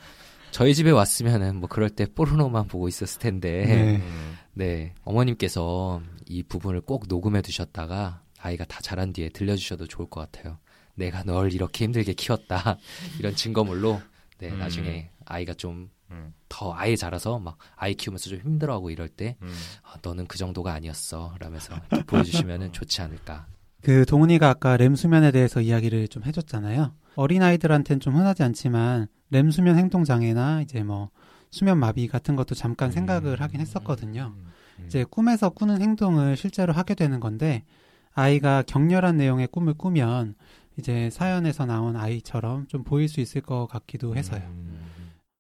저희 0.53 0.75
집에 0.75 0.91
왔으면은 0.91 1.57
뭐 1.57 1.69
그럴 1.69 1.91
때 1.91 2.07
포르노만 2.07 2.69
보고 2.69 2.89
있었을 2.89 3.21
텐데 3.21 3.67
네. 3.67 3.97
음, 3.97 4.39
네, 4.55 4.95
어머님께서 5.05 6.01
이 6.27 6.43
부분을 6.43 6.81
꼭 6.81 7.07
녹음해 7.09 7.43
두셨다가 7.43 8.23
아이가 8.39 8.65
다 8.65 8.81
자란 8.81 9.13
뒤에 9.13 9.29
들려주셔도 9.29 9.87
좋을 9.87 10.09
것 10.09 10.21
같아요. 10.21 10.59
내가 10.95 11.25
널 11.25 11.53
이렇게 11.53 11.85
힘들게 11.85 12.15
키웠다. 12.15 12.79
이런 13.19 13.35
증거물로, 13.35 14.01
네, 14.39 14.49
음. 14.49 14.59
나중에 14.59 15.11
아이가 15.27 15.53
좀 15.53 15.91
음, 16.11 16.33
더 16.49 16.73
아이 16.73 16.97
자라서 16.97 17.39
막 17.39 17.59
아이 17.77 17.95
키우면서 17.95 18.31
좀 18.31 18.39
힘들어하고 18.41 18.91
이럴 18.91 19.09
때, 19.09 19.37
음. 19.43 19.53
아, 19.83 19.97
너는 20.03 20.27
그 20.27 20.39
정도가 20.39 20.73
아니었어. 20.73 21.35
라면서 21.39 21.75
보여주시면 22.07 22.73
좋지 22.73 23.03
않을까. 23.03 23.47
그 23.83 24.05
동훈이가 24.05 24.49
아까 24.49 24.77
렘 24.77 24.97
수면에 24.97 25.31
대해서 25.31 25.61
이야기를 25.61 26.09
좀 26.09 26.25
해줬잖아요. 26.25 26.93
어린 27.15 27.43
아이들한테는 27.43 28.01
좀 28.01 28.17
흔하지 28.17 28.43
않지만 28.43 29.07
렘 29.31 29.51
수면 29.51 29.79
행동 29.79 30.05
장애나 30.05 30.63
이제 30.63 30.83
뭐 30.83 31.11
수면 31.51 31.79
마비 31.79 32.09
같은 32.09 32.37
것도 32.37 32.55
잠깐 32.55 32.91
생각을 32.91 33.41
하긴 33.41 33.61
했었거든요. 33.61 34.35
음, 34.37 34.53
음. 34.81 34.85
이제 34.87 35.05
꿈에서 35.05 35.51
꾸는 35.51 35.81
행동을 35.81 36.37
실제로 36.37 36.73
하게 36.73 36.95
되는 36.95 37.21
건데 37.21 37.65
아이가 38.13 38.63
격렬한 38.63 39.17
내용의 39.17 39.49
꿈을 39.49 39.75
꾸면 39.75 40.35
이제 40.79 41.09
사연에서 41.11 41.65
나온 41.65 41.97
아이처럼 41.97 42.67
좀 42.67 42.83
보일 42.85 43.09
수 43.09 43.21
있을 43.21 43.41
것 43.41 43.67
같기도 43.67 44.17
해서요. 44.17 44.43
음, 44.43 44.76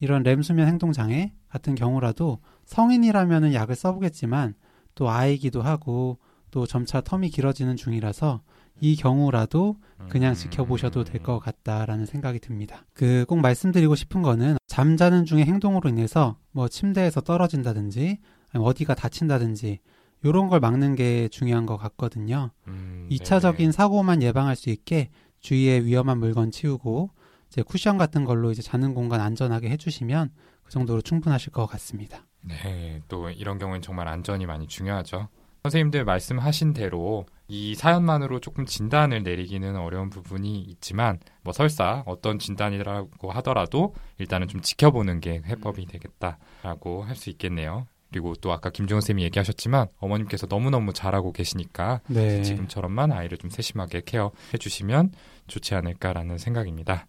이런 0.06 0.22
렘 0.22 0.40
수면 0.40 0.68
행동 0.68 0.92
장애 0.92 1.32
같은 1.48 1.74
경우라도 1.74 2.38
성인이라면은 2.66 3.54
약을 3.54 3.74
써보겠지만 3.74 4.54
또 4.94 5.10
아이기도 5.10 5.62
하고 5.62 6.18
또 6.52 6.64
점차 6.64 7.00
텀이 7.00 7.32
길어지는 7.32 7.74
중이라서 7.74 8.40
이 8.80 8.94
경우라도 8.94 9.76
그냥 10.08 10.32
음. 10.32 10.34
지켜보셔도 10.34 11.02
될 11.02 11.20
것 11.22 11.40
같다라는 11.40 12.06
생각이 12.06 12.38
듭니다. 12.38 12.84
그 12.92 13.24
꼭 13.26 13.40
말씀드리고 13.40 13.96
싶은 13.96 14.22
거는 14.22 14.58
잠자는 14.68 15.24
중에 15.24 15.44
행동으로 15.44 15.88
인해서 15.90 16.36
뭐 16.52 16.68
침대에서 16.68 17.20
떨어진다든지 17.22 18.18
어디가 18.54 18.94
다친다든지 18.94 19.80
요런 20.24 20.46
걸 20.48 20.60
막는 20.60 20.94
게 20.94 21.26
중요한 21.28 21.66
것 21.66 21.76
같거든요. 21.78 22.50
음, 22.68 23.08
2차적인 23.10 23.56
네네. 23.58 23.72
사고만 23.72 24.22
예방할 24.22 24.54
수 24.54 24.70
있게 24.70 25.10
주위에 25.40 25.80
위험한 25.84 26.18
물건 26.18 26.52
치우고 26.52 27.10
이제 27.48 27.62
쿠션 27.62 27.98
같은 27.98 28.24
걸로 28.24 28.50
이제 28.50 28.62
자는 28.62 28.94
공간 28.94 29.20
안전하게 29.20 29.70
해주시면 29.70 30.30
그 30.64 30.70
정도로 30.72 31.00
충분하실 31.00 31.52
것 31.52 31.66
같습니다. 31.66 32.26
네, 32.42 33.00
또 33.08 33.30
이런 33.30 33.58
경우는 33.58 33.82
정말 33.82 34.08
안전이 34.08 34.46
많이 34.46 34.66
중요하죠. 34.66 35.28
선생님들 35.64 36.04
말씀하신 36.04 36.74
대로 36.74 37.26
이 37.48 37.74
사연만으로 37.74 38.38
조금 38.40 38.66
진단을 38.66 39.24
내리기는 39.24 39.76
어려운 39.76 40.10
부분이 40.10 40.60
있지만 40.60 41.18
뭐 41.42 41.52
설사 41.52 42.04
어떤 42.06 42.38
진단이라고 42.38 43.32
하더라도 43.32 43.94
일단은 44.18 44.46
좀 44.46 44.60
지켜보는 44.60 45.18
게 45.20 45.42
해법이 45.44 45.86
되겠다라고 45.86 47.02
할 47.04 47.16
수 47.16 47.30
있겠네요. 47.30 47.86
그리고 48.10 48.34
또 48.40 48.52
아까 48.52 48.70
김종훈 48.70 49.00
쌤이 49.00 49.22
얘기하셨지만 49.24 49.88
어머님께서 49.98 50.46
너무너무 50.48 50.92
잘하고 50.92 51.32
계시니까 51.32 52.00
네. 52.08 52.42
지금처럼만 52.42 53.10
아이를 53.12 53.36
좀 53.36 53.50
세심하게 53.50 54.02
케어해 54.06 54.58
주시면 54.58 55.12
좋지 55.48 55.74
않을까라는 55.74 56.38
생각입니다. 56.38 57.06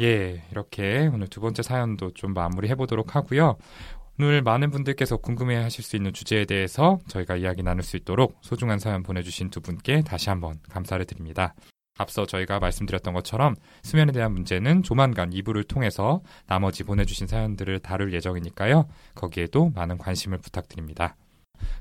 예, 0.00 0.42
이렇게 0.50 1.08
오늘 1.12 1.26
두 1.28 1.40
번째 1.40 1.62
사연도 1.62 2.12
좀 2.12 2.34
마무리해 2.34 2.74
보도록 2.74 3.16
하고요. 3.16 3.56
오늘 4.18 4.42
많은 4.42 4.70
분들께서 4.70 5.18
궁금해 5.18 5.56
하실 5.56 5.84
수 5.84 5.96
있는 5.96 6.12
주제에 6.12 6.44
대해서 6.44 6.98
저희가 7.08 7.36
이야기 7.36 7.62
나눌 7.62 7.82
수 7.82 7.96
있도록 7.96 8.38
소중한 8.40 8.78
사연 8.78 9.02
보내주신 9.02 9.50
두 9.50 9.60
분께 9.60 10.02
다시 10.02 10.30
한번 10.30 10.58
감사를 10.70 11.04
드립니다. 11.04 11.54
앞서 11.98 12.26
저희가 12.26 12.58
말씀드렸던 12.58 13.14
것처럼 13.14 13.56
수면에 13.82 14.12
대한 14.12 14.32
문제는 14.32 14.82
조만간 14.82 15.30
2부를 15.30 15.66
통해서 15.66 16.20
나머지 16.46 16.82
보내주신 16.84 17.26
사연들을 17.26 17.80
다룰 17.80 18.12
예정이니까요. 18.12 18.86
거기에도 19.14 19.70
많은 19.74 19.98
관심을 19.98 20.38
부탁드립니다. 20.38 21.16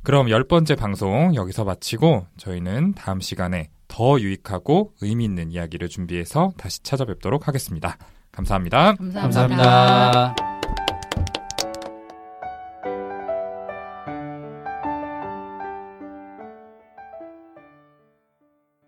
그럼 0.04 0.30
열 0.30 0.46
번째 0.46 0.76
방송 0.76 1.36
여기서 1.36 1.66
마치고 1.66 2.28
저희는 2.38 2.94
다음 2.94 3.20
시간에 3.20 3.70
더 3.96 4.20
유익하고 4.20 4.92
의미 5.00 5.24
있는 5.24 5.52
이야기를 5.52 5.88
준비해서 5.88 6.52
다시 6.58 6.84
찾아뵙도록 6.84 7.48
하겠습니다. 7.48 7.98
감사합니다. 8.34 8.96
감사합니다. 8.96 9.42
감사합니다. 9.42 10.55